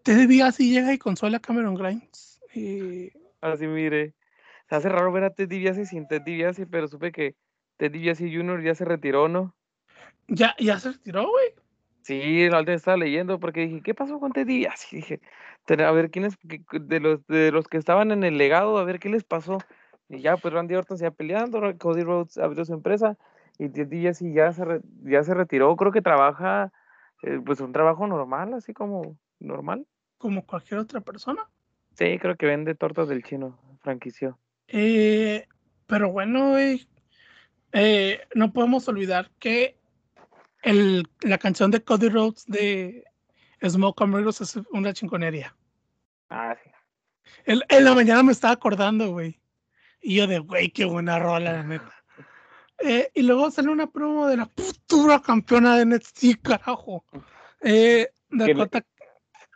Ted 0.03 0.27
DiBiase 0.27 0.65
llega 0.65 0.93
y 0.93 0.97
consuela 0.97 1.37
a 1.37 1.41
Cameron 1.41 1.75
Grimes. 1.75 2.41
Y 2.53 3.11
Así 3.41 3.67
mire. 3.67 4.13
Se 4.69 4.75
hace 4.75 4.89
raro 4.89 5.11
ver 5.11 5.25
a 5.25 5.29
Ted 5.29 5.49
DiBiase 5.49 5.85
sin 5.85 6.07
Ted 6.07 6.21
DiBiase, 6.21 6.65
pero 6.65 6.87
supe 6.87 7.11
que 7.11 7.35
Ted 7.77 7.91
DiBiase 7.91 8.33
Jr. 8.33 8.63
ya 8.63 8.75
se 8.75 8.85
retiró, 8.85 9.27
¿no? 9.27 9.53
ya, 10.27 10.55
ya 10.59 10.79
se 10.79 10.93
retiró, 10.93 11.27
güey. 11.27 11.53
Sí, 12.01 12.49
la 12.49 12.59
última 12.59 12.75
estaba 12.75 12.97
leyendo 12.97 13.39
porque 13.39 13.61
dije, 13.61 13.81
¿qué 13.81 13.93
pasó 13.93 14.19
con 14.19 14.33
Teddy? 14.33 14.65
Así 14.65 14.97
dije, 14.97 15.21
a 15.69 15.91
ver 15.91 16.11
quién 16.11 16.25
es 16.25 16.37
de 16.71 16.99
los 16.99 17.25
de 17.27 17.51
los 17.51 17.67
que 17.67 17.77
estaban 17.77 18.11
en 18.11 18.23
el 18.23 18.37
legado, 18.37 18.77
a 18.77 18.83
ver 18.83 18.99
qué 18.99 19.09
les 19.09 19.23
pasó. 19.23 19.57
Y 20.09 20.19
ya, 20.19 20.35
pues 20.35 20.53
Randy 20.53 20.75
Orton 20.75 20.97
se 20.97 21.05
iba 21.05 21.11
peleando, 21.11 21.61
Cody 21.77 22.03
Rhodes 22.03 22.37
abrió 22.37 22.65
su 22.65 22.73
empresa 22.73 23.17
y 23.57 23.69
Teddy 23.69 24.01
ya 24.01 24.13
sí 24.13 24.33
ya 24.33 24.51
se, 24.51 24.63
ya 25.03 25.23
se 25.23 25.33
retiró. 25.33 25.75
Creo 25.75 25.91
que 25.91 26.01
trabaja, 26.01 26.71
eh, 27.21 27.39
pues 27.45 27.59
un 27.59 27.71
trabajo 27.71 28.07
normal, 28.07 28.53
así 28.53 28.73
como 28.73 29.17
normal. 29.39 29.85
Como 30.17 30.45
cualquier 30.45 30.79
otra 30.79 31.01
persona. 31.01 31.47
Sí, 31.95 32.17
creo 32.19 32.35
que 32.35 32.45
vende 32.45 32.75
tortas 32.75 33.07
del 33.07 33.23
chino, 33.23 33.59
franquició. 33.81 34.39
Eh, 34.67 35.47
pero 35.85 36.11
bueno, 36.11 36.55
eh, 36.57 38.21
no 38.33 38.53
podemos 38.53 38.87
olvidar 38.87 39.29
que 39.39 39.77
el, 40.63 41.07
la 41.21 41.37
canción 41.37 41.69
de 41.71 41.83
Cody 41.83 42.09
Rhodes 42.09 42.45
de 42.47 43.03
Smoke 43.61 44.07
Mirrors 44.07 44.41
es 44.41 44.59
una 44.71 44.93
chingonería. 44.93 45.55
Ah, 46.29 46.55
sí. 46.63 46.69
en 47.45 47.85
la 47.85 47.93
mañana 47.93 48.23
me 48.23 48.31
estaba 48.31 48.53
acordando, 48.53 49.11
güey. 49.11 49.39
Y 50.01 50.15
yo 50.15 50.27
de, 50.27 50.39
güey, 50.39 50.69
qué 50.69 50.85
buena 50.85 51.17
rola, 51.17 51.53
la 51.53 51.63
neta. 51.63 52.02
Eh, 52.79 53.09
y 53.13 53.21
luego 53.23 53.49
sale 53.51 53.69
una 53.69 53.87
promo 53.87 54.27
de 54.27 54.37
la 54.37 54.45
futura 54.45 55.21
campeona 55.21 55.77
de 55.77 55.85
NXT, 55.85 56.41
carajo. 56.41 57.03
Eh, 57.61 58.09
Dakota, 58.29 58.83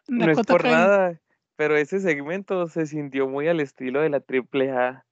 no 0.07 0.31
es 0.31 0.45
por 0.45 0.63
nada, 0.63 1.19
pero 1.55 1.75
ese 1.75 1.99
segmento 1.99 2.67
se 2.67 2.85
sintió 2.85 3.27
muy 3.27 3.47
al 3.47 3.59
estilo 3.59 4.01
de 4.01 4.09
la 4.09 4.17
AAA. 4.17 5.03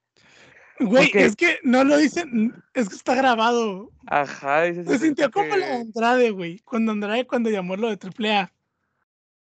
Güey, 0.80 1.10
es 1.14 1.36
que 1.36 1.60
no 1.64 1.84
lo 1.84 1.97
dicen, 1.97 2.53
es 2.74 2.89
que 2.89 2.95
está 2.95 3.16
grabado. 3.16 3.91
Ajá, 4.08 4.66
ese 4.66 4.84
se 4.84 4.99
sintió 4.99 5.32
como 5.32 5.56
la 5.56 5.76
Andrade, 5.76 6.32
güey. 6.32 6.60
Cuando 6.60 6.91
Andrade 6.91 7.26
cuando 7.26 7.49
llamó 7.49 7.76
lo 7.78 7.89
de 7.89 7.97
AAA. 7.97 8.51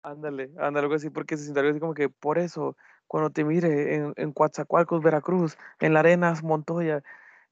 Ándale, 0.04 0.52
ándale, 0.58 0.86
algo 0.86 0.96
así, 0.96 1.10
porque 1.10 1.36
se 1.36 1.44
sintió 1.46 1.62
algo 1.62 1.72
así 1.72 1.80
como 1.82 1.94
que 1.94 2.08
por 2.08 2.38
eso, 2.38 2.78
cuando 3.08 3.30
te 3.30 3.44
mire 3.44 3.96
en, 3.96 4.14
en 4.16 4.32
Coatzacoalcos, 4.32 5.04
Veracruz, 5.04 5.58
en 5.80 5.94
la 5.94 6.00
Arenas, 6.00 6.44
Montoya, 6.44 7.04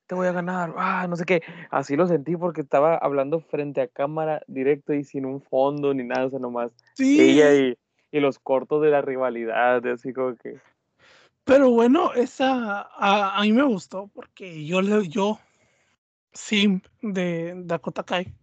te 0.07 0.15
voy 0.15 0.27
a 0.27 0.31
ganar, 0.31 0.73
ah, 0.77 1.07
no 1.07 1.15
sé 1.15 1.25
qué. 1.25 1.41
Así 1.71 1.95
lo 1.95 2.07
sentí 2.07 2.35
porque 2.35 2.61
estaba 2.61 2.95
hablando 2.97 3.39
frente 3.39 3.81
a 3.81 3.87
cámara 3.87 4.41
directo 4.47 4.93
y 4.93 5.03
sin 5.03 5.25
un 5.25 5.41
fondo 5.41 5.93
ni 5.93 6.03
nada, 6.03 6.25
o 6.25 6.29
sea, 6.29 6.39
nomás 6.39 6.71
sí. 6.93 7.19
ella 7.19 7.53
y, 7.53 7.77
y 8.11 8.19
los 8.19 8.39
cortos 8.39 8.81
de 8.81 8.89
la 8.89 9.01
rivalidad, 9.01 9.85
así 9.87 10.13
como 10.13 10.35
que. 10.35 10.57
Pero 11.43 11.69
bueno, 11.69 12.13
esa 12.13 12.81
a, 12.81 13.37
a 13.37 13.41
mí 13.41 13.53
me 13.53 13.63
gustó 13.63 14.09
porque 14.13 14.65
yo 14.65 14.81
le 14.81 15.07
yo 15.07 15.39
sí 16.33 16.81
de 17.01 17.53
Dakota 17.65 18.03
Kai. 18.03 18.33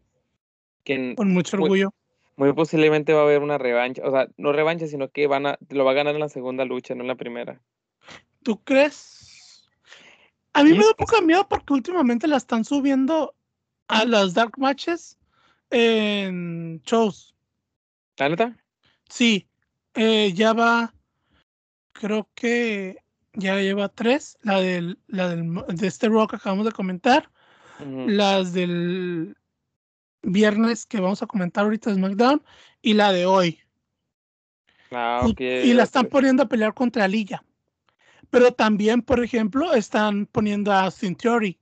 con 1.16 1.32
mucho 1.32 1.56
orgullo. 1.56 1.92
Muy, 2.36 2.52
posiblemente 2.54 3.12
va 3.12 3.20
a 3.20 3.24
haber 3.24 3.42
una 3.42 3.58
revancha, 3.58 4.02
o 4.04 4.10
sea, 4.10 4.26
no 4.38 4.52
revancha, 4.52 4.86
sino 4.86 5.10
que 5.10 5.26
van 5.26 5.46
a 5.46 5.58
lo 5.68 5.84
va 5.84 5.90
a 5.90 5.94
ganar 5.94 6.14
en 6.14 6.20
la 6.20 6.28
segunda 6.28 6.64
lucha, 6.64 6.94
no 6.94 7.02
en 7.02 7.08
la 7.08 7.14
primera. 7.14 7.60
¿Tú 8.42 8.62
crees? 8.64 9.21
A 10.54 10.62
mí 10.62 10.72
me 10.72 10.84
da 10.84 10.94
poca 10.94 11.20
miedo 11.20 11.46
porque 11.48 11.72
últimamente 11.72 12.26
la 12.26 12.36
están 12.36 12.64
subiendo 12.64 13.34
a 13.88 14.04
las 14.04 14.34
dark 14.34 14.58
matches 14.58 15.18
en 15.70 16.82
shows. 16.84 17.34
¿La 18.18 18.28
neta? 18.28 18.56
Sí, 19.08 19.48
eh, 19.94 20.32
ya 20.34 20.52
va 20.52 20.92
creo 21.92 22.28
que 22.34 22.96
ya 23.34 23.56
lleva 23.60 23.88
tres. 23.88 24.36
La 24.42 24.60
del, 24.60 24.98
la 25.06 25.28
del 25.28 25.54
de 25.68 25.86
este 25.86 26.08
rock 26.08 26.30
que 26.30 26.36
acabamos 26.36 26.66
de 26.66 26.72
comentar. 26.72 27.30
Las 27.80 28.52
del 28.52 29.36
viernes 30.22 30.86
que 30.86 31.00
vamos 31.00 31.20
a 31.22 31.26
comentar 31.26 31.64
ahorita 31.64 31.90
de 31.90 31.96
SmackDown. 31.96 32.42
Y 32.80 32.94
la 32.94 33.12
de 33.12 33.26
hoy. 33.26 33.60
Ah, 34.90 35.26
y, 35.38 35.72
la 35.72 35.84
están 35.84 36.06
poniendo 36.06 36.42
a 36.42 36.48
pelear 36.48 36.74
contra 36.74 37.04
Alilla. 37.04 37.42
Pero 38.32 38.50
también, 38.50 39.02
por 39.02 39.22
ejemplo, 39.22 39.74
están 39.74 40.24
poniendo 40.24 40.72
a 40.72 40.84
Austin 40.84 41.14
Theory. 41.14 41.60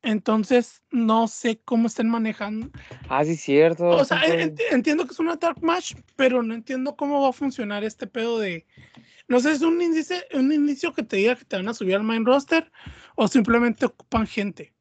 Entonces, 0.00 0.82
no 0.90 1.28
sé 1.28 1.60
cómo 1.62 1.88
estén 1.88 2.08
manejando. 2.08 2.70
Ah, 3.10 3.22
sí, 3.22 3.36
cierto. 3.36 3.86
O 3.90 4.02
sea, 4.02 4.22
entiendo 4.70 5.04
que 5.04 5.12
es 5.12 5.20
una 5.20 5.36
Dark 5.36 5.62
Match, 5.62 5.94
pero 6.16 6.42
no 6.42 6.54
entiendo 6.54 6.96
cómo 6.96 7.20
va 7.20 7.28
a 7.28 7.34
funcionar 7.34 7.84
este 7.84 8.06
pedo 8.06 8.38
de. 8.38 8.66
No 9.28 9.40
sé, 9.40 9.52
es 9.52 9.60
un 9.60 9.80
inicio, 9.82 10.16
un 10.32 10.50
inicio 10.50 10.94
que 10.94 11.02
te 11.02 11.18
diga 11.18 11.36
que 11.36 11.44
te 11.44 11.56
van 11.56 11.68
a 11.68 11.74
subir 11.74 11.96
al 11.96 12.02
main 12.02 12.24
roster 12.24 12.72
o 13.16 13.28
simplemente 13.28 13.84
ocupan 13.84 14.26
gente. 14.26 14.72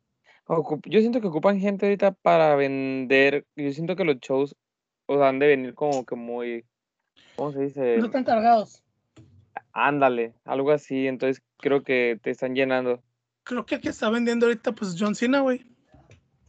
Yo 0.85 1.01
siento 1.01 1.19
que 1.19 1.27
ocupan 1.27 1.59
gente 1.59 1.85
ahorita 1.85 2.13
para 2.13 2.55
vender. 2.55 3.45
Yo 3.57 3.73
siento 3.73 3.97
que 3.97 4.05
los 4.05 4.19
shows 4.21 4.55
o 5.05 5.17
sea, 5.17 5.27
han 5.27 5.39
de 5.39 5.47
venir 5.47 5.73
como 5.73 6.05
que 6.05 6.15
muy. 6.15 6.65
¿Cómo 7.35 7.51
se 7.51 7.63
dice? 7.63 7.97
No 7.97 8.05
están 8.05 8.23
cargados. 8.23 8.81
Ándale, 9.71 10.33
algo 10.45 10.71
así. 10.71 11.07
Entonces 11.07 11.43
creo 11.57 11.83
que 11.83 12.19
te 12.21 12.31
están 12.31 12.55
llenando 12.55 13.03
creo 13.49 13.65
que 13.65 13.75
el 13.75 13.81
que 13.81 13.89
está 13.89 14.11
vendiendo 14.11 14.45
ahorita, 14.45 14.73
pues 14.73 14.95
John 14.97 15.15
Cena, 15.15 15.41
güey. 15.41 15.65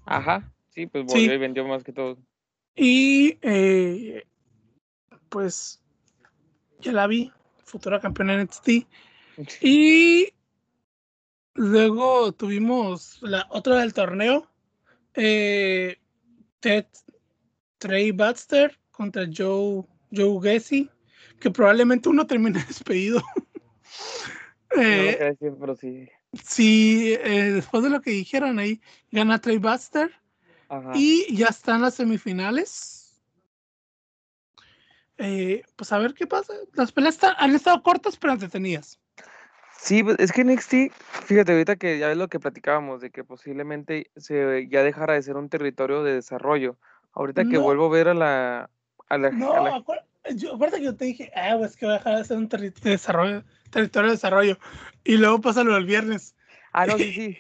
Ajá, 0.05 0.53
sí, 0.69 0.87
pues 0.87 1.07
volvió 1.07 1.33
y 1.33 1.39
vendió 1.39 1.67
más 1.67 1.83
que 1.83 1.93
todo. 1.93 2.19
Y 2.77 3.39
eh, 3.41 4.25
pues 5.31 5.81
ya 6.81 6.93
la 6.93 7.07
vi, 7.07 7.33
futura 7.65 8.01
campeona 8.01 8.35
en 8.35 8.43
NXT. 8.43 8.69
y 9.63 10.29
luego 11.55 12.33
tuvimos 12.33 13.19
la 13.23 13.47
otra 13.49 13.77
del 13.77 13.95
torneo, 13.95 14.47
eh, 15.15 15.97
Ted 16.61 16.85
Trey 17.79 18.13
Baxter 18.13 18.79
contra 18.91 19.25
Joe, 19.35 19.85
Joe 20.15 20.39
Gessie, 20.43 20.91
que 21.41 21.51
probablemente 21.51 22.09
uno 22.09 22.27
termine 22.27 22.63
despedido. 22.69 23.23
eh, 24.77 25.19
decir, 25.19 25.57
pero 25.59 25.75
sí. 25.75 26.09
Sí, 26.45 27.17
eh, 27.25 27.53
después 27.53 27.83
de 27.83 27.91
lo 27.91 28.01
que 28.01 28.11
dijeron 28.11 28.59
ahí, 28.59 28.81
gana 29.11 29.41
Trey 29.41 29.59
Buster 29.59 30.13
y 30.95 31.35
ya 31.35 31.49
están 31.49 31.83
las 31.83 31.95
semifinales. 31.95 33.21
Eh, 35.19 35.63
pues 35.75 35.93
a 35.93 35.99
ver 35.99 36.15
qué 36.15 36.27
pasa. 36.27 36.55
Las 36.75 36.93
peleas 36.93 37.19
han 37.37 37.55
estado 37.55 37.83
cortas 37.83 38.17
pero 38.17 38.33
entretenidas. 38.33 39.01
Sí, 39.77 40.03
pues, 40.03 40.17
es 40.21 40.31
que 40.31 40.45
NXT, 40.45 40.93
fíjate, 41.25 41.53
ahorita 41.53 41.77
que 41.77 41.99
ya 41.99 42.13
es 42.13 42.17
lo 42.17 42.29
que 42.29 42.39
platicábamos, 42.39 43.01
de 43.01 43.11
que 43.11 43.25
posiblemente 43.25 44.11
se 44.17 44.69
ya 44.69 44.83
dejara 44.83 45.15
de 45.15 45.23
ser 45.23 45.37
un 45.37 45.49
territorio 45.49 46.05
de 46.05 46.15
desarrollo. 46.15 46.79
Ahorita 47.13 47.45
que 47.45 47.59
vuelvo 47.59 47.87
a 47.87 47.91
ver 47.91 48.09
a 48.09 48.15
la... 48.15 48.71
A 49.09 49.19
la 49.19 49.31
no, 49.31 49.53
acuérdate 49.67 50.10
que 50.23 50.83
yo 50.83 50.97
te 50.97 51.05
dije, 51.05 51.33
ah, 51.35 51.57
pues 51.59 51.77
que 51.77 51.87
va 51.87 51.95
a 51.95 51.99
dejar 51.99 52.19
de 52.19 52.25
ser 52.25 52.37
un 52.37 52.49
de 52.49 52.73
desarrollo 52.83 53.45
territorio 53.71 54.11
de 54.11 54.17
desarrollo. 54.17 54.59
Y 55.05 55.17
luego 55.17 55.41
pasa 55.41 55.65
lo 55.65 55.75
del 55.75 55.87
viernes. 55.87 56.37
Ah, 56.73 56.87
no, 56.87 56.99
sí, 56.99 57.13
sí. 57.13 57.39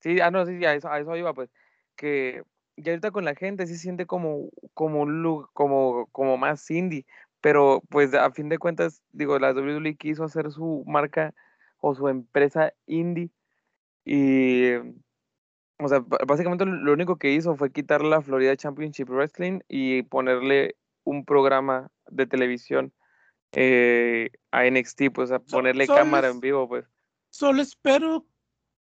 Sí, 0.00 0.20
ah, 0.20 0.30
no, 0.30 0.44
sí, 0.44 0.64
a 0.64 0.74
eso, 0.74 0.88
a 0.88 1.00
eso 1.00 1.16
iba, 1.16 1.32
pues. 1.32 1.50
Que 1.96 2.42
ya 2.76 2.92
ahorita 2.92 3.10
con 3.10 3.24
la 3.24 3.34
gente 3.34 3.66
se 3.66 3.78
siente 3.78 4.06
como, 4.06 4.50
como 4.74 5.00
un 5.00 5.22
look, 5.22 5.50
como, 5.52 6.06
como 6.12 6.36
más 6.36 6.70
indie. 6.70 7.06
Pero, 7.40 7.82
pues, 7.88 8.12
a 8.14 8.30
fin 8.30 8.48
de 8.48 8.58
cuentas, 8.58 9.02
digo, 9.12 9.38
la 9.38 9.52
WWE 9.52 9.96
quiso 9.96 10.24
hacer 10.24 10.50
su 10.50 10.84
marca 10.86 11.34
o 11.78 11.94
su 11.94 12.08
empresa 12.08 12.72
indie. 12.86 13.30
Y, 14.04 14.74
o 15.78 15.88
sea, 15.88 16.00
básicamente 16.26 16.64
lo 16.66 16.92
único 16.92 17.16
que 17.16 17.32
hizo 17.32 17.56
fue 17.56 17.72
quitar 17.72 18.02
la 18.02 18.20
Florida 18.20 18.56
Championship 18.56 19.08
Wrestling 19.08 19.60
y 19.68 20.02
ponerle 20.02 20.76
un 21.06 21.24
programa 21.24 21.88
de 22.08 22.26
televisión 22.26 22.92
eh, 23.52 24.30
a 24.50 24.64
NXT, 24.64 25.04
pues 25.14 25.30
a 25.30 25.38
ponerle 25.38 25.86
cámara 25.86 26.28
en 26.28 26.40
vivo, 26.40 26.68
pues. 26.68 26.84
Solo 27.30 27.62
espero 27.62 28.26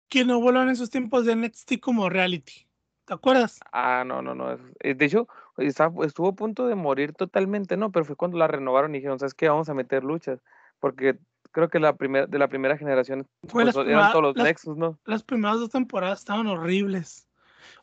que 0.08 0.24
no 0.24 0.40
vuelvan 0.40 0.68
esos 0.68 0.90
tiempos 0.90 1.24
de 1.24 1.36
NXT 1.36 1.80
como 1.80 2.11
reality. 2.11 2.66
¿Te 3.06 3.14
acuerdas? 3.14 3.61
Ah, 3.72 4.04
no, 4.06 4.22
no, 4.22 4.34
no. 4.34 4.58
Eh, 4.80 4.94
de 4.94 5.04
hecho, 5.04 5.28
estuvo 5.56 6.28
a 6.28 6.34
punto 6.34 6.66
de 6.66 6.74
morir 6.74 7.12
totalmente, 7.12 7.76
¿no? 7.76 7.90
Pero 7.90 8.04
fue 8.04 8.16
cuando 8.16 8.38
la 8.38 8.48
renovaron 8.48 8.94
y 8.94 8.98
dijeron, 8.98 9.18
¿sabes 9.18 9.34
qué? 9.34 9.48
Vamos 9.48 9.68
a 9.68 9.74
meter 9.74 10.04
luchas. 10.04 10.40
Porque 10.78 11.18
creo 11.52 11.68
que 11.68 11.78
la 11.78 11.96
primera 11.96 12.26
de 12.26 12.38
la 12.38 12.48
primera 12.48 12.76
generación 12.76 13.26
pues, 13.48 13.74
eran 13.76 14.12
todos 14.12 14.22
los 14.22 14.36
Nexus, 14.36 14.76
¿no? 14.76 14.98
Las 15.04 15.22
primeras 15.22 15.58
dos 15.58 15.70
temporadas 15.70 16.20
estaban 16.20 16.46
horribles. 16.46 17.28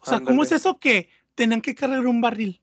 O 0.02 0.06
sea, 0.06 0.20
¿cómo 0.20 0.44
es 0.44 0.52
eso 0.52 0.80
que 0.80 1.10
tenían 1.36 1.62
que 1.62 1.76
cargar 1.76 2.06
un 2.06 2.22
barril? 2.22 2.62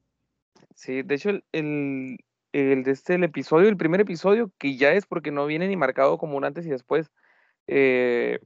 Sí, 0.75 1.03
de 1.03 1.15
hecho, 1.15 1.31
el, 1.31 2.19
el 2.53 2.85
de 2.85 2.91
este 2.91 3.15
el 3.15 3.25
episodio, 3.25 3.69
el 3.69 3.77
primer 3.77 4.01
episodio, 4.01 4.53
que 4.59 4.77
ya 4.77 4.93
es 4.93 5.07
porque 5.07 5.31
no 5.31 5.47
viene 5.47 5.69
ni 5.69 5.77
marcado 5.77 6.19
como 6.19 6.37
un 6.37 6.45
antes 6.45 6.67
y 6.67 6.71
después. 6.71 7.11
Eh, 7.67 8.41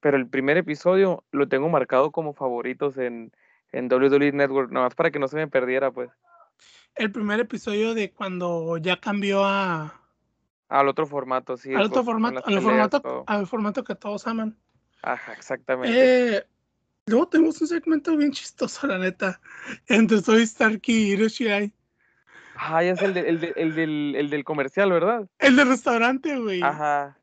pero 0.00 0.16
el 0.16 0.28
primer 0.28 0.56
episodio 0.56 1.24
lo 1.30 1.48
tengo 1.48 1.68
marcado 1.68 2.10
como 2.10 2.32
favoritos 2.32 2.98
en, 2.98 3.32
en 3.70 3.92
WWE 3.92 4.32
Network, 4.32 4.72
nada 4.72 4.86
más 4.86 4.94
para 4.94 5.10
que 5.10 5.18
no 5.18 5.28
se 5.28 5.36
me 5.36 5.48
perdiera, 5.48 5.90
pues. 5.92 6.10
El 6.94 7.12
primer 7.12 7.40
episodio 7.40 7.94
de 7.94 8.12
cuando 8.12 8.76
ya 8.78 8.96
cambió 8.98 9.44
a. 9.44 10.00
Al 10.68 10.88
otro 10.88 11.06
formato, 11.06 11.56
sí. 11.56 11.74
Al 11.74 11.82
otro 11.82 12.02
formato, 12.02 12.42
al 12.44 12.60
formato, 12.60 13.24
al 13.26 13.46
formato 13.46 13.84
que 13.84 13.94
todos 13.94 14.26
aman. 14.26 14.56
Ajá, 15.02 15.32
exactamente. 15.34 16.36
Eh, 16.36 16.46
Luego 17.06 17.26
tenemos 17.28 17.60
un 17.60 17.66
segmento 17.66 18.16
bien 18.16 18.30
chistoso, 18.32 18.86
la 18.86 18.98
neta. 18.98 19.40
Entre 19.88 20.20
Soy 20.20 20.46
Starkey 20.46 20.94
y 20.94 21.12
Hiroshi. 21.12 21.72
Ah, 22.56 22.82
ya 22.82 22.92
es 22.92 23.02
el, 23.02 23.14
de- 23.14 23.28
el, 23.28 23.40
de- 23.40 23.52
el 23.56 23.74
del, 23.74 24.14
el 24.16 24.30
del 24.30 24.44
comercial, 24.44 24.90
¿verdad? 24.92 25.26
El 25.38 25.56
del 25.56 25.68
restaurante, 25.68 26.38
güey. 26.38 26.62
Ajá. 26.62 27.18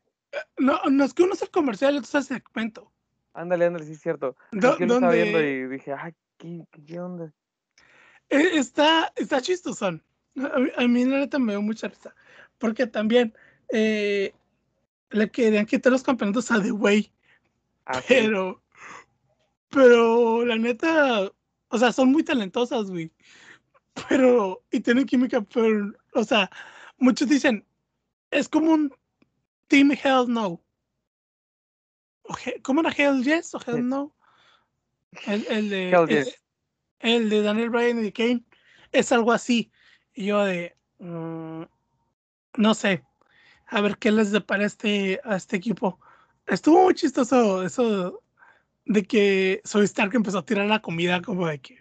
No, 0.57 0.79
no 0.91 1.05
es 1.05 1.13
que 1.13 1.23
uno 1.23 1.33
es 1.33 1.41
el 1.41 1.49
comercial 1.49 1.95
y 1.95 1.97
otro 1.99 2.19
es 2.19 2.29
el 2.31 2.37
segmento. 2.41 2.91
Ándale, 3.33 3.65
ándale, 3.65 3.85
sí 3.85 3.93
es 3.93 4.01
cierto. 4.01 4.35
Do- 4.51 4.71
Es 4.71 4.77
que 4.77 4.85
lo 4.85 4.95
estaba 4.95 5.13
viendo 5.13 5.41
y 5.41 5.67
dije, 5.67 5.93
ay, 5.97 6.13
¿qué, 6.37 6.65
qué, 6.85 6.99
onda? 6.99 7.31
Eh, 8.29 8.51
Está, 8.55 9.13
está 9.15 9.41
chistosón. 9.41 10.03
A 10.35 10.59
mí, 10.59 10.69
a 10.75 10.87
mí, 10.87 11.05
la 11.05 11.19
neta 11.19 11.39
me 11.39 11.53
dio 11.53 11.61
mucha 11.61 11.87
risa. 11.87 12.13
Porque 12.57 12.85
también 12.85 13.33
eh, 13.69 14.33
le 15.11 15.31
querían 15.31 15.65
quitar 15.65 15.91
los 15.91 16.03
campeonatos 16.03 16.51
a 16.51 16.61
The 16.61 16.71
Way. 16.71 17.11
Ah. 17.85 18.01
Pero, 18.07 18.61
pero 19.69 20.45
la 20.45 20.57
neta, 20.57 21.31
o 21.69 21.77
sea, 21.77 21.91
son 21.91 22.11
muy 22.11 22.23
talentosas, 22.23 22.89
güey. 22.89 23.11
Pero, 24.07 24.63
y 24.71 24.79
tienen 24.79 25.05
química, 25.05 25.41
pero, 25.41 25.91
o 26.13 26.23
sea, 26.23 26.49
muchos 26.97 27.27
dicen, 27.29 27.65
es 28.31 28.47
como 28.47 28.71
un 28.71 28.93
Team 29.67 29.91
Hell 29.91 30.25
No. 30.27 30.61
O 32.23 32.35
¿Cómo 32.63 32.81
era 32.81 32.91
Hell 32.91 33.23
Yes 33.23 33.53
o 33.55 33.59
Hell. 33.65 33.87
No? 33.87 34.15
El, 35.25 35.45
el 35.49 35.69
de, 35.69 35.89
Hell 35.89 36.09
el- 36.09 36.25
Yes. 36.25 36.43
el 36.99 37.29
de 37.29 37.41
Daniel 37.41 37.69
Bryan 37.69 37.99
y 37.99 38.03
de 38.03 38.13
Kane 38.13 38.43
es 38.91 39.11
algo 39.11 39.31
así. 39.31 39.71
Y 40.13 40.25
yo 40.25 40.43
de, 40.43 40.75
mm, 40.99 41.63
no 42.57 42.73
sé, 42.73 43.03
a 43.67 43.81
ver 43.81 43.97
qué 43.97 44.11
les 44.11 44.31
depara 44.31 44.65
este, 44.65 45.19
a 45.23 45.35
este 45.35 45.57
equipo. 45.57 45.99
Estuvo 46.47 46.83
muy 46.83 46.95
chistoso 46.95 47.63
eso 47.63 48.23
de 48.89 49.03
que 49.03 49.61
Soy 49.63 49.85
Stark 49.85 50.15
empezó 50.15 50.39
a 50.39 50.45
tirar 50.45 50.65
la 50.65 50.81
comida 50.81 51.21
como 51.21 51.47
de 51.47 51.59
que 51.59 51.77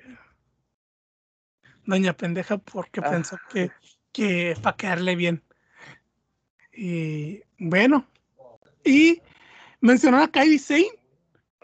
doña 1.87 2.13
pendeja 2.13 2.59
porque 2.59 3.01
Ah. 3.03 3.11
pensó 3.11 3.39
que, 3.51 3.71
que 4.13 4.55
para 4.63 4.77
quedarle 4.77 5.17
bien. 5.17 5.43
Y 6.71 7.41
bueno, 7.59 8.07
y 8.85 9.23
mencionó 9.81 10.23
a 10.23 10.31
Kairi 10.31 10.59
Sane, 10.59 10.93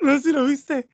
no 0.01 0.17
sé 0.17 0.23
si 0.23 0.33
lo 0.33 0.47
viste, 0.47 0.89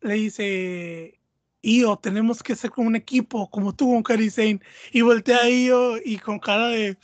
le 0.00 0.14
dice, 0.14 1.20
Io, 1.60 1.98
tenemos 1.98 2.42
que 2.42 2.56
ser 2.56 2.70
como 2.70 2.88
un 2.88 2.96
equipo, 2.96 3.50
como 3.50 3.74
tú 3.74 3.92
con 3.92 4.02
Kairi 4.02 4.30
Sane, 4.30 4.60
y 4.92 5.02
voltea 5.02 5.42
a 5.42 5.50
Io 5.50 5.98
y 6.02 6.18
con 6.18 6.38
cara 6.38 6.68
de... 6.68 6.96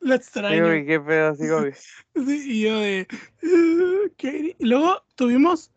La 0.00 0.14
Sí, 0.16 0.20
extraño. 0.22 0.64
güey, 0.64 0.86
qué 0.86 1.00
pedo, 1.00 1.34
sí. 1.34 1.44
Sí, 2.14 2.42
y 2.52 2.62
yo 2.62 2.78
de. 2.78 3.06
"Uh, 3.42 4.08
Katie". 4.16 4.56
Y 4.58 4.66
luego 4.66 5.02
tuvimos 5.14 5.70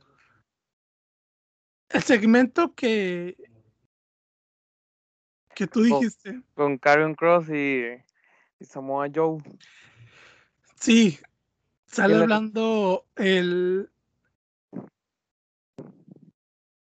el 1.90 2.04
segmento 2.04 2.74
que. 2.76 3.36
que 5.56 5.68
tú 5.68 5.84
dijiste. 5.84 6.42
Con 6.54 6.78
Karen 6.78 7.16
Cross 7.16 7.50
y, 7.50 7.84
y 8.60 8.66
Samoa 8.66 9.08
Joe. 9.14 9.42
Sí, 10.76 11.20
sale 11.88 12.16
la- 12.16 12.22
hablando 12.22 13.06
el. 13.16 13.90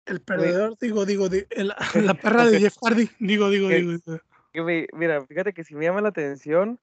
El 0.06 0.22
perdedor, 0.22 0.78
digo, 0.80 1.06
digo, 1.06 1.28
el- 1.28 1.74
la 1.96 2.14
perra 2.14 2.46
de 2.46 2.60
Jeff 2.60 2.76
Hardy, 2.82 3.10
digo, 3.20 3.50
digo, 3.50 3.70
digo. 3.70 3.92
digo. 4.54 4.66
Me- 4.66 4.88
mira, 4.94 5.26
fíjate 5.26 5.54
que 5.54 5.64
sí 5.64 5.76
me 5.76 5.86
llama 5.86 6.02
la 6.02 6.10
atención, 6.10 6.80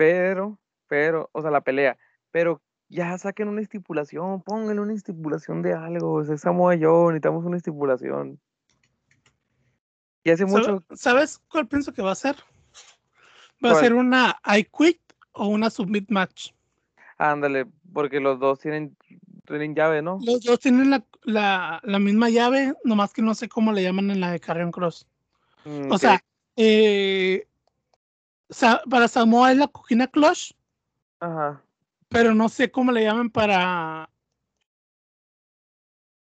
pero, 0.00 0.58
pero, 0.88 1.28
o 1.34 1.42
sea, 1.42 1.50
la 1.50 1.60
pelea, 1.60 1.98
pero 2.30 2.62
ya 2.88 3.18
saquen 3.18 3.48
una 3.48 3.60
estipulación, 3.60 4.40
pónganle 4.40 4.80
una 4.80 4.94
estipulación 4.94 5.60
de 5.60 5.74
algo, 5.74 6.14
o 6.14 6.24
sea, 6.24 6.36
es 6.36 6.40
Samoa 6.40 6.74
Joe, 6.80 7.08
necesitamos 7.08 7.44
una 7.44 7.58
estipulación. 7.58 8.40
Y 10.24 10.30
hace 10.30 10.46
¿Sabe- 10.48 10.58
mucho, 10.58 10.84
¿Sabes 10.94 11.38
cuál 11.50 11.68
pienso 11.68 11.92
que 11.92 12.00
va 12.00 12.12
a 12.12 12.14
ser? 12.14 12.34
Va 13.62 13.72
a 13.72 13.74
ser 13.74 13.92
una 13.92 14.40
I 14.46 14.64
Quit 14.64 15.02
o 15.32 15.48
una 15.48 15.68
Submit 15.68 16.10
Match. 16.10 16.52
ándale, 17.18 17.66
porque 17.92 18.20
los 18.20 18.40
dos 18.40 18.58
tienen, 18.58 18.96
tienen 19.46 19.74
llave, 19.74 20.00
¿no? 20.00 20.18
Los 20.24 20.40
dos 20.40 20.60
tienen 20.60 20.88
la, 20.88 21.04
la, 21.24 21.78
la 21.84 21.98
misma 21.98 22.30
llave, 22.30 22.72
nomás 22.84 23.12
que 23.12 23.20
no 23.20 23.34
sé 23.34 23.50
cómo 23.50 23.70
le 23.70 23.82
llaman 23.82 24.10
en 24.10 24.20
la 24.20 24.32
de 24.32 24.40
Carrion 24.40 24.72
Cross. 24.72 25.06
Mm, 25.66 25.92
O 25.92 25.98
sea, 25.98 26.24
eh, 26.56 27.46
Sa- 28.50 28.82
para 28.90 29.08
Samoa 29.08 29.52
es 29.52 29.58
la 29.58 29.68
cojina 29.68 30.06
clutch, 30.06 30.52
Ajá, 31.20 31.62
pero 32.08 32.34
no 32.34 32.48
sé 32.48 32.70
cómo 32.70 32.92
le 32.92 33.04
llaman 33.04 33.30
para. 33.30 34.10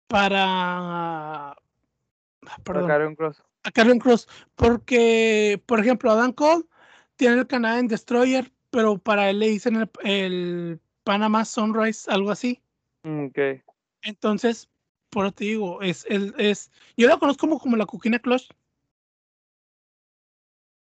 Para. 0.07 1.51
ah, 1.51 1.55
para 2.63 2.86
Perdón, 2.88 3.15
Cross. 3.15 3.43
a 3.63 3.72
Carrion 3.72 3.99
Cross. 3.99 4.28
Porque, 4.55 5.61
por 5.65 5.80
ejemplo, 5.80 6.11
Adam 6.11 6.34
Cole 6.34 6.65
tiene 7.15 7.39
el 7.39 7.47
Canadian 7.47 7.88
Destroyer, 7.88 8.51
pero 8.69 8.97
para 8.97 9.30
él 9.30 9.39
le 9.39 9.49
dicen 9.49 9.76
el, 9.76 9.89
el 10.03 10.80
Panama 11.03 11.45
Sunrise, 11.45 12.09
algo 12.09 12.32
así. 12.32 12.61
Mm, 13.03 13.26
ok. 13.28 13.39
Entonces, 14.03 14.69
por 15.09 15.26
eso 15.26 15.34
te 15.36 15.45
digo, 15.45 15.82
es, 15.82 16.05
el 16.09 16.34
es, 16.38 16.72
yo 16.97 17.07
la 17.07 17.17
conozco 17.17 17.41
como, 17.41 17.59
como 17.59 17.78
la 17.78 17.86
cojina 17.86 18.19
clutch. 18.19 18.49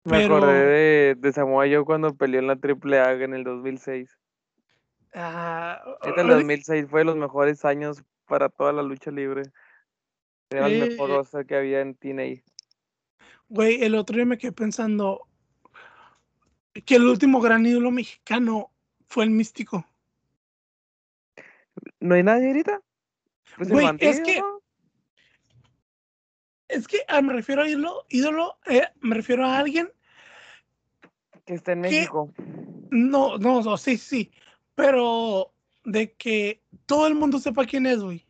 Me 0.05 0.19
Pero- 0.19 0.37
acordé 0.37 0.53
de, 0.67 1.15
de 1.17 1.33
Samoa 1.33 1.65
Joe 1.67 1.85
cuando 1.85 2.15
peleó 2.15 2.41
en 2.41 2.47
la 2.47 2.59
AAA 2.61 3.13
en 3.25 3.35
el 3.35 3.45
2006. 3.45 4.19
Ah, 5.15 5.81
Este 6.03 6.21
el 6.21 6.27
ahorita- 6.27 6.35
2006 6.35 6.87
fue 6.91 7.01
de 7.01 7.05
los 7.07 7.17
mejores 7.17 7.65
años 7.65 8.03
para 8.27 8.49
toda 8.49 8.73
la 8.73 8.83
lucha 8.83 9.11
libre. 9.11 9.43
Era 10.51 10.67
el 10.67 10.91
mejor 10.91 11.11
Eh, 11.11 11.15
roster 11.15 11.47
que 11.47 11.57
había 11.57 11.81
en 11.81 11.95
TNA. 11.95 12.43
Güey, 13.49 13.83
el 13.83 13.95
otro 13.95 14.17
día 14.17 14.27
me 14.27 14.37
quedé 14.39 14.53
pensando 14.53 15.27
que 16.85 16.97
el 16.97 17.07
último 17.07 17.41
gran 17.41 17.65
ídolo 17.65 17.91
mexicano 17.91 18.71
fue 19.09 19.25
el 19.25 19.31
místico. 19.31 19.87
¿No 22.01 22.15
hay 22.15 22.23
nadie 22.23 22.49
ahorita? 22.49 22.81
Pues 23.57 23.69
Güey, 23.71 23.87
es 24.01 24.21
que-. 24.21 24.43
Es 26.69 26.89
que 26.89 26.99
ah, 27.09 27.23
me 27.23 27.33
refiero 27.33 27.63
a 27.63 27.69
ídolo, 27.69 28.05
ídolo, 28.09 28.59
eh, 28.67 28.89
me 29.01 29.15
refiero 29.15 29.45
a 29.45 29.59
alguien, 29.59 29.93
Que 31.45 31.55
está 31.55 31.73
en 31.73 31.83
¿qué? 31.83 31.91
México. 31.91 32.33
no, 32.91 33.39
no, 33.39 33.63
no, 33.63 33.77
sí, 33.77 33.97
sí, 33.99 34.33
pero 34.75 35.53
de 35.85 36.13
que 36.13 36.63
todo 36.87 37.07
el 37.07 37.15
mundo 37.15 37.39
sepa 37.39 37.67
quién 37.67 37.87
es, 37.87 38.03
güey. 38.03 38.27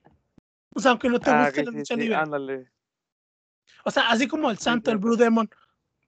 O 0.74 0.80
sea, 0.80 0.92
aunque 0.92 1.08
no 1.08 1.20
te 1.20 1.30
Ah, 1.30 1.44
guste 1.44 1.64
la 1.64 1.70
sí, 1.70 1.76
lucha 1.78 1.94
sí, 1.94 2.00
libre. 2.00 2.16
ándale. 2.16 2.68
O 3.84 3.90
sea, 3.90 4.08
así 4.08 4.26
como 4.26 4.50
el 4.50 4.58
santo, 4.58 4.90
el. 4.90 4.98
Blue 4.98 5.16
Demon, 5.16 5.48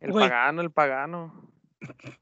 El 0.00 0.12
Güey. 0.12 0.28
pagano, 0.28 0.60
el 0.62 0.70
pagano. 0.70 1.50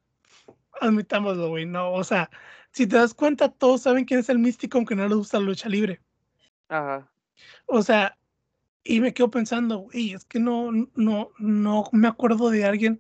admitámoslo, 0.81 1.49
güey, 1.49 1.67
no, 1.67 1.93
o 1.93 2.05
sea, 2.05 2.31
si 2.73 2.87
te 2.87 2.97
das 2.97 3.15
cuenta, 3.15 3.49
todos 3.49 3.83
saben 3.83 4.05
quién 4.05 4.21
es 4.21 4.29
el 4.29 4.39
místico, 4.39 4.79
aunque 4.79 4.97
no 4.97 5.07
les 5.07 5.17
gusta 5.17 5.39
la 5.39 5.47
lucha 5.47 5.69
libre. 5.69 6.01
Ajá. 6.69 7.09
O 7.67 7.83
sea, 7.83 8.19
y 8.83 9.01
me 9.01 9.15
quedo 9.15 9.31
pensando, 9.31 9.79
güey, 9.79 10.13
es 10.13 10.25
que 10.25 10.41
no, 10.41 10.71
no, 10.95 11.31
no 11.39 11.89
me 11.93 12.09
acuerdo 12.09 12.51
de 12.51 12.65
alguien 12.65 12.99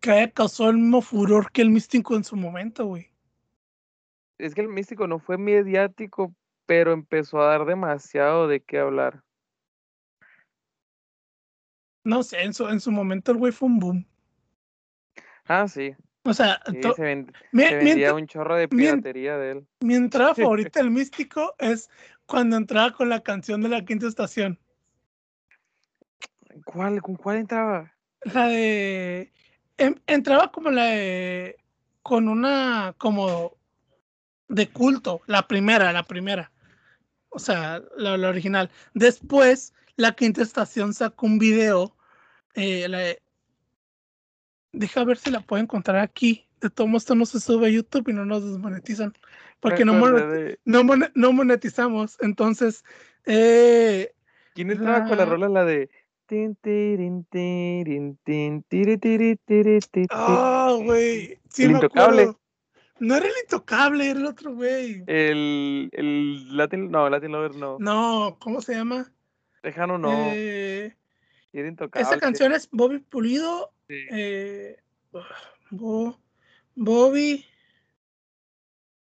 que 0.00 0.10
haya 0.10 0.30
causado 0.30 0.70
el 0.70 0.76
mismo 0.76 1.00
furor 1.02 1.50
que 1.50 1.62
el 1.62 1.70
místico 1.70 2.16
en 2.16 2.24
su 2.24 2.36
momento, 2.36 2.86
güey. 2.86 3.10
Es 4.38 4.54
que 4.54 4.60
el 4.60 4.68
místico 4.68 5.06
no 5.06 5.18
fue 5.18 5.38
mediático, 5.38 6.34
pero 6.66 6.92
empezó 6.92 7.40
a 7.40 7.46
dar 7.46 7.64
demasiado 7.64 8.48
de 8.48 8.60
qué 8.60 8.78
hablar. 8.78 9.22
No 12.04 12.22
sé, 12.22 12.42
en 12.42 12.52
su, 12.54 12.68
en 12.68 12.80
su 12.80 12.92
momento 12.92 13.32
el 13.32 13.38
güey 13.38 13.52
fue 13.52 13.68
un 13.68 13.78
boom. 13.78 14.06
Ah, 15.46 15.66
sí. 15.66 15.94
O 16.24 16.34
sea, 16.34 16.60
sí, 16.70 16.80
to- 16.80 16.94
se, 16.94 17.02
ven- 17.02 17.32
mi, 17.52 17.62
se 17.64 17.78
mi 17.78 17.84
vendía 17.84 18.08
entra- 18.10 18.14
un 18.14 18.26
chorro 18.26 18.56
de 18.56 18.68
piratería 18.68 19.36
de 19.38 19.50
él. 19.52 19.66
mi 19.80 19.94
entrada 19.94 20.34
favorita 20.34 20.80
del 20.80 20.90
místico 20.90 21.54
es 21.58 21.88
cuando 22.26 22.56
entraba 22.56 22.92
con 22.92 23.08
la 23.08 23.22
canción 23.22 23.62
de 23.62 23.68
la 23.68 23.84
quinta 23.84 24.06
estación. 24.06 24.58
¿Cuál? 26.64 27.00
¿Con 27.02 27.16
cuál 27.16 27.36
entraba? 27.38 27.92
La 28.22 28.48
de. 28.48 29.32
Em- 29.78 30.00
entraba 30.06 30.50
como 30.52 30.70
la 30.70 30.84
de. 30.84 31.56
Con 32.02 32.28
una. 32.28 32.94
Como. 32.98 33.56
De 34.48 34.68
culto. 34.68 35.22
La 35.26 35.46
primera, 35.48 35.92
la 35.92 36.04
primera. 36.04 36.52
O 37.30 37.38
sea, 37.38 37.82
la, 37.96 38.16
la 38.16 38.28
original. 38.28 38.70
Después, 38.94 39.74
la 39.96 40.12
quinta 40.12 40.42
estación 40.42 40.94
sacó 40.94 41.26
un 41.26 41.38
video. 41.38 41.96
eh, 42.54 42.88
la 42.88 42.98
de- 42.98 43.22
Deja 44.72 45.04
ver 45.04 45.16
si 45.18 45.30
la 45.30 45.40
puedo 45.40 45.62
encontrar 45.62 45.96
aquí. 45.98 46.46
De 46.60 46.70
todo 46.70 46.86
esto 46.96 47.14
no 47.14 47.26
se 47.26 47.40
sube 47.40 47.66
a 47.66 47.70
YouTube 47.70 48.08
y 48.08 48.12
no 48.12 48.24
nos 48.24 48.44
desmonetizan. 48.44 49.12
Porque 49.60 49.84
no, 49.84 49.92
monet- 49.94 50.58
no, 50.64 50.82
no 51.14 51.32
monetizamos. 51.32 52.16
Entonces, 52.20 52.84
eh, 53.24 54.12
¿Quién 54.54 54.70
entraba 54.70 55.06
con 55.06 55.18
la- 55.18 55.24
rola? 55.24 55.48
La 55.48 55.64
de. 55.64 55.90
Ah, 60.10 60.76
güey. 60.82 61.38
Sí 61.50 61.64
El 61.64 61.70
Intocable. 61.72 62.22
acuerdo. 62.22 62.40
No 62.98 63.14
era 63.16 63.26
el 63.26 63.32
intocable, 63.42 64.10
era 64.10 64.18
el 64.20 64.26
otro 64.26 64.54
güey. 64.54 65.02
El, 65.06 65.90
el 65.92 66.56
Latin, 66.56 66.90
no, 66.90 67.10
Latin 67.10 67.30
Lover 67.32 67.54
no. 67.54 67.76
No, 67.78 68.36
¿cómo 68.40 68.62
se 68.62 68.74
llama? 68.74 69.12
Tejano 69.60 69.98
no. 69.98 70.10
Eh, 70.32 70.96
era 71.52 71.68
intocable. 71.68 72.06
esa 72.08 72.18
canción 72.18 72.52
es 72.52 72.68
Bobby 72.70 72.98
Pulido. 73.00 73.72
Sí. 73.88 73.96
eh, 74.10 74.78
Bo- 75.70 76.18
Bobby 76.74 77.44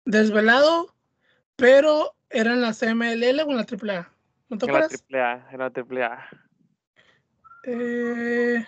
Desvelado, 0.05 0.93
pero 1.55 2.15
era 2.29 2.53
en 2.53 2.61
la 2.61 2.73
CMLL 2.73 3.41
o 3.41 3.51
en 3.51 3.57
la 3.57 3.65
AAA. 3.65 4.09
¿No 4.49 4.57
te 4.57 4.65
la 4.65 4.71
acuerdas? 4.71 4.89
triple 4.91 5.21
A, 5.21 5.47
era 5.51 5.65
la 5.65 5.69
triple 5.71 6.03
A. 6.03 6.27
Eh, 7.63 8.65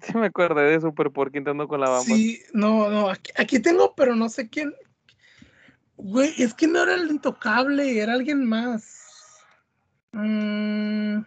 Sí 0.00 0.14
me 0.16 0.26
acordé 0.26 0.62
de 0.70 0.80
Super 0.80 1.10
Porky 1.10 1.38
entrando 1.38 1.66
con 1.66 1.80
la 1.80 1.88
bamba. 1.88 2.04
sí, 2.04 2.42
no, 2.52 2.90
no, 2.90 3.08
aquí, 3.08 3.32
aquí 3.36 3.58
tengo, 3.58 3.94
pero 3.94 4.14
no 4.14 4.28
sé 4.28 4.48
quién. 4.50 4.74
Güey, 5.96 6.34
es 6.42 6.52
que 6.52 6.66
no 6.66 6.82
era 6.82 6.94
el 6.94 7.10
intocable, 7.10 7.98
era 7.98 8.12
alguien 8.12 8.44
más. 8.44 9.40
Mm. 10.12 11.18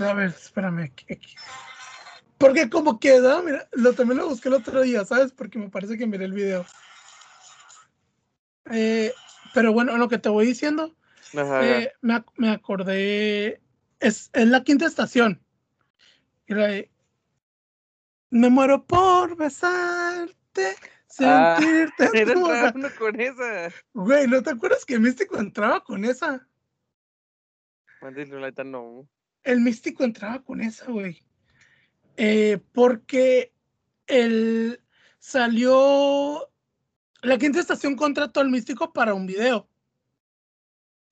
A 0.00 0.12
ver, 0.14 0.28
espérame. 0.28 0.84
aquí- 0.84 1.12
aquí. 1.12 1.34
Porque 2.38 2.70
como 2.70 2.98
queda, 3.00 3.42
mira, 3.42 3.68
lo, 3.72 3.92
también 3.92 4.18
lo 4.18 4.28
busqué 4.28 4.48
el 4.48 4.54
otro 4.54 4.80
día, 4.82 5.04
¿sabes? 5.04 5.32
Porque 5.32 5.58
me 5.58 5.68
parece 5.68 5.98
que 5.98 6.06
miré 6.06 6.24
el 6.24 6.32
video. 6.32 6.64
Eh, 8.70 9.12
pero 9.52 9.72
bueno, 9.72 9.96
lo 9.98 10.08
que 10.08 10.18
te 10.18 10.28
voy 10.28 10.46
diciendo, 10.46 10.94
Ajá, 11.34 11.64
eh, 11.82 11.92
me, 12.00 12.14
ac- 12.14 12.32
me 12.36 12.50
acordé, 12.50 13.60
es, 14.00 14.30
es 14.32 14.46
la 14.48 14.62
quinta 14.64 14.86
estación. 14.86 15.40
Me 18.30 18.48
muero 18.50 18.84
por 18.86 19.36
besarte, 19.36 20.76
Ah, 21.20 21.56
sentirte. 21.58 22.08
Era 22.14 22.34
boca". 22.34 22.66
entrando 22.66 22.88
con 22.98 23.20
esa. 23.20 23.72
Güey, 23.94 24.26
¿no 24.28 24.42
te 24.42 24.50
acuerdas 24.50 24.84
que 24.84 24.98
Místico 24.98 25.38
entraba 25.38 25.82
con 25.82 26.04
esa? 26.04 26.46
No. 28.64 29.08
El 29.42 29.60
Místico 29.60 30.04
entraba 30.04 30.42
con 30.42 30.60
esa, 30.60 30.86
güey. 30.86 31.22
Eh, 32.16 32.58
porque 32.72 33.52
él 34.06 34.80
salió. 35.18 36.48
La 37.22 37.36
quinta 37.38 37.60
estación 37.60 37.96
contrató 37.96 38.40
al 38.40 38.50
Místico 38.50 38.92
para 38.92 39.14
un 39.14 39.26
video. 39.26 39.68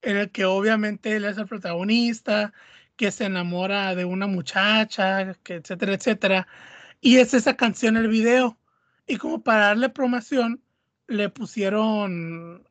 En 0.03 0.16
el 0.16 0.30
que 0.30 0.44
obviamente 0.44 1.16
él 1.16 1.24
es 1.24 1.38
el 1.38 1.46
protagonista, 1.46 2.53
que 2.96 3.11
se 3.11 3.24
enamora 3.24 3.94
de 3.94 4.05
una 4.05 4.26
muchacha, 4.26 5.34
que 5.42 5.55
etcétera, 5.55 5.94
etcétera. 5.94 6.49
Y 7.01 7.18
es 7.18 7.34
esa 7.34 7.57
canción 7.57 7.96
el 7.96 8.09
video. 8.09 8.59
Y 9.07 9.16
como 9.16 9.42
para 9.42 9.66
darle 9.66 9.88
promoción, 9.88 10.62
le 11.07 11.28
pusieron 11.30 12.66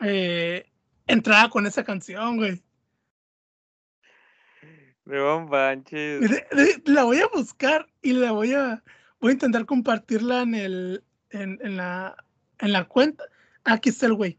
eh, 0.00 0.70
entrada 1.06 1.50
con 1.50 1.66
esa 1.66 1.84
canción, 1.84 2.36
güey. 2.36 2.62
De- 6.20 6.82
La 6.84 7.04
voy 7.04 7.18
a 7.20 7.26
buscar 7.28 7.88
y 8.02 8.12
la 8.12 8.32
voy 8.32 8.52
a 8.52 8.82
voy 9.18 9.30
a 9.30 9.32
intentar 9.32 9.66
compartirla 9.66 10.42
en 10.42 10.54
el 10.54 11.04
en, 11.30 11.58
en 11.62 11.76
la 11.76 12.16
en 12.58 12.72
la 12.72 12.84
cuenta. 12.84 13.24
Aquí 13.64 13.88
está 13.88 14.06
el 14.06 14.14
güey. 14.14 14.38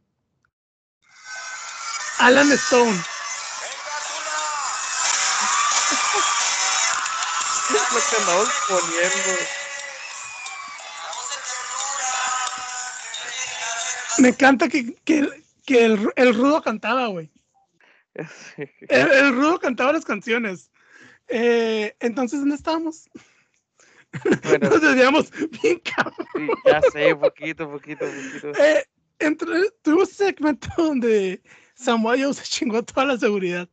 Alan 2.22 2.52
Stone. 2.52 2.92
Es 7.70 7.94
lo 7.94 8.00
que 8.00 8.16
andamos 8.22 8.50
poniendo. 8.68 9.40
Me 14.20 14.28
encanta 14.30 14.70
que, 14.70 14.94
que, 15.04 15.28
que 15.66 15.86
el, 15.86 16.14
el 16.16 16.36
rudo 16.36 16.62
cantaba, 16.62 17.08
güey. 17.08 17.32
Sí. 18.56 18.70
El, 18.88 19.12
el 19.12 19.36
rudo 19.36 19.60
cantaba 19.60 19.94
las 19.94 20.06
canciones. 20.06 20.70
Eh, 21.28 21.96
entonces, 22.02 22.40
¿dónde 22.40 22.56
estábamos? 22.56 23.10
Bueno, 24.44 24.70
Nos 24.70 24.82
desviamos 24.82 25.32
bien 25.64 25.80
cabrón. 25.80 26.28
sí, 26.36 26.48
ya 26.66 26.82
sé, 26.92 27.16
poquito, 27.16 27.72
poquito, 27.72 28.06
poquito. 28.06 28.64
Eh, 28.64 28.86
entre, 29.18 29.72
tuvimos 29.82 30.12
ese 30.12 30.26
segmento 30.26 30.68
donde 30.78 31.42
Samuel 31.82 32.24
Joe 32.24 32.34
se 32.34 32.44
chingó 32.44 32.84
toda 32.84 33.06
la 33.06 33.18
seguridad. 33.18 33.68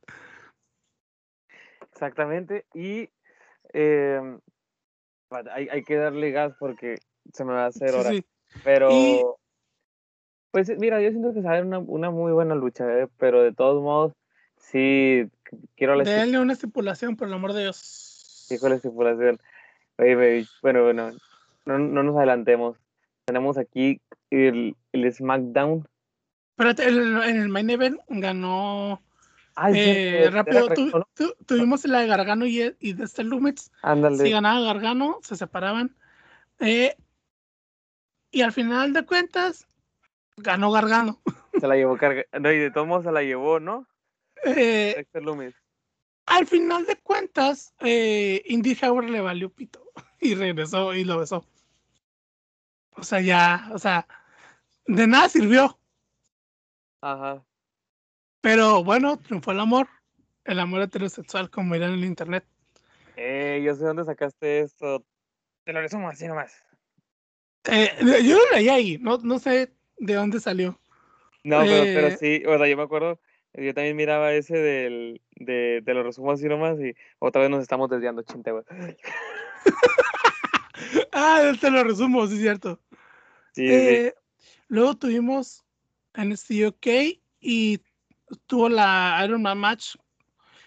Exactamente. 1.92 2.64
Y 2.74 3.10
eh, 3.74 4.38
hay, 5.52 5.68
hay 5.68 5.82
que 5.82 5.96
darle 5.96 6.30
gas 6.30 6.54
porque 6.58 6.96
se 7.32 7.44
me 7.44 7.52
va 7.52 7.64
a 7.64 7.68
hacer 7.68 7.94
hora. 7.94 8.10
sí. 8.10 8.24
Pero, 8.64 8.90
Y- 8.90 9.22
pues 10.50 10.76
mira, 10.78 11.00
yo 11.02 11.10
siento 11.10 11.34
que 11.34 11.42
sale 11.42 11.62
una, 11.62 11.78
una 11.78 12.10
muy 12.10 12.32
buena 12.32 12.54
lucha, 12.54 12.84
¿eh? 12.98 13.08
pero 13.18 13.42
de 13.42 13.52
todos 13.52 13.82
modos, 13.82 14.14
sí, 14.56 15.30
quiero 15.76 15.94
la 15.94 16.04
Denle 16.04 16.40
una 16.40 16.54
estipulación, 16.54 17.16
por 17.16 17.28
el 17.28 17.34
amor 17.34 17.52
de 17.52 17.62
Dios. 17.62 18.46
Hijo 18.50 18.68
la 18.68 18.76
estipulación. 18.76 19.38
Oye, 19.98 20.14
baby, 20.14 20.48
bueno, 20.62 20.84
bueno, 20.84 21.12
no, 21.66 21.78
no 21.78 22.02
nos 22.02 22.16
adelantemos. 22.16 22.78
Tenemos 23.26 23.58
aquí 23.58 24.00
el, 24.30 24.74
el 24.92 25.12
SmackDown. 25.12 25.86
Espérate, 26.58 26.86
el- 26.88 27.22
en 27.22 27.36
el 27.36 27.48
main 27.48 27.70
event 27.70 28.00
ganó. 28.08 29.00
Ay, 29.54 29.74
eh, 29.76 30.16
cierto, 30.18 30.36
rápido, 30.36 30.66
era 30.66 30.74
tu- 30.74 30.84
Gargano. 30.86 31.08
tu- 31.14 31.36
tuvimos 31.46 31.84
la 31.84 32.00
de 32.00 32.06
Gargano 32.08 32.46
y, 32.46 32.74
y 32.80 32.92
de 32.94 33.04
este. 33.04 33.22
Ándale. 33.82 34.16
Si 34.24 34.30
ganaba 34.30 34.60
Gargano, 34.60 35.20
se 35.22 35.36
separaban. 35.36 35.96
Eh, 36.58 36.96
y 38.32 38.42
al 38.42 38.50
final 38.52 38.92
de 38.92 39.06
cuentas, 39.06 39.68
ganó 40.36 40.72
Gargano. 40.72 41.20
Se 41.60 41.68
la 41.68 41.76
llevó 41.76 41.96
carga. 41.96 42.24
No, 42.40 42.50
y 42.50 42.58
de 42.58 42.72
todos 42.72 42.88
modos 42.88 43.04
se 43.04 43.12
la 43.12 43.22
llevó, 43.22 43.60
¿no? 43.60 43.86
Eh, 44.44 44.94
Dexter 44.96 45.22
Loomis. 45.22 45.54
al 46.26 46.46
final 46.46 46.86
de 46.86 46.96
cuentas, 46.96 47.72
eh, 47.80 48.42
Indy 48.46 48.76
Hauer 48.82 49.08
le 49.10 49.20
valió 49.20 49.48
pito 49.50 49.80
y 50.20 50.34
regresó 50.34 50.92
y 50.94 51.04
lo 51.04 51.18
besó. 51.20 51.44
O 52.96 53.04
sea, 53.04 53.20
ya, 53.20 53.68
o 53.72 53.78
sea, 53.78 54.08
de 54.86 55.06
nada 55.06 55.28
sirvió. 55.28 55.78
Ajá. 57.00 57.44
Pero 58.40 58.84
bueno, 58.84 59.18
triunfó 59.18 59.52
el 59.52 59.60
amor. 59.60 59.88
El 60.44 60.60
amor 60.60 60.82
heterosexual, 60.82 61.50
como 61.50 61.74
dirán 61.74 61.92
en 61.92 61.98
el 61.98 62.04
internet. 62.04 62.44
Eh, 63.16 63.60
yo 63.64 63.74
sé 63.74 63.84
dónde 63.84 64.04
sacaste 64.04 64.60
esto. 64.60 65.04
Te 65.64 65.72
lo 65.72 65.80
resumo 65.80 66.08
así 66.08 66.26
nomás. 66.26 66.64
Eh, 67.64 67.90
yo 68.24 68.36
lo 68.36 68.56
leí 68.56 68.68
ahí, 68.68 68.98
no, 68.98 69.18
no 69.18 69.38
sé 69.38 69.72
de 69.98 70.14
dónde 70.14 70.40
salió. 70.40 70.80
No, 71.44 71.60
pero, 71.60 71.84
pero 71.84 72.08
Eh, 72.08 72.16
sí, 72.16 72.42
o 72.46 72.56
sea, 72.56 72.66
yo 72.66 72.76
me 72.76 72.82
acuerdo, 72.84 73.20
yo 73.52 73.74
también 73.74 73.96
miraba 73.96 74.32
ese 74.32 74.56
del, 74.56 75.20
de, 75.36 75.82
te 75.84 75.94
lo 75.94 76.02
resumo 76.02 76.32
así 76.32 76.46
nomás 76.46 76.78
y 76.80 76.94
otra 77.18 77.42
vez 77.42 77.50
nos 77.50 77.60
estamos 77.60 77.90
desviando, 77.90 78.22
chinte, 78.22 78.52
güey. 78.52 78.64
Ah, 81.12 81.52
te 81.60 81.70
lo 81.70 81.82
resumo, 81.82 82.26
sí 82.28 82.34
es 82.34 82.40
cierto. 82.40 82.80
Sí, 83.52 83.66
sí, 83.66 83.74
Eh, 83.74 84.14
luego 84.68 84.94
tuvimos 84.94 85.64
NXT 86.14 86.50
UK 86.66 86.86
y 87.40 87.80
tuvo 88.46 88.68
la 88.68 89.20
Iron 89.24 89.42
Man 89.42 89.58
match. 89.58 89.96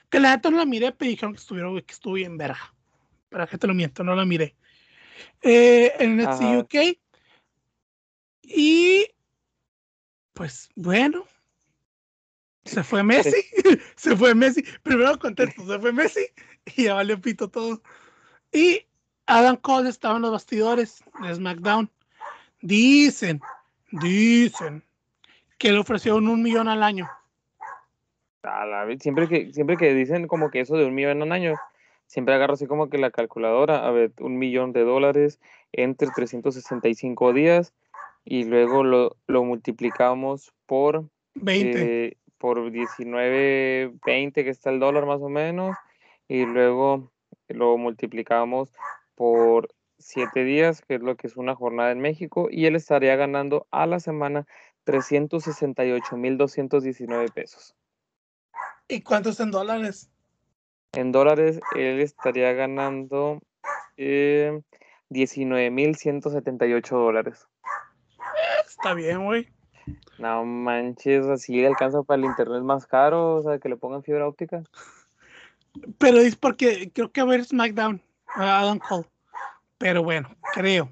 Que 0.10 0.20
la 0.20 0.36
neta 0.36 0.50
no 0.50 0.58
la 0.58 0.66
miré, 0.66 0.92
pero 0.92 1.10
dijeron 1.10 1.34
que 1.34 1.40
estuvieron, 1.40 1.82
que 1.82 1.94
estuvo 1.94 2.14
bien 2.14 2.38
verga. 2.38 2.74
Para 3.30 3.48
que 3.48 3.58
te 3.58 3.68
lo 3.68 3.74
miento, 3.74 4.04
no 4.04 4.14
la 4.16 4.26
miré. 4.26 4.56
Eh, 5.42 5.94
en 6.00 6.18
NXT 6.18 6.42
Ajá. 6.42 6.60
UK. 6.60 6.76
Y 8.44 9.08
pues 10.34 10.70
bueno. 10.76 11.26
Se 12.66 12.84
fue 12.84 13.04
Messi. 13.04 13.44
se 13.96 14.16
fue 14.16 14.36
Messi. 14.36 14.64
Primero 14.84 15.18
contesto, 15.18 15.66
se 15.66 15.80
fue 15.80 15.94
Messi. 15.94 16.28
Y 16.76 16.84
ya 16.84 16.96
valió 16.96 17.20
pito 17.20 17.50
todo. 17.50 17.82
Y 18.52 18.86
Adam 19.26 19.56
Cole 19.56 19.90
estaba 19.90 20.18
en 20.18 20.24
los 20.24 20.32
bastidores 20.32 21.04
de 21.22 21.36
SmackDown. 21.36 21.90
Dicen, 22.62 23.42
dicen 23.92 24.84
que 25.62 25.72
le 25.72 25.78
ofrecieron 25.78 26.28
un 26.28 26.42
millón 26.42 26.68
al 26.68 26.82
año. 26.82 27.08
A 28.42 28.66
la 28.66 28.84
vez, 28.84 29.00
siempre 29.04 29.28
que, 29.28 29.54
siempre 29.54 29.78
que 29.78 29.94
dicen 29.94 30.28
como 30.28 30.50
que 30.50 30.62
eso 30.62 30.76
de 30.76 30.86
un 30.86 30.96
millón 30.96 31.22
un 31.22 31.32
año, 31.32 31.54
siempre 32.08 32.34
agarro 32.34 32.56
así 32.56 32.66
como 32.66 32.90
que 32.90 32.98
la 32.98 33.12
calculadora, 33.12 33.86
a 33.86 33.92
ver, 33.92 34.12
un 34.20 34.40
millón 34.40 34.74
de 34.74 34.84
dólares 34.84 35.40
entre 35.72 36.08
365 36.10 37.32
días 37.34 37.76
y 38.26 38.46
luego 38.46 38.84
lo, 38.84 39.16
lo 39.28 39.44
multiplicamos 39.44 40.52
por, 40.66 41.06
20. 41.36 42.08
eh, 42.08 42.18
por 42.40 42.72
19, 42.72 43.94
20 44.04 44.44
que 44.44 44.50
está 44.50 44.72
el 44.72 44.80
dólar 44.80 45.06
más 45.06 45.22
o 45.22 45.30
menos 45.30 45.78
y 46.28 46.44
luego 46.44 47.12
lo 47.50 47.78
multiplicamos 47.78 48.74
por 49.14 49.70
7 50.00 50.44
días, 50.44 50.82
que 50.82 50.96
es 50.96 51.02
lo 51.02 51.16
que 51.16 51.28
es 51.28 51.38
una 51.38 51.54
jornada 51.54 51.92
en 51.92 52.00
México, 52.00 52.48
y 52.50 52.66
él 52.66 52.76
estaría 52.76 53.16
ganando 53.16 53.68
a 53.72 53.86
la 53.86 54.00
semana 54.00 54.48
368.219 54.86 57.34
pesos. 57.34 57.76
¿Y 58.88 59.02
cuántos 59.02 59.40
en 59.40 59.50
dólares? 59.52 60.10
En 60.94 61.12
dólares, 61.12 61.60
él 61.76 62.00
estaría 62.02 62.54
ganando 62.54 63.40
eh, 63.98 64.62
19.178 65.10 66.90
dólares. 66.90 67.48
Está 68.68 68.94
bien, 68.94 69.26
güey. 69.26 69.50
No 70.18 70.46
manches, 70.46 71.26
así 71.28 71.66
alcanza 71.66 72.04
para 72.04 72.20
el 72.20 72.26
internet 72.26 72.64
más 72.64 72.86
caro, 72.86 73.36
o 73.36 73.42
sea, 73.42 73.60
que 73.60 73.70
le 73.70 73.78
pongan 73.78 74.04
fibra 74.04 74.28
óptica. 74.28 74.64
Pero 75.98 76.18
es 76.18 76.36
porque 76.36 76.92
creo 76.94 77.12
que 77.12 77.22
va 77.22 77.28
a 77.28 77.32
ver 77.32 77.46
SmackDown, 77.46 78.02
Adam 78.36 78.80
Cole. 78.80 79.08
Pero 79.78 80.04
bueno, 80.04 80.30
creo. 80.54 80.90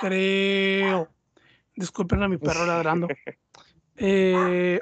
Creo. 0.00 1.08
Disculpen 1.76 2.22
a 2.22 2.28
mi 2.28 2.38
perro 2.38 2.66
ladrando. 2.66 3.08
Eh, 3.96 4.80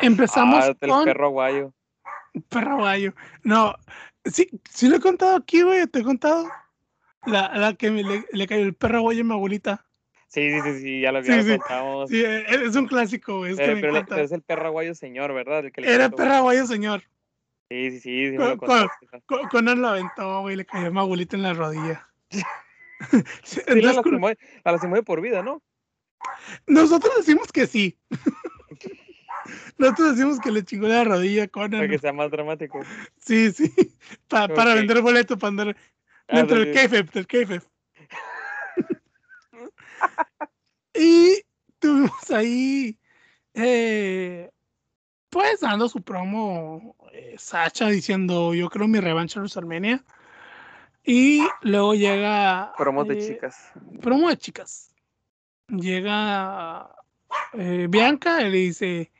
empezamos 0.00 0.64
Ah, 0.64 0.68
el 0.68 0.76
con 0.90 1.04
perro 1.04 1.26
aguayo. 1.26 1.74
perro 2.48 2.72
aguayo. 2.72 3.14
No, 3.42 3.74
sí, 4.24 4.48
sí 4.70 4.88
lo 4.88 4.96
he 4.96 5.00
contado 5.00 5.36
aquí, 5.36 5.62
güey. 5.62 5.86
Te 5.86 6.00
he 6.00 6.04
contado. 6.04 6.48
La, 7.26 7.56
la 7.56 7.74
que 7.74 7.90
me- 7.90 8.04
le, 8.04 8.24
le 8.32 8.46
cayó 8.46 8.62
el 8.62 8.74
perro 8.74 8.98
aguayo 8.98 9.22
a 9.22 9.24
mi 9.24 9.32
abuelita. 9.32 9.84
Sí, 10.28 10.50
sí, 10.50 10.60
sí, 10.62 10.80
sí, 10.80 11.00
ya 11.00 11.10
lo, 11.10 11.22
Sí, 11.22 11.32
lo 11.32 11.42
sí. 11.42 11.50
contamos. 11.58 12.10
Sí, 12.10 12.22
eh, 12.22 12.44
es 12.48 12.76
un 12.76 12.86
clásico, 12.86 13.38
güey. 13.38 13.52
Es 13.52 13.56
pero, 13.56 13.74
que 13.80 13.92
me 13.92 14.04
pero 14.04 14.22
es 14.22 14.32
el 14.32 14.42
perro 14.42 14.66
aguayo 14.66 14.94
señor, 14.94 15.32
¿verdad? 15.32 15.64
El 15.64 15.72
que 15.72 15.80
le 15.80 15.92
Era 15.92 16.04
contó. 16.04 16.16
perro 16.18 16.34
aguayo, 16.34 16.66
señor. 16.66 17.02
Sí, 17.70 17.90
sí, 17.92 18.00
sí, 18.00 18.26
sí, 18.26 18.30
me 18.32 18.36
¿Cuál- 18.36 18.48
lo 18.50 18.58
cuál? 18.58 18.90
contaste. 18.90 19.22
Co- 19.26 19.48
Conan 19.50 19.80
lo 19.82 19.88
aventó, 19.88 20.40
güey. 20.42 20.56
Le 20.56 20.64
cayó 20.64 20.88
a 20.88 20.90
mi 20.90 20.98
abuelita 20.98 21.36
en 21.36 21.42
la 21.42 21.54
rodilla. 21.54 22.08
Sí, 23.42 23.60
Sí, 23.60 23.60
la 23.66 23.72
entonces, 23.74 23.96
lastimó, 23.96 24.28
la 24.28 24.72
lastimó 24.72 24.94
de 24.96 25.02
por 25.02 25.20
vida, 25.20 25.42
¿no? 25.42 25.62
Nosotros 26.66 27.14
decimos 27.18 27.50
que 27.52 27.66
sí. 27.66 27.98
Nosotros 29.78 30.16
decimos 30.16 30.40
que 30.40 30.50
le 30.50 30.62
chingó 30.64 30.88
la 30.88 31.04
rodilla 31.04 31.44
a 31.44 31.48
Conan. 31.48 31.70
Para 31.80 31.88
que 31.88 31.98
sea 31.98 32.12
más 32.12 32.30
dramático. 32.30 32.80
Sí, 33.16 33.50
sí. 33.52 33.72
Pa- 34.28 34.48
Para 34.48 34.74
vender 34.74 35.00
boletos, 35.00 35.38
para 35.38 35.48
andar 35.48 35.76
Ah, 36.30 36.36
dentro 36.36 36.58
sí, 36.58 36.64
del 36.66 36.74
kayfabe, 36.74 37.02
del 37.04 37.26
kayfabe. 37.28 37.62
y 40.94 41.42
tuvimos 41.78 42.30
ahí, 42.30 42.98
eh, 43.54 44.50
pues 45.30 45.60
dando 45.60 45.88
su 45.88 46.02
promo, 46.02 46.96
eh, 47.12 47.36
Sacha 47.38 47.86
diciendo, 47.88 48.52
yo 48.52 48.68
creo 48.68 48.86
mi 48.88 49.00
revancha 49.00 49.38
en 49.38 49.44
WrestleMania. 49.44 50.04
Y 51.04 51.46
luego 51.62 51.94
llega... 51.94 52.74
Promos 52.76 53.08
de 53.08 53.14
eh, 53.14 53.18
chicas. 53.28 53.72
promo 54.02 54.28
de 54.28 54.36
chicas. 54.36 54.94
Llega 55.68 56.90
eh, 57.52 57.86
Bianca 57.88 58.42
y 58.42 58.50
le 58.50 58.58
dice, 58.58 59.12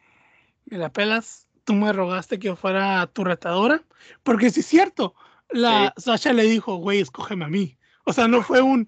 me 0.66 0.78
la 0.78 0.92
pelas, 0.92 1.46
tú 1.64 1.74
me 1.74 1.92
rogaste 1.92 2.38
que 2.38 2.46
yo 2.46 2.56
fuera 2.56 3.06
tu 3.06 3.24
retadora. 3.24 3.82
Porque 4.22 4.50
sí 4.50 4.60
es 4.60 4.66
cierto, 4.66 5.14
la 5.50 5.92
Sasha 5.96 6.32
le 6.32 6.44
dijo, 6.44 6.76
güey, 6.76 7.00
escógeme 7.00 7.44
a 7.44 7.48
mí. 7.48 7.78
O 8.04 8.12
sea, 8.12 8.28
no 8.28 8.42
fue 8.42 8.62
un, 8.62 8.86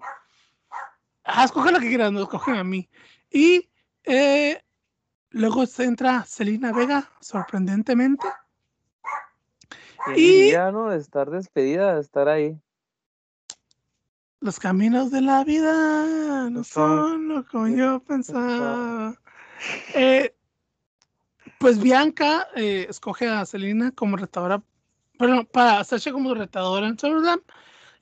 ah, 1.23 1.43
escoge 1.43 1.71
lo 1.71 1.79
que 1.79 1.89
quieras, 1.89 2.11
no, 2.11 2.23
escógeme 2.23 2.59
a 2.59 2.63
mí. 2.63 2.89
Y 3.29 3.69
eh, 4.03 4.63
luego 5.29 5.65
se 5.65 5.83
entra 5.83 6.25
Selena 6.25 6.71
Vega, 6.71 7.09
sorprendentemente. 7.19 8.27
Y 10.15 10.21
Y- 10.21 10.41
día, 10.43 10.71
¿no? 10.71 10.89
De 10.89 10.97
estar 10.97 11.29
despedida, 11.29 11.93
de 11.95 12.01
estar 12.01 12.27
ahí. 12.27 12.59
Los 14.41 14.59
caminos 14.59 15.11
de 15.11 15.21
la 15.21 15.43
vida 15.43 16.49
no 16.49 16.63
son- 16.63 17.27
lo 17.27 17.45
que 17.45 17.75
yo 17.77 17.99
pensaba. 17.99 19.15
Eh, 19.93 20.33
pues 21.59 21.79
Bianca 21.79 22.47
eh, 22.55 22.87
escoge 22.89 23.27
a 23.27 23.45
Selena 23.45 23.91
como 23.91 24.17
retadora, 24.17 24.63
bueno, 25.19 25.43
para 25.45 25.83
Sasha 25.83 26.11
como 26.11 26.33
retadora 26.33 26.87
en 26.87 26.97
SummerSlam 26.97 27.39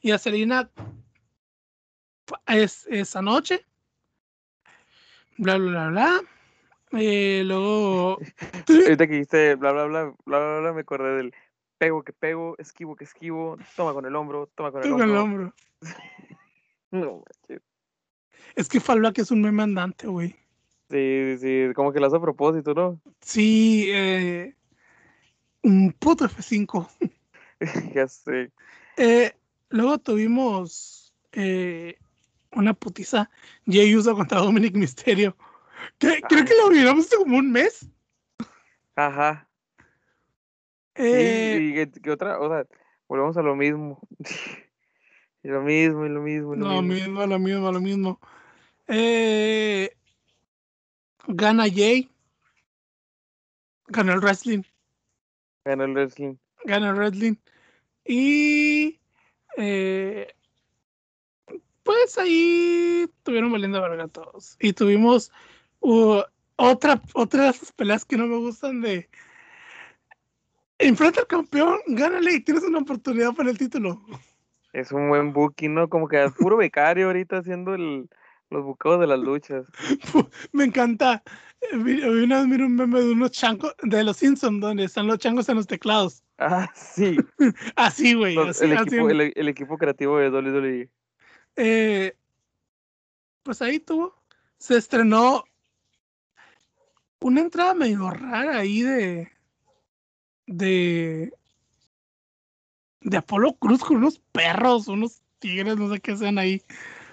y 0.01 0.11
a 0.11 0.17
Selena 0.17 0.69
es, 2.47 2.87
esa 2.89 3.21
noche. 3.21 3.65
Bla, 5.37 5.57
bla, 5.57 5.71
bla, 5.71 5.89
bla. 5.89 6.21
Eh, 6.93 7.43
luego, 7.45 8.17
Ahorita 8.87 9.07
que 9.07 9.13
dijiste 9.13 9.55
bla, 9.55 9.73
bla, 9.73 9.85
bla, 9.85 10.03
bla, 10.25 10.39
bla, 10.39 10.59
bla, 10.61 10.73
me 10.73 10.81
acordé 10.81 11.17
del 11.17 11.35
pego 11.77 12.03
que 12.03 12.13
pego, 12.13 12.55
esquivo 12.59 12.95
que 12.95 13.03
esquivo, 13.03 13.57
toma 13.75 13.93
con 13.93 14.05
el 14.05 14.15
hombro, 14.15 14.47
toma 14.55 14.71
con 14.71 14.83
el 14.83 14.89
con 14.89 15.01
el 15.01 15.15
hombro. 15.17 15.53
No, 16.91 17.23
manches. 17.23 17.61
Es 18.55 18.67
que 18.67 18.79
Falback 18.79 19.19
es 19.19 19.29
un 19.29 19.41
meme 19.41 19.61
andante, 19.61 20.07
güey. 20.07 20.35
sí, 20.89 21.37
sí, 21.37 21.67
sí, 21.67 21.73
como 21.75 21.93
que 21.93 21.99
lo 21.99 22.07
hace 22.07 22.17
a 22.17 22.21
propósito, 22.21 22.73
¿no? 22.73 22.99
Sí, 23.21 23.89
eh, 23.91 24.55
un 25.61 25.93
puto 25.93 26.25
F5. 26.25 26.89
ya 27.93 28.07
sé. 28.07 28.51
Eh, 28.97 29.33
luego 29.69 29.99
tuvimos 29.99 31.13
eh, 31.31 31.97
una 32.53 32.73
putiza 32.73 33.29
Jay 33.65 33.95
Uso 33.95 34.15
contra 34.15 34.39
Dominic 34.39 34.75
Mysterio. 34.75 35.35
Que, 35.97 36.21
creo 36.27 36.43
que 36.43 36.55
lo 36.55 36.67
hubiéramos 36.67 37.05
visto 37.05 37.17
como 37.17 37.37
un 37.37 37.51
mes. 37.51 37.87
Ajá. 38.95 39.47
Eh, 40.95 41.89
y 42.03 42.09
otra, 42.09 42.39
o 42.39 42.49
sea, 42.49 42.65
volvemos 43.07 43.37
a 43.37 43.41
lo 43.41 43.55
mismo. 43.55 43.99
y 45.49 45.51
lo 45.51 45.61
mismo, 45.63 46.05
y 46.05 46.09
lo 46.09 46.21
mismo, 46.21 46.53
y 46.53 46.59
lo 46.59 46.65
lo 46.65 46.81
mismo. 46.83 46.93
mismo, 46.93 47.25
lo 47.25 47.39
mismo, 47.39 47.71
lo 47.71 47.81
mismo. 47.81 48.19
Eh, 48.87 49.91
gana 51.27 51.63
Jay. 51.63 52.07
Gana 53.87 54.13
el 54.13 54.19
wrestling. 54.19 54.61
Ganó 55.65 55.85
el 55.85 55.93
wrestling. 55.93 56.35
Gana 56.65 56.89
el 56.89 56.95
wrestling. 56.95 57.35
Y 58.05 58.99
eh, 59.57 60.35
pues 61.81 62.17
ahí 62.19 63.09
tuvieron 63.23 63.51
valiendo 63.51 63.81
verga 63.81 64.07
todos. 64.07 64.55
Y 64.59 64.73
tuvimos 64.73 65.31
uh, 65.79 66.21
otra, 66.57 67.01
otra 67.13 67.45
de 67.45 67.49
esas 67.49 67.71
peleas 67.71 68.05
que 68.05 68.17
no 68.17 68.27
me 68.27 68.37
gustan 68.37 68.81
de 68.81 69.09
enfrenta 70.77 71.21
al 71.21 71.27
campeón, 71.27 71.79
gánale 71.87 72.35
y 72.35 72.41
tienes 72.41 72.63
una 72.63 72.79
oportunidad 72.79 73.33
para 73.33 73.49
el 73.49 73.57
título. 73.57 73.99
Es 74.73 74.91
un 74.91 75.09
buen 75.09 75.33
booking, 75.33 75.73
¿no? 75.73 75.89
Como 75.89 76.07
que 76.07 76.23
es 76.23 76.31
puro 76.33 76.57
becario 76.57 77.07
ahorita 77.07 77.37
haciendo 77.39 77.73
el, 77.73 78.07
los 78.49 78.63
bucados 78.63 78.99
de 78.99 79.07
las 79.07 79.19
luchas. 79.19 79.65
Me 80.51 80.63
encanta. 80.65 81.23
Eh, 81.61 81.75
Una 81.75 82.39
vez 82.39 82.47
miré 82.47 82.65
un 82.65 82.75
meme 82.75 82.99
de 82.99 83.11
unos 83.11 83.31
changos 83.31 83.75
de 83.83 84.03
los 84.03 84.17
Simpsons 84.17 84.61
donde 84.61 84.85
están 84.85 85.07
los 85.07 85.17
changos 85.19 85.49
en 85.49 85.55
los 85.57 85.67
teclados. 85.67 86.23
Ah, 86.41 86.71
sí. 86.73 87.17
Así, 87.75 88.13
güey. 88.13 88.37
así, 88.37 88.63
el, 88.63 88.77
así. 88.77 88.95
equipo, 88.95 89.09
el, 89.09 89.33
el 89.35 89.47
equipo 89.49 89.77
creativo 89.77 90.17
de 90.19 90.29
WWE. 90.29 90.89
Eh, 91.57 92.15
pues 93.43 93.61
ahí 93.61 93.79
tuvo. 93.81 94.15
Se 94.57 94.77
estrenó 94.77 95.43
una 97.19 97.41
entrada 97.41 97.73
medio 97.73 98.09
rara 98.09 98.59
ahí 98.59 98.81
de. 98.81 99.29
de. 100.47 101.33
De 103.01 103.17
Apolo 103.17 103.53
Cruz 103.53 103.83
con 103.83 103.97
unos 103.97 104.19
perros, 104.31 104.87
unos 104.87 105.21
tigres, 105.39 105.77
no 105.77 105.91
sé 105.93 105.99
qué 105.99 106.17
sean 106.17 106.37
ahí. 106.37 106.61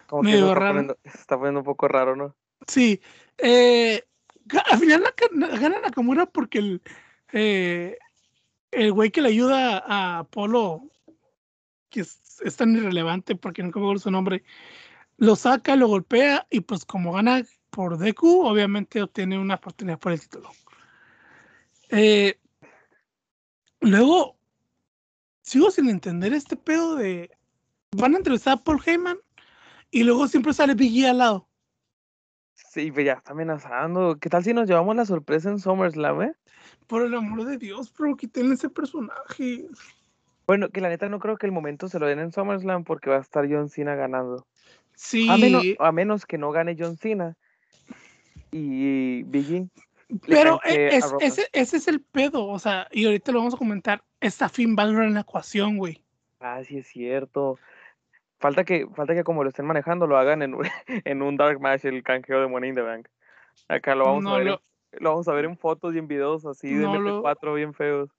Como 0.07 0.22
que 0.22 0.28
Medio 0.28 0.49
está 0.49 0.55
raro. 0.61 0.74
poniendo, 0.74 0.99
se 1.05 1.18
está 1.18 1.37
poniendo 1.37 1.61
un 1.61 1.66
poco 1.66 1.89
raro, 1.89 2.16
¿no? 2.16 2.37
Sí. 2.66 3.01
eh, 3.39 4.03
al 4.70 4.78
final 4.78 5.03
la, 5.03 5.49
gana 5.59 5.80
Nakamura 5.80 6.26
porque 6.26 6.59
el. 6.59 6.82
eh, 7.32 7.99
el 8.76 8.93
güey 8.93 9.11
que 9.11 9.22
le 9.22 9.30
ayuda 9.30 9.78
a 9.78 10.18
Apolo, 10.18 10.91
que 11.89 12.01
es, 12.01 12.41
es 12.45 12.57
tan 12.57 12.76
irrelevante 12.76 13.34
porque 13.34 13.62
no 13.62 13.68
me 13.68 13.70
acuerdo 13.70 13.99
su 13.99 14.11
nombre, 14.11 14.45
lo 15.16 15.34
saca, 15.34 15.76
lo 15.76 15.89
golpea 15.89 16.47
y 16.51 16.61
pues 16.61 16.84
como 16.84 17.12
gana 17.12 17.43
por 17.70 17.97
Deku, 17.97 18.47
obviamente 18.47 19.03
obtiene 19.03 19.39
una 19.39 19.55
oportunidad 19.55 19.99
por 19.99 20.12
el 20.12 20.20
título. 20.20 20.51
Eh, 21.89 22.39
luego, 23.80 24.36
sigo 25.47 25.70
sin 25.70 25.88
entender 25.88 26.34
este 26.34 26.57
pedo 26.57 26.97
de... 26.97 27.30
Van 27.92 28.14
a 28.14 28.18
entrevistar 28.18 28.55
a 28.55 28.64
Paul 28.64 28.82
Heyman 28.84 29.16
y 29.90 30.03
luego 30.03 30.28
siempre 30.28 30.53
sale 30.53 30.74
Biggie 30.74 31.09
al 31.09 31.18
lado. 31.18 31.49
Sí, 32.55 32.90
pues 32.90 33.07
ya 33.07 33.12
está 33.12 33.32
amenazando. 33.32 34.18
¿Qué 34.20 34.28
tal 34.28 34.42
si 34.42 34.53
nos 34.53 34.68
llevamos 34.68 34.97
la 34.97 35.07
sorpresa 35.07 35.49
en 35.49 35.61
SummerSlam, 35.61 36.22
eh? 36.22 36.32
Por 36.88 37.03
el 37.03 37.14
amor 37.14 37.44
de 37.44 37.59
Dios, 37.59 37.92
pero 37.97 38.16
quiten 38.16 38.53
ese 38.53 38.68
personaje. 38.68 39.66
Bueno, 40.47 40.68
que 40.70 40.80
la 40.80 40.88
neta 40.88 41.09
no 41.09 41.20
creo 41.20 41.36
que 41.36 41.47
el 41.47 41.53
momento 41.53 41.88
se 41.88 41.99
lo 41.99 42.07
den 42.07 42.18
en 42.18 42.32
SummerSlam 42.32 42.84
porque 42.84 43.09
va 43.09 43.16
a 43.16 43.20
estar 43.20 43.47
John 43.49 43.68
Cena 43.68 43.94
ganando. 43.94 44.47
Sí, 44.94 45.28
A 45.30 45.36
menos, 45.36 45.64
a 45.78 45.92
menos 45.92 46.26
que 46.26 46.38
no 46.38 46.51
gane 46.51 46.76
John 46.78 46.97
Cena 46.97 47.36
y 48.51 49.22
Biggie. 49.24 49.68
Pero 50.27 50.61
e- 50.65 50.97
es- 50.97 51.13
ese, 51.21 51.49
ese 51.53 51.77
es 51.79 51.89
el 51.89 52.01
pedo, 52.01 52.47
o 52.47 52.59
sea, 52.59 52.89
y 52.93 53.05
ahorita 53.07 53.33
lo 53.33 53.39
vamos 53.39 53.55
a 53.55 53.59
comentar. 53.59 54.03
Está 54.21 54.49
Finn 54.49 54.75
Balor 54.77 55.05
en 55.05 55.15
la 55.15 55.21
ecuación, 55.21 55.77
güey. 55.79 56.03
Ah, 56.41 56.63
sí 56.65 56.79
es 56.79 56.87
cierto. 56.89 57.59
Falta 58.39 58.65
que, 58.65 58.87
falta 58.95 59.15
que 59.15 59.25
como 59.25 59.43
lo 59.43 59.49
estén 59.51 59.67
manejando, 59.67 60.07
lo 60.07 60.19
hagan 60.19 60.43
en, 60.43 60.55
un- 60.55 60.67
en 61.05 61.23
un 61.23 61.37
Dark 61.37 61.61
Match, 61.61 61.85
el 61.85 62.03
canjeo 62.03 62.41
de 62.41 62.47
Money 62.49 62.71
in 62.71 62.75
the 62.77 62.83
Bank. 62.83 63.09
Acá 63.69 63.95
lo 63.95 64.05
vamos 64.05 64.25
No 64.25 64.35
a 64.35 64.39
ver, 64.39 64.47
lo- 64.47 64.61
vamos 65.01 65.27
a 65.29 65.33
ver 65.33 65.47
en 65.47 65.57
fotos 65.59 65.95
y 65.95 65.99
en 65.99 66.09
videos 66.09 66.45
así 66.47 66.69
de 66.69 66.85
No 66.85 66.99
lo- 66.99 67.23
MP4 67.23 67.55
bien 67.55 67.75
feos. 67.75 68.11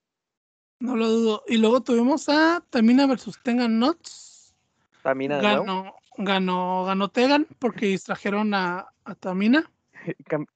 No 0.80 0.96
lo 0.96 1.08
dudo. 1.08 1.42
Y 1.48 1.58
luego 1.58 1.80
tuvimos 1.80 2.28
a 2.28 2.62
Tamina 2.70 3.06
versus 3.06 3.40
Tengan 3.42 3.78
Nuts. 3.78 4.54
Tamina. 5.02 5.40
Ganó, 5.40 5.94
ganó, 6.16 6.84
ganó 6.84 7.08
Tegan 7.08 7.46
porque 7.58 7.86
distrajeron 7.86 8.54
a, 8.54 8.86
a 9.04 9.14
Tamina. 9.14 9.70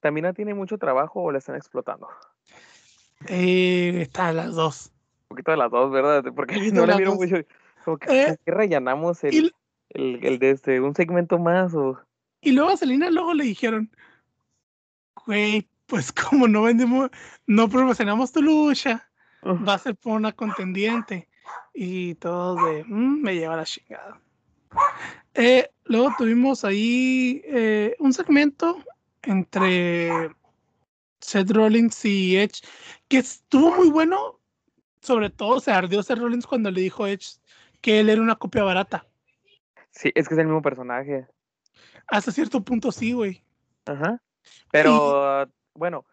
¿Tamina 0.00 0.32
tiene 0.32 0.55
mucho 0.55 0.78
trabajo 0.78 1.22
o 1.22 1.32
la 1.32 1.38
están 1.38 1.57
explotando? 1.57 2.09
Eh, 3.28 4.00
está 4.00 4.28
a 4.28 4.32
las 4.32 4.55
dos. 4.55 4.92
Un 5.22 5.28
poquito 5.28 5.50
de 5.53 5.57
las 5.57 5.70
dos, 5.70 5.90
¿verdad? 5.90 6.24
Porque 6.34 6.55
no 6.72 6.86
le 6.86 6.96
miro 6.96 7.14
mucho. 7.14 7.36
Como 7.84 7.98
que, 7.98 8.22
eh, 8.22 8.36
rellenamos 8.46 9.24
el, 9.24 9.55
el, 9.90 10.24
el, 10.24 10.38
de 10.38 10.50
este, 10.50 10.80
un 10.80 10.94
segmento 10.94 11.38
más 11.38 11.74
o. 11.74 11.98
Y 12.40 12.53
luego 12.53 12.70
a 12.70 12.76
Selena 12.76 13.11
luego 13.11 13.34
le 13.34 13.44
dijeron, 13.44 13.90
güey, 15.26 15.68
pues 15.86 16.12
como 16.30 16.48
no 16.48 16.62
vendemos, 16.62 17.11
no 17.46 17.68
promocionamos 17.68 18.32
tu 18.32 18.42
lucha, 18.42 19.09
va 19.44 19.74
a 19.74 19.78
ser 19.78 19.96
por 19.96 20.14
una 20.14 20.32
contendiente. 20.32 21.28
Y 21.74 22.14
todo 22.16 22.55
de, 22.66 22.84
mm, 22.84 23.22
me 23.22 23.34
lleva 23.34 23.57
la 23.57 23.64
chingada. 23.64 24.20
Eh, 25.34 25.70
luego 25.84 26.14
tuvimos 26.18 26.64
ahí 26.64 27.42
eh, 27.44 27.96
un 27.98 28.12
segmento 28.12 28.78
entre 29.22 30.30
Seth 31.20 31.50
Rollins 31.50 32.04
y 32.04 32.36
Edge 32.36 32.62
que 33.08 33.18
estuvo 33.18 33.74
muy 33.74 33.90
bueno. 33.90 34.38
Sobre 35.00 35.30
todo 35.30 35.58
se 35.58 35.72
ardió 35.72 36.02
Seth 36.02 36.18
Rollins 36.18 36.46
cuando 36.46 36.70
le 36.70 36.80
dijo 36.80 37.06
Edge 37.06 37.38
que 37.80 38.00
él 38.00 38.08
era 38.08 38.22
una 38.22 38.36
copia 38.36 38.62
barata. 38.62 39.06
Sí, 39.90 40.12
es 40.14 40.28
que 40.28 40.34
es 40.34 40.40
el 40.40 40.46
mismo 40.46 40.62
personaje. 40.62 41.26
Hasta 42.06 42.30
cierto 42.32 42.62
punto 42.62 42.92
sí, 42.92 43.12
güey. 43.12 43.42
Ajá. 43.86 44.20
Pero 44.70 45.48
bueno, 45.74 46.04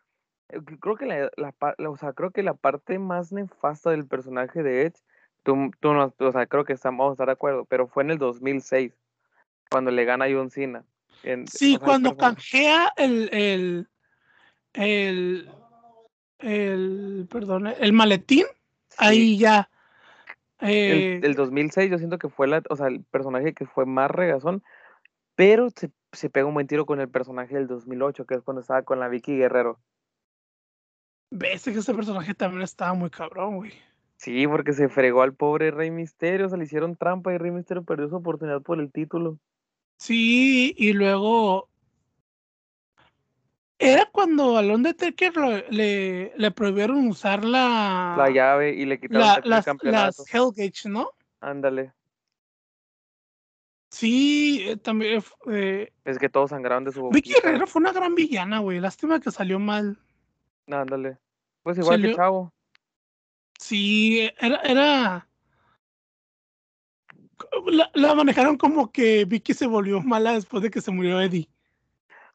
creo 0.79 0.95
que 0.95 1.05
la, 1.05 1.31
la, 1.37 1.89
o 1.89 1.97
sea, 1.97 2.13
creo 2.13 2.31
que 2.31 2.43
la 2.43 2.53
parte 2.53 2.99
más 2.99 3.31
nefasta 3.31 3.91
del 3.91 4.07
personaje 4.07 4.63
de 4.63 4.85
Edge, 4.85 4.97
tú, 5.43 5.71
tú 5.79 5.93
no, 5.93 6.13
o 6.17 6.31
sea, 6.31 6.45
creo 6.47 6.65
que 6.65 6.73
estamos 6.73 7.09
a 7.09 7.13
estar 7.13 7.27
de 7.27 7.33
acuerdo, 7.33 7.65
pero 7.65 7.87
fue 7.87 8.03
en 8.03 8.11
el 8.11 8.17
2006, 8.17 8.93
cuando 9.69 9.91
le 9.91 10.05
gana 10.05 10.25
a 10.25 10.29
John 10.31 10.49
Cena. 10.49 10.83
Sí, 11.47 11.77
cuando 11.77 12.17
canjea 12.17 12.93
el, 12.97 13.29
el, 13.33 13.87
el, 14.73 15.51
el, 16.39 17.27
perdón, 17.29 17.67
el 17.67 17.93
maletín, 17.93 18.45
ahí 18.97 19.37
ya. 19.37 19.69
El, 20.59 21.23
el, 21.23 21.35
2006 21.35 21.89
yo 21.89 21.97
siento 21.97 22.17
que 22.17 22.27
fue 22.27 22.47
la, 22.47 22.61
o 22.69 22.75
sea, 22.75 22.87
el 22.87 23.03
personaje 23.05 23.53
que 23.53 23.65
fue 23.65 23.85
más 23.85 24.11
regazón, 24.11 24.61
pero 25.35 25.69
se, 25.69 25.89
se 26.11 26.29
pega 26.29 26.47
un 26.47 26.53
buen 26.53 26.67
tiro 26.67 26.85
con 26.85 26.99
el 26.99 27.09
personaje 27.09 27.55
del 27.55 27.67
2008, 27.67 28.25
que 28.25 28.35
es 28.35 28.41
cuando 28.41 28.61
estaba 28.61 28.81
con 28.83 28.99
la 28.99 29.07
Vicky 29.07 29.37
Guerrero. 29.37 29.79
Ves 31.31 31.63
que 31.63 31.71
ese 31.71 31.93
personaje 31.93 32.33
también 32.33 32.63
estaba 32.63 32.93
muy 32.93 33.09
cabrón, 33.09 33.57
güey. 33.57 33.71
Sí, 34.17 34.45
porque 34.47 34.73
se 34.73 34.89
fregó 34.89 35.21
al 35.21 35.33
pobre 35.33 35.71
Rey 35.71 35.91
Misterio, 35.91 36.49
se 36.49 36.57
le 36.57 36.65
hicieron 36.65 36.97
trampa 36.97 37.33
y 37.33 37.37
Rey 37.37 37.51
Misterio 37.51 37.83
perdió 37.83 38.09
su 38.09 38.17
oportunidad 38.17 38.61
por 38.61 38.79
el 38.79 38.91
título. 38.91 39.39
Sí, 39.99 40.73
y 40.77 40.93
luego 40.93 41.67
era 43.77 44.09
cuando 44.11 44.57
al 44.57 44.71
Undertaker 44.71 45.65
le, 45.69 46.33
le 46.35 46.51
prohibieron 46.51 47.05
usar 47.07 47.43
la... 47.43 48.15
La 48.17 48.29
llave 48.29 48.73
y 48.73 48.85
le 48.85 48.99
quitaron 48.99 49.41
las, 49.43 49.67
las 49.83 50.33
Hellgate, 50.33 50.87
¿no? 50.89 51.11
Ándale. 51.41 51.93
Sí, 53.89 54.65
eh, 54.69 54.77
también... 54.77 55.21
Eh, 55.51 55.91
es 56.05 56.17
que 56.17 56.29
todos 56.29 56.51
sangraron 56.51 56.85
de 56.85 56.93
su 56.93 57.09
Vicky 57.09 57.33
Guerrero 57.33 57.67
fue 57.67 57.81
una 57.81 57.91
gran 57.91 58.15
villana, 58.15 58.59
güey. 58.59 58.79
Lástima 58.79 59.19
que 59.19 59.31
salió 59.31 59.59
mal. 59.59 59.99
Ándale. 60.67 61.17
Pues 61.61 61.77
igual 61.77 62.01
que 62.01 62.15
Chavo. 62.15 62.53
Sí, 63.59 64.29
era... 64.39 64.61
era... 64.61 65.28
La, 67.67 67.89
la, 67.93 68.15
manejaron 68.15 68.57
como 68.57 68.91
que 68.91 69.25
Vicky 69.25 69.53
se 69.53 69.67
volvió 69.67 70.01
mala 70.01 70.33
después 70.33 70.63
de 70.63 70.71
que 70.71 70.81
se 70.81 70.91
murió 70.91 71.19
Eddie. 71.21 71.49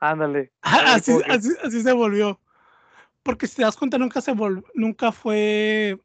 Ándale. 0.01 0.53
Así, 0.63 1.13
así, 1.63 1.83
se 1.83 1.93
volvió. 1.93 2.41
Porque 3.23 3.47
si 3.47 3.57
te 3.57 3.63
das 3.63 3.77
cuenta, 3.77 3.97
nunca 3.99 4.21
se 4.21 4.33
volvió, 4.33 4.65
nunca 4.75 5.13
fue 5.13 5.99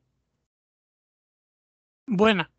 buena. 2.07 2.49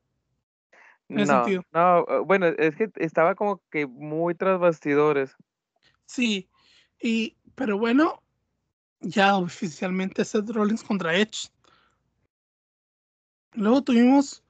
En 1.09 1.17
no, 1.17 1.27
sentido. 1.27 1.65
no, 1.73 2.01
eh, 2.09 2.19
bueno, 2.25 2.47
es 2.47 2.77
que 2.77 2.91
estaba 2.97 3.35
como 3.35 3.63
que 3.71 3.87
muy 3.87 4.35
tras 4.35 4.61
bastidores. 4.61 5.35
Sí, 6.07 6.49
y, 7.01 7.37
pero 7.55 7.79
bueno, 7.79 8.23
ya 9.01 9.37
oficialmente 9.37 10.25
Seth 10.25 10.51
Rollins 10.51 10.85
contra 10.85 11.17
Edge. 11.17 11.49
Luego 13.53 13.83
tuvimos 13.83 14.45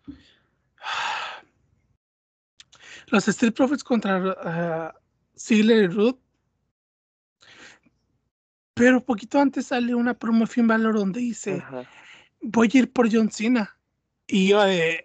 los 3.10 3.28
Street 3.28 3.54
Profits 3.54 3.84
contra 3.84 4.18
uh, 4.18 5.38
Ziggler 5.38 5.84
y 5.84 5.86
Ruth. 5.88 6.18
Pero 8.74 9.04
poquito 9.04 9.38
antes 9.38 9.66
sale 9.66 9.94
una 9.94 10.14
promo 10.14 10.46
Finn 10.46 10.66
Balor 10.66 10.94
donde 10.94 11.20
dice, 11.20 11.62
voy 12.40 12.70
a 12.72 12.78
ir 12.78 12.92
por 12.92 13.12
John 13.12 13.30
Cena. 13.30 13.76
Y 14.26 14.48
yo 14.48 14.62
de, 14.62 15.04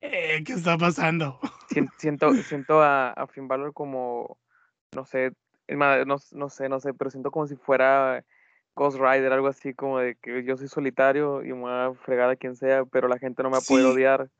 eh, 0.00 0.42
¿qué 0.44 0.52
está 0.52 0.78
pasando? 0.78 1.40
Siento, 1.98 2.32
siento 2.34 2.80
a, 2.80 3.10
a 3.10 3.26
Finn 3.26 3.46
Balor 3.46 3.74
como, 3.74 4.38
no 4.94 5.04
sé, 5.04 5.32
no, 5.68 6.16
no 6.32 6.48
sé, 6.48 6.68
no 6.68 6.80
sé, 6.80 6.94
pero 6.94 7.10
siento 7.10 7.30
como 7.30 7.46
si 7.46 7.56
fuera 7.56 8.24
Ghost 8.74 8.98
Rider, 8.98 9.32
algo 9.32 9.48
así 9.48 9.74
como 9.74 9.98
de 9.98 10.14
que 10.16 10.44
yo 10.44 10.56
soy 10.56 10.68
solitario 10.68 11.44
y 11.44 11.48
me 11.48 11.60
voy 11.60 11.72
a 11.72 11.92
fregar 11.94 12.30
a 12.30 12.36
quien 12.36 12.56
sea, 12.56 12.84
pero 12.84 13.08
la 13.08 13.18
gente 13.18 13.42
no 13.42 13.50
me 13.50 13.58
poder 13.60 13.86
odiar. 13.86 14.30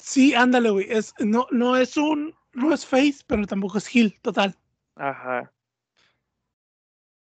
Sí, 0.00 0.34
ándale, 0.34 0.70
güey. 0.70 0.86
Es, 0.88 1.14
no, 1.18 1.46
no 1.50 1.76
es 1.76 1.96
un, 1.96 2.34
no 2.52 2.72
es 2.72 2.86
face, 2.86 3.18
pero 3.26 3.46
tampoco 3.46 3.78
es 3.78 3.94
heel, 3.94 4.18
total. 4.22 4.56
Ajá 4.96 5.52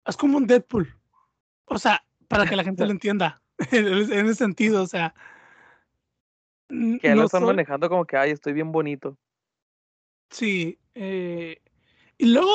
es 0.05 0.17
como 0.17 0.37
un 0.37 0.47
Deadpool. 0.47 0.93
O 1.65 1.77
sea, 1.77 2.03
para 2.27 2.45
que 2.45 2.55
la 2.55 2.63
gente 2.63 2.85
lo 2.85 2.91
entienda. 2.91 3.41
en 3.71 4.25
ese 4.25 4.35
sentido, 4.35 4.83
o 4.83 4.87
sea. 4.87 5.13
Que 6.67 7.15
lo 7.15 7.25
están 7.25 7.43
manejando 7.43 7.89
como 7.89 8.05
que, 8.05 8.17
ay, 8.17 8.31
estoy 8.31 8.53
bien 8.53 8.71
bonito. 8.71 9.17
Sí. 10.29 10.79
Eh, 10.95 11.61
y 12.17 12.25
luego 12.25 12.53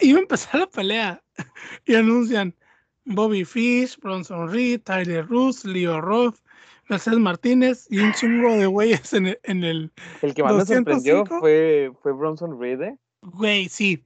iba 0.00 0.18
a 0.18 0.22
empezar 0.22 0.60
la 0.60 0.66
pelea 0.66 1.22
y 1.86 1.94
anuncian 1.94 2.54
Bobby 3.04 3.44
Fish, 3.44 3.96
Bronson 3.98 4.50
Reed, 4.50 4.82
Tyler 4.82 5.26
Roos, 5.26 5.64
Leo 5.64 6.00
Roth, 6.00 6.38
Mercedes 6.88 7.18
Martínez 7.18 7.86
y 7.90 7.98
un 7.98 8.12
chingo 8.12 8.56
de 8.56 8.66
güeyes 8.66 9.12
en 9.12 9.26
el. 9.26 9.40
En 9.42 9.64
el, 9.64 9.92
el 10.22 10.34
que 10.34 10.42
más 10.42 10.54
me 10.54 10.64
sorprendió 10.64 11.26
fue, 11.26 11.92
fue 12.02 12.12
Bronson 12.12 12.60
Reed, 12.60 12.80
¿eh? 12.82 12.98
Güey, 13.22 13.68
sí. 13.68 14.04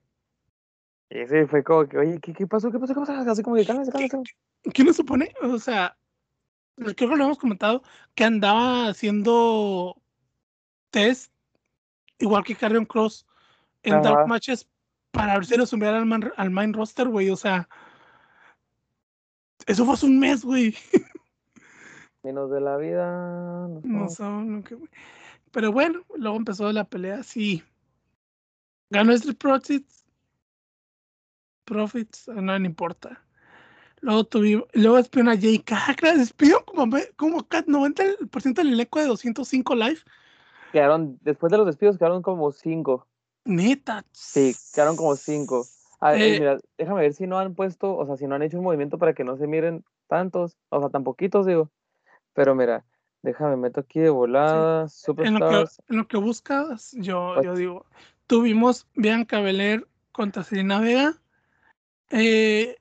Ese 1.10 1.46
fue 1.46 1.64
como 1.64 1.88
que, 1.88 1.98
oye, 1.98 2.20
¿qué, 2.20 2.32
qué 2.32 2.46
pasó? 2.46 2.70
¿Qué 2.70 2.78
pasó? 2.78 2.94
¿Qué 2.94 3.00
pasó? 3.00 3.12
Así 3.12 3.42
como 3.42 3.56
que 3.56 3.66
cálmese, 3.66 3.90
cálmese. 3.90 4.18
¿Qué 4.72 4.84
nos 4.84 4.96
supone? 4.96 5.34
O 5.42 5.58
sea, 5.58 5.96
creo 6.76 6.94
que 6.94 7.16
lo 7.16 7.24
hemos 7.24 7.38
comentado, 7.38 7.82
que 8.14 8.24
andaba 8.24 8.88
haciendo 8.88 10.00
test, 10.90 11.32
igual 12.18 12.44
que 12.44 12.54
Carrion 12.54 12.84
Cross, 12.84 13.26
en 13.82 14.02
Dark 14.02 14.28
Matches 14.28 14.68
para 15.10 15.34
ver 15.34 15.46
si 15.46 15.56
lo 15.56 15.66
sumieran 15.66 16.12
al, 16.12 16.32
al 16.36 16.50
main 16.50 16.72
roster, 16.72 17.08
güey. 17.08 17.30
O 17.30 17.36
sea, 17.36 17.68
eso 19.66 19.84
fue 19.84 19.94
hace 19.94 20.06
un 20.06 20.18
mes, 20.18 20.44
güey. 20.44 20.76
Menos 22.22 22.50
de 22.50 22.60
la 22.60 22.76
vida. 22.76 23.68
No, 23.82 24.08
no 24.18 24.62
Pero 25.52 25.72
bueno, 25.72 26.02
luego 26.16 26.36
empezó 26.36 26.70
la 26.72 26.84
pelea, 26.84 27.22
sí. 27.22 27.62
Ganó 28.90 29.12
Street 29.12 29.38
Profits 29.38 30.00
Profits, 31.70 32.26
no 32.26 32.58
me 32.58 32.66
importa. 32.66 33.22
Luego 34.00 34.24
tuvimos, 34.24 34.66
luego 34.72 34.96
despidió 34.96 35.30
a 35.30 35.36
Jay 35.36 35.58
Cacra, 35.60 36.16
despidió 36.16 36.64
como, 36.64 36.96
como 37.16 37.38
90% 37.42 38.54
del 38.54 38.72
elenco 38.72 38.98
de 38.98 39.06
205 39.06 39.74
live. 39.76 40.00
Quedaron, 40.72 41.18
después 41.22 41.52
de 41.52 41.58
los 41.58 41.66
despidos 41.66 41.96
quedaron 41.96 42.22
como 42.22 42.50
5. 42.50 43.06
Neta. 43.44 44.04
Sí, 44.12 44.54
quedaron 44.74 44.96
como 44.96 45.14
5. 45.14 45.64
A 46.00 46.12
ver, 46.12 46.22
eh, 46.22 46.40
mira, 46.40 46.58
déjame 46.76 47.02
ver 47.02 47.14
si 47.14 47.26
no 47.26 47.38
han 47.38 47.54
puesto, 47.54 47.96
o 47.96 48.04
sea, 48.06 48.16
si 48.16 48.26
no 48.26 48.34
han 48.34 48.42
hecho 48.42 48.58
un 48.58 48.64
movimiento 48.64 48.98
para 48.98 49.12
que 49.12 49.22
no 49.22 49.36
se 49.36 49.46
miren 49.46 49.84
tantos, 50.08 50.56
o 50.70 50.80
sea, 50.80 50.88
tan 50.88 51.04
poquitos, 51.04 51.46
digo. 51.46 51.70
Pero 52.34 52.54
mira, 52.54 52.84
déjame, 53.22 53.56
meto 53.56 53.80
aquí 53.80 54.00
de 54.00 54.10
volada, 54.10 54.86
en, 55.18 55.34
lo 55.34 55.48
que, 55.48 55.64
en 55.88 55.96
lo 55.96 56.08
que 56.08 56.16
buscas, 56.16 56.92
yo, 56.92 57.42
yo 57.42 57.54
digo, 57.54 57.86
tuvimos 58.26 58.86
Bianca 58.94 59.40
Belair 59.40 59.86
contra 60.12 60.42
Selena 60.42 60.80
Vega, 60.80 61.14
eh, 62.10 62.76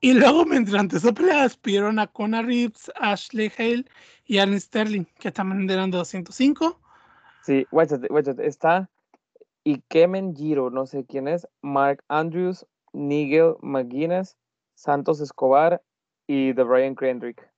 y 0.00 0.14
luego, 0.14 0.44
mientras 0.46 0.80
empezó 0.80 1.12
pelea, 1.12 1.42
despidieron 1.42 1.98
a 1.98 2.06
Connor 2.06 2.46
Reeves, 2.46 2.90
Ashley 2.96 3.52
Hale 3.58 3.84
y 4.26 4.38
Aaron 4.38 4.60
Sterling, 4.60 5.04
que 5.18 5.32
también 5.32 5.68
eran 5.70 5.90
de 5.90 5.98
205. 5.98 6.78
Sí, 7.42 7.66
está 8.38 8.90
Ikemen 9.64 10.34
Giro, 10.36 10.70
no 10.70 10.86
sé 10.86 11.04
quién 11.04 11.28
es, 11.28 11.48
Mark 11.62 12.04
Andrews, 12.08 12.66
Nigel 12.92 13.54
McGuinness, 13.60 14.36
Santos 14.74 15.20
Escobar 15.20 15.82
y 16.26 16.54
The 16.54 16.62
Brian 16.62 16.94
Kendrick. 16.94 17.48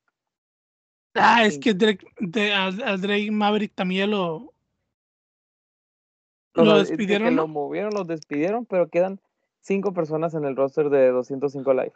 Ah, 1.15 1.45
es 1.45 1.59
que 1.59 1.75
Drake, 1.75 2.07
de, 2.21 2.53
a, 2.55 2.71
Drake 2.71 3.31
Maverick 3.31 3.75
también 3.75 4.11
lo, 4.13 4.53
¿Lo 6.55 6.77
es 6.77 6.89
de 6.89 6.97
despidieron, 6.97 7.29
que 7.29 7.35
lo 7.35 7.49
movieron, 7.49 7.93
lo 7.93 8.05
despidieron, 8.05 8.65
pero 8.67 8.89
quedan 8.89 9.21
cinco 9.61 9.93
personas 9.93 10.35
en 10.35 10.45
el 10.45 10.57
roster 10.57 10.89
de 10.89 11.09
205 11.11 11.75
Live. 11.75 11.93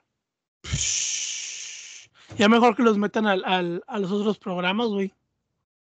Ya 2.36 2.48
mejor 2.48 2.74
que 2.74 2.82
los 2.82 2.98
metan 2.98 3.26
al, 3.26 3.44
al- 3.44 3.84
a 3.86 3.98
los 3.98 4.10
otros 4.10 4.38
programas, 4.38 4.88
güey. 4.88 5.12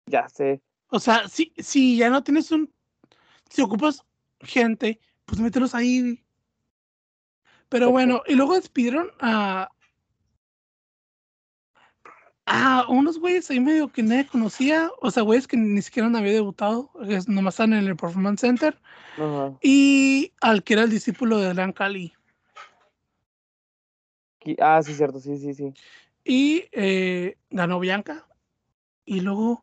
Ya 0.06 0.28
sé. 0.28 0.60
O 0.88 0.98
sea, 0.98 1.28
si, 1.28 1.52
si 1.58 1.96
ya 1.96 2.10
no 2.10 2.24
tienes 2.24 2.50
un. 2.50 2.72
Si 3.48 3.62
ocupas 3.62 4.04
gente, 4.40 4.98
pues 5.24 5.40
mételos 5.40 5.74
ahí. 5.74 6.00
güey. 6.00 6.24
Pero 7.68 7.90
bueno, 7.92 8.22
y 8.26 8.34
luego 8.34 8.54
despidieron 8.54 9.10
a. 9.20 9.68
A 12.52 12.84
unos 12.88 13.20
güeyes 13.20 13.48
ahí 13.48 13.60
medio 13.60 13.86
que 13.86 14.02
nadie 14.02 14.26
conocía. 14.26 14.90
O 15.00 15.12
sea, 15.12 15.22
güeyes 15.22 15.46
que 15.46 15.56
ni 15.56 15.80
siquiera 15.82 16.08
había 16.08 16.32
debutado. 16.32 16.90
nomás 17.28 17.54
están 17.54 17.72
en 17.74 17.86
el 17.86 17.94
Performance 17.94 18.40
Center. 18.40 18.76
Ajá. 19.16 19.56
Y 19.62 20.32
al 20.40 20.64
que 20.64 20.72
era 20.72 20.82
el 20.82 20.90
discípulo 20.90 21.38
de 21.38 21.54
Gran 21.54 21.72
Cali. 21.72 22.12
Ah, 24.58 24.82
sí, 24.82 24.94
cierto, 24.94 25.20
sí, 25.20 25.38
sí, 25.38 25.54
sí. 25.54 25.72
Y 26.24 26.64
eh, 26.72 27.36
ganó 27.50 27.78
Bianca. 27.78 28.26
Y 29.04 29.20
luego. 29.20 29.62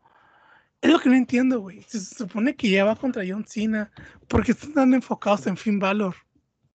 Es 0.80 0.90
lo 0.90 1.00
que 1.00 1.10
no 1.10 1.16
entiendo, 1.16 1.60
güey. 1.60 1.82
Se 1.82 2.00
supone 2.00 2.56
que 2.56 2.70
ya 2.70 2.86
va 2.86 2.96
contra 2.96 3.24
John 3.28 3.44
Cena. 3.46 3.92
porque 4.30 4.54
están 4.54 4.74
tan 4.74 4.94
enfocados 4.94 5.46
en 5.48 5.58
Finn 5.58 5.80
Balor? 5.80 6.16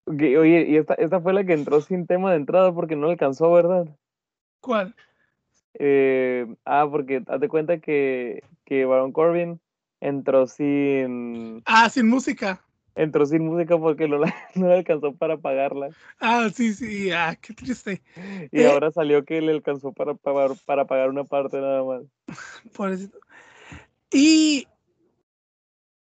Oye, 0.05 0.67
y 0.69 0.75
esta, 0.77 0.93
esta 0.93 1.19
fue 1.21 1.33
la 1.33 1.43
que 1.43 1.53
entró 1.53 1.81
sin 1.81 2.05
tema 2.05 2.29
de 2.29 2.37
entrada 2.37 2.71
porque 2.71 2.95
no 2.95 3.09
alcanzó, 3.09 3.51
¿verdad? 3.51 3.87
¿Cuál? 4.59 4.93
Eh, 5.79 6.45
ah, 6.65 6.87
porque 6.89 7.23
haz 7.27 7.39
de 7.39 7.47
cuenta 7.49 7.79
que, 7.79 8.43
que 8.65 8.85
Baron 8.85 9.11
Corbin 9.11 9.59
entró 10.01 10.47
sin 10.47 11.61
Ah, 11.65 11.89
sin 11.89 12.07
música. 12.07 12.63
entró 12.95 13.25
sin 13.25 13.43
música 13.45 13.77
porque 13.77 14.07
no, 14.07 14.17
la, 14.19 14.33
no 14.55 14.67
le 14.67 14.75
alcanzó 14.75 15.13
para 15.15 15.37
pagarla. 15.37 15.89
Ah, 16.19 16.49
sí, 16.53 16.73
sí. 16.73 17.11
Ah, 17.11 17.35
qué 17.41 17.53
triste. 17.53 18.01
Y 18.51 18.61
Eh. 18.61 18.67
ahora 18.71 18.91
salió 18.91 19.25
que 19.25 19.41
le 19.41 19.51
alcanzó 19.51 19.91
para 19.93 20.13
pagar, 20.13 20.51
para 20.65 20.85
pagar 20.85 21.09
una 21.09 21.23
parte 21.23 21.59
nada 21.59 21.83
más. 21.83 22.03
Pobrecito. 22.75 23.17
Y. 24.11 24.67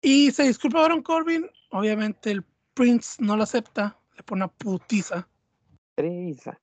Y 0.02 0.32
se 0.32 0.42
disculpa 0.44 0.80
Baron 0.80 1.02
Corbin. 1.02 1.46
Obviamente 1.70 2.30
el 2.30 2.44
Prince 2.74 3.22
no 3.22 3.36
lo 3.36 3.44
acepta. 3.44 3.96
Le 4.16 4.22
pone 4.22 4.40
una 4.44 4.48
putiza. 4.48 5.28
Teresa. 5.94 6.58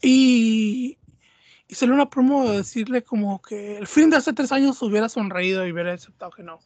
Y. 0.00 0.96
Y 1.72 1.74
sale 1.74 1.94
una 1.94 2.10
promo 2.10 2.50
de 2.50 2.58
decirle 2.58 3.02
como 3.02 3.40
que 3.40 3.78
el 3.78 3.86
fin 3.86 4.10
de 4.10 4.18
hace 4.18 4.34
tres 4.34 4.52
años 4.52 4.82
hubiera 4.82 5.08
sonreído 5.08 5.66
y 5.66 5.72
hubiera 5.72 5.94
aceptado 5.94 6.30
que 6.30 6.42
no. 6.42 6.60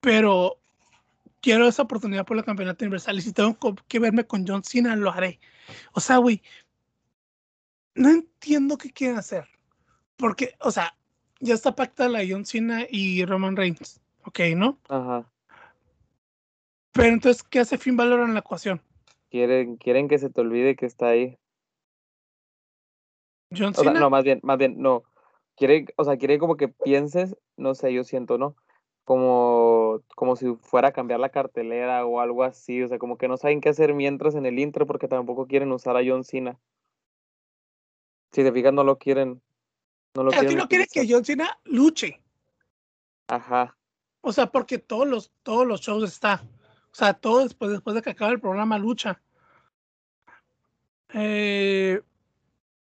Pero 0.00 0.56
quiero 1.42 1.68
esa 1.68 1.82
oportunidad 1.82 2.24
por 2.24 2.38
el 2.38 2.46
campeonato 2.46 2.86
universal 2.86 3.18
y 3.18 3.20
si 3.20 3.34
tengo 3.34 3.58
que 3.88 3.98
verme 3.98 4.26
con 4.26 4.46
John 4.48 4.64
Cena, 4.64 4.96
lo 4.96 5.10
haré. 5.10 5.38
O 5.92 6.00
sea, 6.00 6.16
güey, 6.16 6.40
no 7.94 8.08
entiendo 8.08 8.78
qué 8.78 8.90
quieren 8.90 9.18
hacer. 9.18 9.46
Porque, 10.16 10.54
o 10.60 10.70
sea, 10.70 10.96
ya 11.38 11.52
está 11.52 11.76
pactada 11.76 12.08
la 12.08 12.24
John 12.26 12.46
Cena 12.46 12.86
y 12.88 13.22
Roman 13.26 13.54
Reigns. 13.54 14.00
Ok, 14.24 14.40
¿no? 14.56 14.78
Ajá. 14.88 15.30
Pero 16.92 17.08
entonces, 17.08 17.42
¿qué 17.42 17.58
hace 17.58 17.76
Finn 17.76 17.98
Balor 17.98 18.20
en 18.20 18.32
la 18.32 18.40
ecuación? 18.40 18.80
Quieren, 19.28 19.76
quieren 19.76 20.08
que 20.08 20.18
se 20.18 20.30
te 20.30 20.40
olvide 20.40 20.74
que 20.74 20.86
está 20.86 21.08
ahí. 21.08 21.36
John 23.50 23.72
O 23.76 23.82
sea, 23.82 23.92
Cena. 23.92 24.00
no, 24.00 24.10
más 24.10 24.24
bien, 24.24 24.40
más 24.42 24.58
bien, 24.58 24.80
no. 24.80 25.04
Quiere, 25.56 25.86
o 25.96 26.04
sea, 26.04 26.16
quiere 26.16 26.38
como 26.38 26.56
que 26.56 26.68
pienses, 26.68 27.36
no 27.56 27.74
sé, 27.74 27.92
yo 27.92 28.04
siento, 28.04 28.38
¿no? 28.38 28.56
Como, 29.04 30.02
como 30.14 30.36
si 30.36 30.54
fuera 30.56 30.88
a 30.88 30.92
cambiar 30.92 31.20
la 31.20 31.28
cartelera 31.30 32.04
o 32.04 32.20
algo 32.20 32.42
así. 32.42 32.82
O 32.82 32.88
sea, 32.88 32.98
como 32.98 33.16
que 33.16 33.28
no 33.28 33.36
saben 33.36 33.60
qué 33.60 33.68
hacer 33.68 33.94
mientras 33.94 34.34
en 34.34 34.46
el 34.46 34.58
intro 34.58 34.86
porque 34.86 35.08
tampoco 35.08 35.46
quieren 35.46 35.72
usar 35.72 35.96
a 35.96 36.02
John 36.04 36.24
Cena. 36.24 36.58
Si 38.32 38.42
te 38.42 38.52
fijas, 38.52 38.72
no 38.72 38.84
lo 38.84 38.98
quieren. 38.98 39.40
No 40.14 40.24
lo 40.24 40.30
quieren 40.30 40.58
no 40.58 40.68
quiere 40.68 40.86
que. 40.86 41.06
John 41.08 41.24
Cena 41.24 41.58
luche. 41.64 42.20
Ajá. 43.28 43.76
O 44.20 44.32
sea, 44.32 44.46
porque 44.46 44.78
todos 44.78 45.06
los, 45.06 45.32
todos 45.42 45.66
los 45.66 45.80
shows 45.80 46.02
está. 46.02 46.42
O 46.90 46.94
sea, 46.94 47.14
todo 47.14 47.44
después, 47.44 47.70
después 47.70 47.94
de 47.94 48.02
que 48.02 48.10
acabe 48.10 48.32
el 48.32 48.40
programa 48.40 48.78
lucha. 48.78 49.22
Eh, 51.12 52.02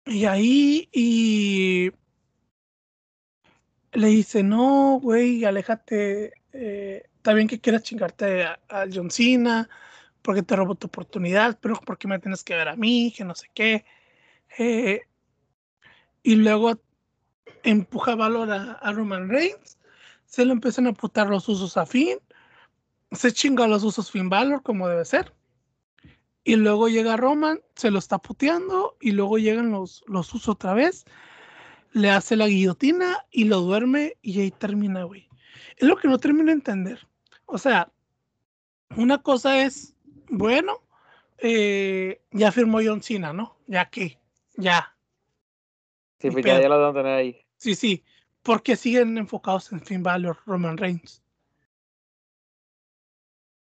y 0.06 0.26
ahí, 0.26 0.89
y 0.91 1.91
le 3.93 4.08
dice, 4.08 4.43
no, 4.43 4.99
güey, 5.01 5.45
aléjate. 5.45 6.34
eh, 6.54 7.04
está 7.18 7.34
bien 7.34 7.47
que 7.47 7.62
quieras 7.62 7.84
chingarte 7.84 8.43
a, 8.43 8.60
John 8.93 9.10
Cena, 9.10 9.70
porque 10.22 10.43
te 10.43 10.56
robó 10.56 10.76
tu 10.76 10.88
oportunidad, 10.88 11.58
pero 11.62 11.76
¿por 11.76 11.97
qué 11.97 12.08
me 12.08 12.20
tienes 12.20 12.43
que 12.43 12.56
ver 12.56 12.68
a 12.68 12.76
mí? 12.76 13.14
Que 13.16 13.24
no 13.24 13.36
sé 13.36 13.49
qué. 13.54 13.86
Eh, 14.58 15.01
y 16.22 16.36
luego 16.36 16.82
empuja 17.64 18.16
valor 18.16 18.51
a, 18.51 18.91
Roman 18.91 19.30
Reigns. 19.30 19.78
Se 20.26 20.45
lo 20.45 20.54
empiezan 20.54 20.88
a 20.88 20.93
putar 20.93 21.30
los 21.30 21.47
usos 21.47 21.78
a 21.78 21.86
Finn. 21.86 22.20
Se 23.12 23.32
chinga 23.32 23.68
los 23.68 23.84
usos 23.84 24.12
Finn 24.12 24.30
Balor 24.30 24.64
como 24.64 24.88
debe 24.88 25.06
ser. 25.06 25.34
Y 26.43 26.55
luego 26.55 26.89
llega 26.89 27.17
Roman, 27.17 27.61
se 27.75 27.91
lo 27.91 27.99
está 27.99 28.17
puteando. 28.17 28.97
Y 28.99 29.11
luego 29.11 29.37
llegan 29.37 29.71
los, 29.71 30.03
los 30.07 30.33
usos 30.33 30.49
otra 30.49 30.73
vez. 30.73 31.05
Le 31.91 32.09
hace 32.09 32.35
la 32.35 32.47
guillotina 32.47 33.25
y 33.31 33.45
lo 33.45 33.61
duerme. 33.61 34.17
Y 34.21 34.41
ahí 34.41 34.51
termina, 34.51 35.03
güey. 35.03 35.29
Es 35.77 35.87
lo 35.87 35.95
que 35.95 36.07
no 36.07 36.17
termino 36.17 36.47
de 36.47 36.53
entender. 36.53 37.07
O 37.45 37.57
sea, 37.57 37.91
una 38.95 39.21
cosa 39.21 39.63
es, 39.63 39.95
bueno, 40.29 40.81
eh, 41.37 42.21
ya 42.31 42.51
firmó 42.51 42.79
John 42.83 43.01
Cena, 43.01 43.33
¿no? 43.33 43.57
Ya 43.67 43.89
que, 43.89 44.19
ya, 44.55 44.93
Sí, 46.23 46.31
pues 46.31 46.45
ya 46.45 46.69
lo 46.69 46.79
van 46.79 46.91
a 46.91 46.93
tener 46.93 47.17
ahí. 47.17 47.45
Sí, 47.57 47.75
sí, 47.75 48.05
porque 48.43 48.77
siguen 48.77 49.17
enfocados 49.17 49.73
en 49.73 49.81
Finn 49.81 50.03
Balor, 50.03 50.37
Roman 50.45 50.77
Reigns. 50.77 51.21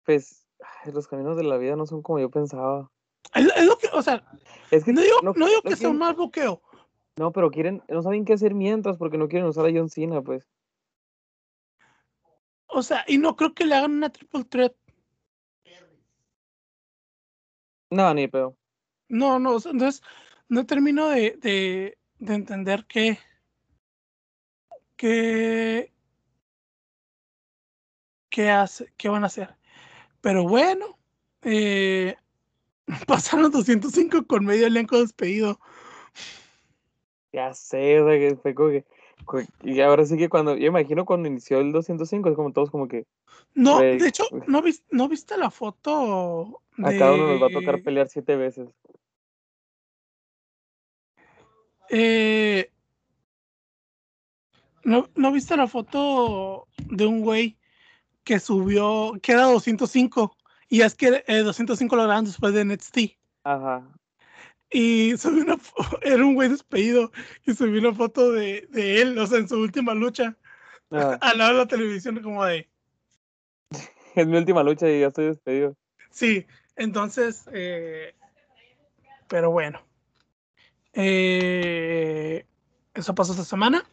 Pues, 0.05 0.46
ay, 0.85 0.93
los 0.93 1.09
caminos 1.09 1.37
de 1.37 1.45
la 1.45 1.57
vida 1.57 1.77
no 1.77 1.87
son 1.87 2.03
como 2.03 2.19
yo 2.19 2.31
pensaba. 2.31 2.91
Es, 3.35 3.47
es 3.57 3.67
lo 3.67 3.77
que, 3.77 3.89
o 3.93 4.03
sea, 4.03 4.25
Es 4.71 4.85
que 4.85 4.93
no 4.93 5.01
digo, 5.01 5.21
no, 5.23 5.33
no 5.37 5.47
digo 5.47 5.63
que 5.63 5.77
sea 5.77 5.89
un 5.91 5.99
mal 5.99 6.15
bloqueo. 6.15 6.63
no, 7.17 7.33
pero 7.33 7.51
quieren, 7.51 7.83
no 7.89 8.03
saben 8.03 8.25
qué 8.25 8.35
hacer 8.35 8.55
mientras 8.55 8.97
porque 8.97 9.19
no 9.19 9.29
quieren 9.29 9.49
usar 9.49 9.67
a 9.67 9.73
John 9.73 9.89
Cena, 9.89 10.23
pues. 10.23 10.49
O 12.69 12.83
sea, 12.83 13.05
y 13.07 13.19
no 13.19 13.37
creo 13.37 13.55
que 13.55 13.65
le 13.65 13.75
hagan 13.75 13.93
una 13.93 14.11
triple 14.11 14.45
threat. 14.45 14.75
No, 17.91 18.13
ni 18.13 18.27
pedo. 18.29 18.57
No, 19.09 19.39
no, 19.39 19.55
o 19.55 19.61
sea, 19.61 19.73
entonces 19.73 20.03
no 20.49 20.67
termino 20.67 21.09
de, 21.09 21.37
de, 21.41 21.99
de 22.19 22.35
entender 22.35 22.85
qué, 22.87 23.19
qué, 24.97 25.93
qué 28.29 28.51
hace, 28.51 28.93
qué 28.97 29.09
van 29.09 29.23
a 29.23 29.27
hacer. 29.27 29.56
Pero 30.27 30.43
bueno, 30.43 30.99
eh, 31.43 32.17
pasaron 33.07 33.53
205 33.53 34.27
con 34.27 34.45
medio 34.45 34.67
elenco 34.67 34.99
despedido. 34.99 35.61
Ya 37.33 37.55
sé, 37.55 37.79
que 38.05 38.37
fue 38.43 38.53
como 38.53 38.71
que. 38.71 38.85
Y 39.63 39.81
ahora 39.83 40.05
sí 40.05 40.17
que 40.17 40.29
cuando. 40.29 40.57
Yo 40.57 40.67
imagino 40.67 41.05
cuando 41.05 41.29
inició 41.29 41.61
el 41.61 41.71
205, 41.71 42.29
es 42.29 42.35
como 42.35 42.53
todos 42.53 42.73
como 42.73 42.89
que. 42.89 43.07
No, 43.55 43.77
Güey, 43.77 43.99
de 44.01 44.09
hecho, 44.09 44.25
güey. 44.33 44.43
¿no, 44.49 44.63
vis- 44.63 44.83
¿no 44.91 45.09
viste 45.09 45.39
la 45.39 45.53
foto 45.53 46.61
A 46.79 46.91
cada 46.99 47.13
uno 47.15 47.29
nos 47.29 47.41
va 47.41 47.47
a 47.47 47.51
tocar 47.51 47.81
pelear 47.83 48.09
siete 48.09 48.35
veces. 48.35 48.69
Eh, 51.89 52.69
¿no, 54.83 55.09
¿No 55.15 55.31
viste 55.31 55.57
la 55.57 55.69
foto 55.69 56.67
de 56.91 57.07
un 57.07 57.21
güey 57.21 57.57
que 58.27 58.41
subió, 58.41 59.13
que 59.23 59.33
era 59.33 59.45
205? 59.45 60.37
Y 60.69 60.83
es 60.83 60.97
que 60.97 61.23
eh, 61.29 61.39
205 61.39 61.95
lo 61.95 62.03
grabaron 62.03 62.25
después 62.25 62.53
de 62.53 62.65
NXT. 62.65 62.99
Ajá. 63.45 63.89
Y 64.69 65.17
subió 65.17 65.45
una 65.45 65.57
era 66.03 66.25
un 66.25 66.35
güey 66.35 66.49
despedido 66.49 67.13
y 67.47 67.55
subió 67.55 67.81
una 67.81 67.95
foto 67.95 68.33
de, 68.33 68.67
de 68.71 69.01
él, 69.01 69.17
o 69.17 69.27
sea, 69.29 69.39
en 69.39 69.49
su 69.49 69.57
última 69.57 69.95
lucha, 69.95 70.37
Ajá. 70.91 71.15
al 71.23 71.39
lado 71.39 71.53
de 71.53 71.59
la 71.59 71.67
televisión, 71.67 72.21
como 72.21 72.45
de, 72.45 72.69
Es 74.17 74.27
mi 74.27 74.37
última 74.37 74.65
lucha 74.65 74.91
y 74.91 75.01
ya 75.01 75.07
estoy 75.07 75.27
despedido. 75.27 75.77
sí, 76.11 76.47
entonces, 76.75 77.49
eh, 77.53 78.15
pero 79.29 79.53
bueno. 79.53 79.81
Eh, 80.95 82.45
eso 82.93 83.15
pasó 83.15 83.33
esta 83.33 83.45
semana. 83.45 83.89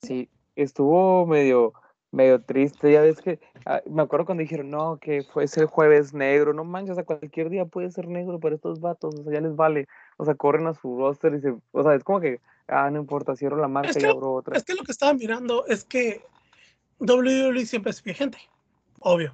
Sí, 0.00 0.30
estuvo 0.56 1.26
medio, 1.26 1.74
medio 2.12 2.40
triste. 2.42 2.92
Ya 2.92 3.02
ves 3.02 3.20
que. 3.20 3.40
ah, 3.66 3.80
me 3.88 4.02
acuerdo 4.02 4.26
cuando 4.26 4.42
dijeron, 4.42 4.70
no, 4.70 4.98
que 4.98 5.22
fue 5.22 5.44
ese 5.44 5.66
jueves 5.66 6.12
negro. 6.14 6.52
No 6.52 6.64
manches, 6.64 6.92
o 6.92 6.94
sea, 6.96 7.04
cualquier 7.04 7.50
día 7.50 7.64
puede 7.64 7.90
ser 7.90 8.08
negro 8.08 8.38
para 8.40 8.54
estos 8.54 8.80
vatos. 8.80 9.14
O 9.18 9.22
sea, 9.24 9.32
ya 9.32 9.40
les 9.40 9.56
vale. 9.56 9.86
O 10.16 10.24
sea, 10.24 10.34
corren 10.34 10.66
a 10.66 10.74
su 10.74 10.98
roster 10.98 11.34
y 11.34 11.40
se. 11.40 11.54
O 11.72 11.82
sea, 11.82 11.94
es 11.94 12.04
como 12.04 12.20
que. 12.20 12.40
Ah, 12.68 12.88
no 12.90 13.00
importa, 13.00 13.34
cierro 13.34 13.56
la 13.56 13.68
marca 13.68 13.90
Es 13.90 13.96
y 13.96 14.00
que- 14.00 14.06
abro 14.06 14.32
otra. 14.34 14.56
Es 14.56 14.64
que 14.64 14.74
lo 14.74 14.84
que 14.84 14.92
estaba 14.92 15.12
mirando 15.14 15.66
es 15.66 15.84
que 15.84 16.24
WWE 17.00 17.66
siempre 17.66 17.90
despide 17.90 18.14
gente, 18.14 18.38
obvio. 19.00 19.32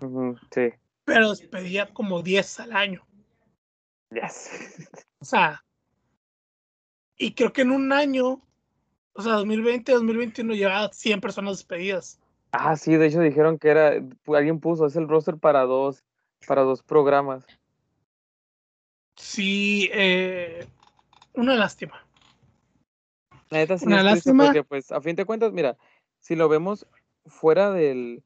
Sí. 0.51 0.70
Pero 1.05 1.31
despedía 1.31 1.93
como 1.93 2.23
10 2.23 2.61
al 2.61 2.73
año. 2.73 3.05
Yes. 4.11 4.51
O 5.19 5.24
sea, 5.24 5.62
y 7.19 7.32
creo 7.35 7.53
que 7.53 7.62
en 7.62 7.73
un 7.73 7.93
año, 7.93 8.40
o 9.15 9.23
sea, 9.23 9.32
2020, 9.35 9.93
2021 9.93 10.55
llevaba 10.55 10.93
100 10.93 11.20
personas 11.20 11.59
despedidas. 11.59 12.20
Ah, 12.58 12.76
sí, 12.76 12.96
de 12.96 13.06
hecho 13.06 13.20
dijeron 13.20 13.58
que 13.58 13.68
era, 13.68 13.92
alguien 14.26 14.60
puso, 14.60 14.86
es 14.86 14.96
el 14.96 15.08
roster 15.08 15.36
para 15.36 15.62
dos, 15.62 16.04
para 16.46 16.62
dos 16.62 16.82
programas. 16.82 17.44
Sí, 19.16 19.90
eh, 19.92 20.66
una 21.34 21.54
lástima. 21.54 22.02
La 23.50 23.58
neta 23.58 23.76
sí 23.76 23.86
Una 23.86 24.02
lástima. 24.02 24.44
porque, 24.44 24.64
pues, 24.64 24.90
a 24.90 25.00
fin 25.00 25.16
de 25.16 25.26
cuentas, 25.26 25.52
mira, 25.52 25.76
si 26.18 26.34
lo 26.34 26.48
vemos 26.48 26.86
fuera 27.26 27.70
del, 27.70 28.22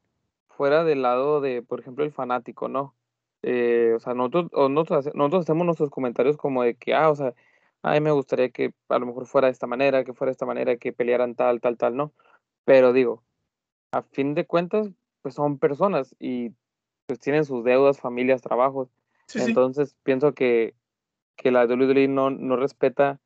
fuera 0.48 0.85
del 0.85 1.02
lado 1.02 1.40
de, 1.40 1.62
por 1.62 1.81
ejemplo, 1.81 2.05
el 2.05 2.12
fanático, 2.12 2.69
¿no? 2.69 2.94
Eh, 3.43 3.94
o 3.97 4.01
sea, 4.01 4.15
nosotros, 4.15 4.51
nosotros, 4.70 5.15
nosotros 5.15 5.43
hacemos 5.43 5.66
nuestros 5.66 5.90
comentarios 5.90 6.36
como 6.36 6.62
de 6.62 6.77
que, 6.77 6.94
ah, 6.94 7.11
o 7.11 7.16
sea, 7.16 7.35
a 7.82 7.93
mí 7.94 8.01
me 8.01 8.12
gustaría 8.12 8.51
que 8.51 8.73
a 8.89 8.98
lo 8.98 9.07
mejor 9.07 9.27
fuera 9.27 9.48
de 9.48 9.52
esta 9.52 9.66
manera, 9.66 10.05
que 10.05 10.12
fuera 10.12 10.31
de 10.31 10.35
esta 10.35 10.47
manera, 10.47 10.77
que 10.77 10.93
pelearan 10.93 11.35
tal, 11.35 11.61
tal, 11.61 11.77
tal, 11.77 11.97
¿no? 11.97 12.12
Pero 12.65 12.93
digo, 12.93 13.24
a 13.93 14.03
fin 14.03 14.35
de 14.35 14.47
cuentas, 14.47 14.89
pues 15.23 15.35
son 15.35 15.59
personas 15.59 16.15
y 16.19 16.53
pues 17.07 17.19
tienen 17.19 17.45
sus 17.45 17.65
deudas, 17.65 18.01
familias, 18.01 18.43
trabajos. 18.43 18.89
Sí, 19.27 19.41
sí. 19.41 19.45
Entonces 19.47 19.97
pienso 20.03 20.33
que, 20.35 20.75
que 21.37 21.51
la 21.51 21.67
WWE 21.67 22.09
no, 22.09 22.31
no 22.31 22.57
respeta 22.57 23.21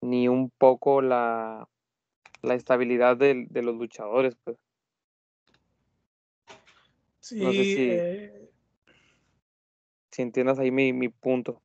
ni 0.00 0.28
un 0.28 0.50
poco 0.50 1.00
la, 1.00 1.68
la 2.42 2.54
estabilidad 2.54 3.16
del- 3.16 3.48
de, 3.48 3.62
los 3.62 3.76
luchadores, 3.76 4.36
pues. 4.44 4.58
Sí, 7.20 7.40
no 7.42 7.52
sé 7.52 7.64
si- 7.64 7.90
eh, 7.90 8.50
Si 10.10 10.22
entiendas 10.22 10.58
ahí 10.60 10.70
mi, 10.70 10.92
mi 10.92 11.08
punto. 11.08 11.60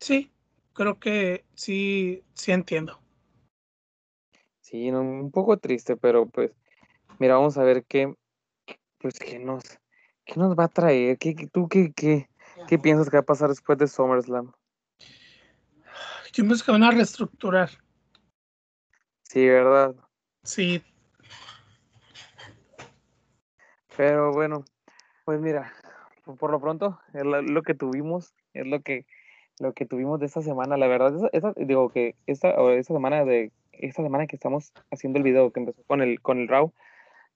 sí, 0.00 0.30
creo 0.74 0.98
que 0.98 1.44
sí, 1.54 2.22
sí 2.34 2.52
entiendo. 2.52 3.00
Sí, 4.60 4.90
no, 4.90 5.00
un 5.00 5.30
poco 5.30 5.58
triste, 5.58 5.96
pero 5.96 6.26
pues, 6.26 6.52
mira, 7.20 7.34
vamos 7.36 7.56
a 7.56 7.62
ver 7.62 7.84
qué, 7.84 8.12
pues, 8.98 9.14
qué 9.18 9.38
nos, 9.38 9.62
qué 10.24 10.34
nos 10.36 10.58
va 10.58 10.64
a 10.64 10.68
traer. 10.68 11.18
¿Qué, 11.18 11.34
qué- 11.36 11.46
tú 11.46 11.68
qué, 11.68 11.92
qué, 11.94 12.28
qué 12.66 12.78
piensas 12.78 13.08
que 13.08 13.16
va 13.16 13.20
a 13.20 13.26
pasar 13.26 13.48
después 13.50 13.78
de 13.78 13.86
SummerSlam? 13.86 14.52
Yo 16.32 16.44
pienso 16.44 16.64
que 16.64 16.72
van 16.72 16.82
a 16.82 16.90
reestructurar. 16.90 17.70
Sí, 19.22 19.46
¿verdad? 19.46 19.94
Sí, 20.42 20.82
Pero 23.96 24.32
bueno, 24.32 24.64
pues 25.24 25.40
mira, 25.40 25.72
por, 26.24 26.50
lo 26.50 26.60
pronto 26.60 26.98
es 27.12 27.22
lo, 27.24 27.62
que 27.62 27.74
tuvimos, 27.74 28.34
es 28.54 28.66
lo 28.66 28.80
que 28.80 29.06
lo 29.58 29.74
que 29.74 29.84
tuvimos 29.84 30.18
de 30.20 30.26
esta 30.26 30.40
semana. 30.40 30.78
La 30.78 30.86
verdad, 30.86 31.14
esa, 31.14 31.28
esa- 31.32 31.52
digo 31.56 31.90
que 31.90 32.16
esta, 32.26 32.50
esta 32.72 32.94
semana 32.94 33.24
de 33.24 33.52
esta 33.72 34.02
semana 34.02 34.26
que 34.26 34.36
estamos 34.36 34.72
haciendo 34.90 35.18
el 35.18 35.22
video 35.22 35.52
que 35.52 35.60
empezó 35.60 35.82
con 35.84 36.00
el 36.00 36.20
con 36.22 36.38
el 36.38 36.48
Raw, 36.48 36.72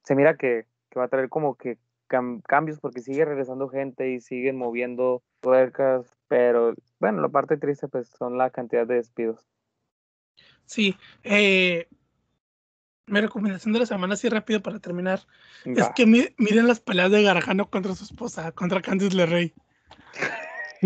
se 0.05 0.15
mira 0.15 0.37
que, 0.37 0.67
que 0.91 0.99
va 0.99 1.07
a 1.07 1.09
traer 1.09 1.29
como 1.29 1.57
que 1.57 1.79
cam- 2.09 2.43
cambios 2.43 2.79
porque 2.81 3.01
sigue 3.01 3.25
regresando 3.25 3.69
gente 3.69 4.11
y 4.11 4.21
siguen 4.21 4.57
moviendo 4.57 5.23
tuercas, 5.41 6.07
pero 6.29 6.75
bueno, 7.01 7.21
la 7.23 7.29
parte 7.29 7.57
triste 7.57 7.89
pues 7.89 8.09
son 8.09 8.39
la 8.39 8.51
cantidad 8.51 8.87
de 8.87 8.97
despidos. 8.97 9.45
sí. 10.67 10.97
Eh, 11.23 11.89
mi 13.07 13.21
recomendación 13.21 13.73
de 13.75 13.81
la 13.81 13.87
semana, 13.87 14.15
así 14.15 14.31
rápido 14.31 14.63
para 14.63 14.79
terminar, 14.79 15.21
es 15.65 15.91
que 15.95 16.07
mi- 16.07 16.29
miren 16.39 16.67
las 16.67 16.81
peleas 16.81 17.11
de 17.11 17.23
Garajano 17.23 17.69
contra 17.69 17.95
su 17.95 18.05
esposa, 18.05 18.53
contra 18.53 18.81
Candice 18.81 19.15
LeRae. 19.15 19.53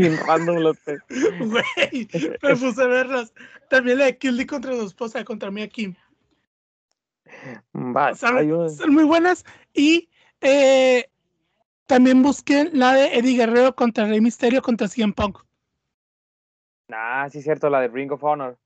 Güey, 1.40 2.09
me 2.43 2.57
puse 2.57 2.82
a 2.82 2.86
verlas. 2.86 3.32
También 3.69 3.99
la 3.99 4.05
de 4.07 4.19
Kildy 4.19 4.47
contra 4.47 4.73
su 4.74 4.85
esposa, 4.85 5.24
contra 5.24 5.51
Mia 5.51 5.69
Kim. 5.69 5.95
Va, 7.75 8.15
Son, 8.15 8.93
muy 8.93 9.05
buenas. 9.05 9.45
Y 9.73 10.09
eh, 10.41 11.11
también 11.87 12.23
busquen 12.23 12.71
la 12.73 12.95
de 12.95 13.19
Eddie 13.19 13.37
Guerrero 13.37 13.75
contra 13.75 14.07
Rey 14.07 14.21
Misterio 14.21 14.63
contra 14.63 14.89
CM 14.89 15.13
Punk. 15.13 15.39
Ah, 16.91 17.29
sí, 17.31 17.43
cierto, 17.43 17.69
la 17.69 17.81
de 17.81 17.89
Ring 17.89 18.13
of 18.13 18.25
Honor. 18.25 18.59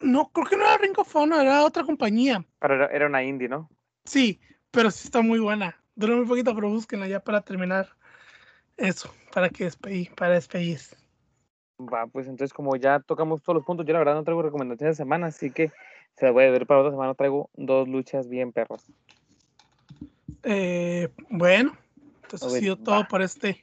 No, 0.00 0.30
creo 0.30 0.46
que 0.46 0.56
no 0.56 0.64
era 0.64 0.78
Ring 0.78 0.98
of 0.98 1.14
Honor, 1.16 1.40
era 1.42 1.64
otra 1.64 1.84
compañía. 1.84 2.44
Pero 2.58 2.74
era, 2.74 2.86
era 2.86 3.06
una 3.06 3.22
indie, 3.22 3.48
¿no? 3.48 3.68
Sí, 4.04 4.40
pero 4.70 4.90
sí 4.90 5.06
está 5.06 5.20
muy 5.20 5.38
buena. 5.38 5.80
Dura 5.94 6.16
muy 6.16 6.26
poquito, 6.26 6.54
pero 6.54 6.68
búsquenla 6.68 7.06
ya 7.06 7.20
para 7.20 7.40
terminar 7.42 7.88
eso, 8.76 9.12
para 9.32 9.48
que 9.48 9.64
despedir, 9.64 10.14
para 10.14 10.34
despedir. 10.34 10.80
Va, 11.80 12.06
pues 12.06 12.26
entonces 12.26 12.52
como 12.52 12.76
ya 12.76 13.00
tocamos 13.00 13.42
todos 13.42 13.56
los 13.56 13.64
puntos, 13.64 13.86
yo 13.86 13.92
la 13.92 13.98
verdad 13.98 14.14
no 14.14 14.24
traigo 14.24 14.42
recomendaciones 14.42 14.96
de 14.96 15.02
semana, 15.02 15.26
así 15.26 15.50
que 15.50 15.72
se 16.16 16.30
voy 16.30 16.44
a 16.44 16.50
ver 16.50 16.66
para 16.66 16.80
otra 16.80 16.92
semana. 16.92 17.14
Traigo 17.14 17.50
dos 17.54 17.88
luchas 17.88 18.28
bien 18.28 18.52
perros. 18.52 18.90
Eh, 20.42 21.08
bueno, 21.30 21.76
entonces 22.22 22.54
ha 22.54 22.58
sido 22.58 22.76
todo 22.76 23.06
por 23.08 23.22
este 23.22 23.62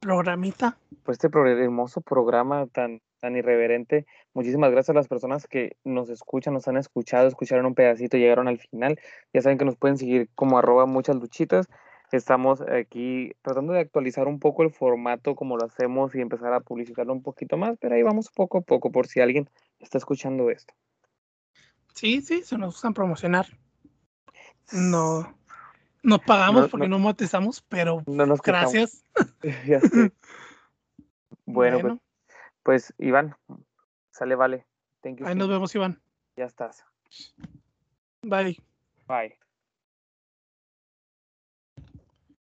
programita. 0.00 0.76
Por 1.04 1.12
este 1.12 1.28
hermoso 1.28 2.00
programa 2.00 2.66
tan, 2.66 3.00
tan 3.20 3.36
irreverente. 3.36 4.06
Muchísimas 4.34 4.70
gracias 4.70 4.90
a 4.90 4.98
las 4.98 5.08
personas 5.08 5.46
que 5.46 5.76
nos 5.84 6.08
escuchan, 6.08 6.54
nos 6.54 6.68
han 6.68 6.76
escuchado, 6.76 7.28
escucharon 7.28 7.66
un 7.66 7.74
pedacito, 7.74 8.16
llegaron 8.16 8.48
al 8.48 8.58
final. 8.58 8.98
Ya 9.32 9.42
saben 9.42 9.58
que 9.58 9.64
nos 9.64 9.76
pueden 9.76 9.98
seguir 9.98 10.28
como 10.34 10.58
arroba 10.58 10.86
muchas 10.86 11.16
luchitas. 11.16 11.68
Estamos 12.12 12.60
aquí 12.62 13.32
tratando 13.42 13.72
de 13.72 13.80
actualizar 13.80 14.26
un 14.26 14.40
poco 14.40 14.64
el 14.64 14.70
formato 14.70 15.36
como 15.36 15.56
lo 15.56 15.66
hacemos 15.66 16.12
y 16.14 16.20
empezar 16.20 16.52
a 16.52 16.60
publicitarlo 16.60 17.12
un 17.12 17.22
poquito 17.22 17.56
más, 17.56 17.76
pero 17.80 17.94
ahí 17.94 18.02
vamos 18.02 18.30
poco 18.30 18.58
a 18.58 18.60
poco 18.62 18.90
por 18.90 19.06
si 19.06 19.20
alguien 19.20 19.48
está 19.78 19.98
escuchando 19.98 20.50
esto. 20.50 20.74
Sí, 21.94 22.22
sí, 22.22 22.42
se 22.42 22.56
nos 22.58 22.74
gustan 22.74 22.94
promocionar. 22.94 23.46
No, 24.72 25.34
no 26.02 26.18
pagamos 26.18 26.62
No, 26.62 26.68
porque 26.68 26.88
no. 26.88 26.96
no 26.96 27.02
monetizamos, 27.02 27.62
pero 27.68 28.02
No 28.06 28.26
nos 28.26 28.40
gracias. 28.40 29.04
Ya 29.66 29.80
sé. 29.80 30.12
Bueno, 31.46 31.80
pues, 31.80 31.82
Bueno, 31.82 32.02
pues 32.62 32.94
Iván, 32.98 33.36
sale, 34.12 34.36
vale. 34.36 34.66
Thank 35.02 35.18
you. 35.18 35.26
ahí 35.26 35.34
nos 35.34 35.48
vemos, 35.48 35.74
Iván. 35.74 36.00
Ya 36.36 36.44
estás. 36.44 36.84
Bye. 38.22 38.56
Bye. 39.08 39.40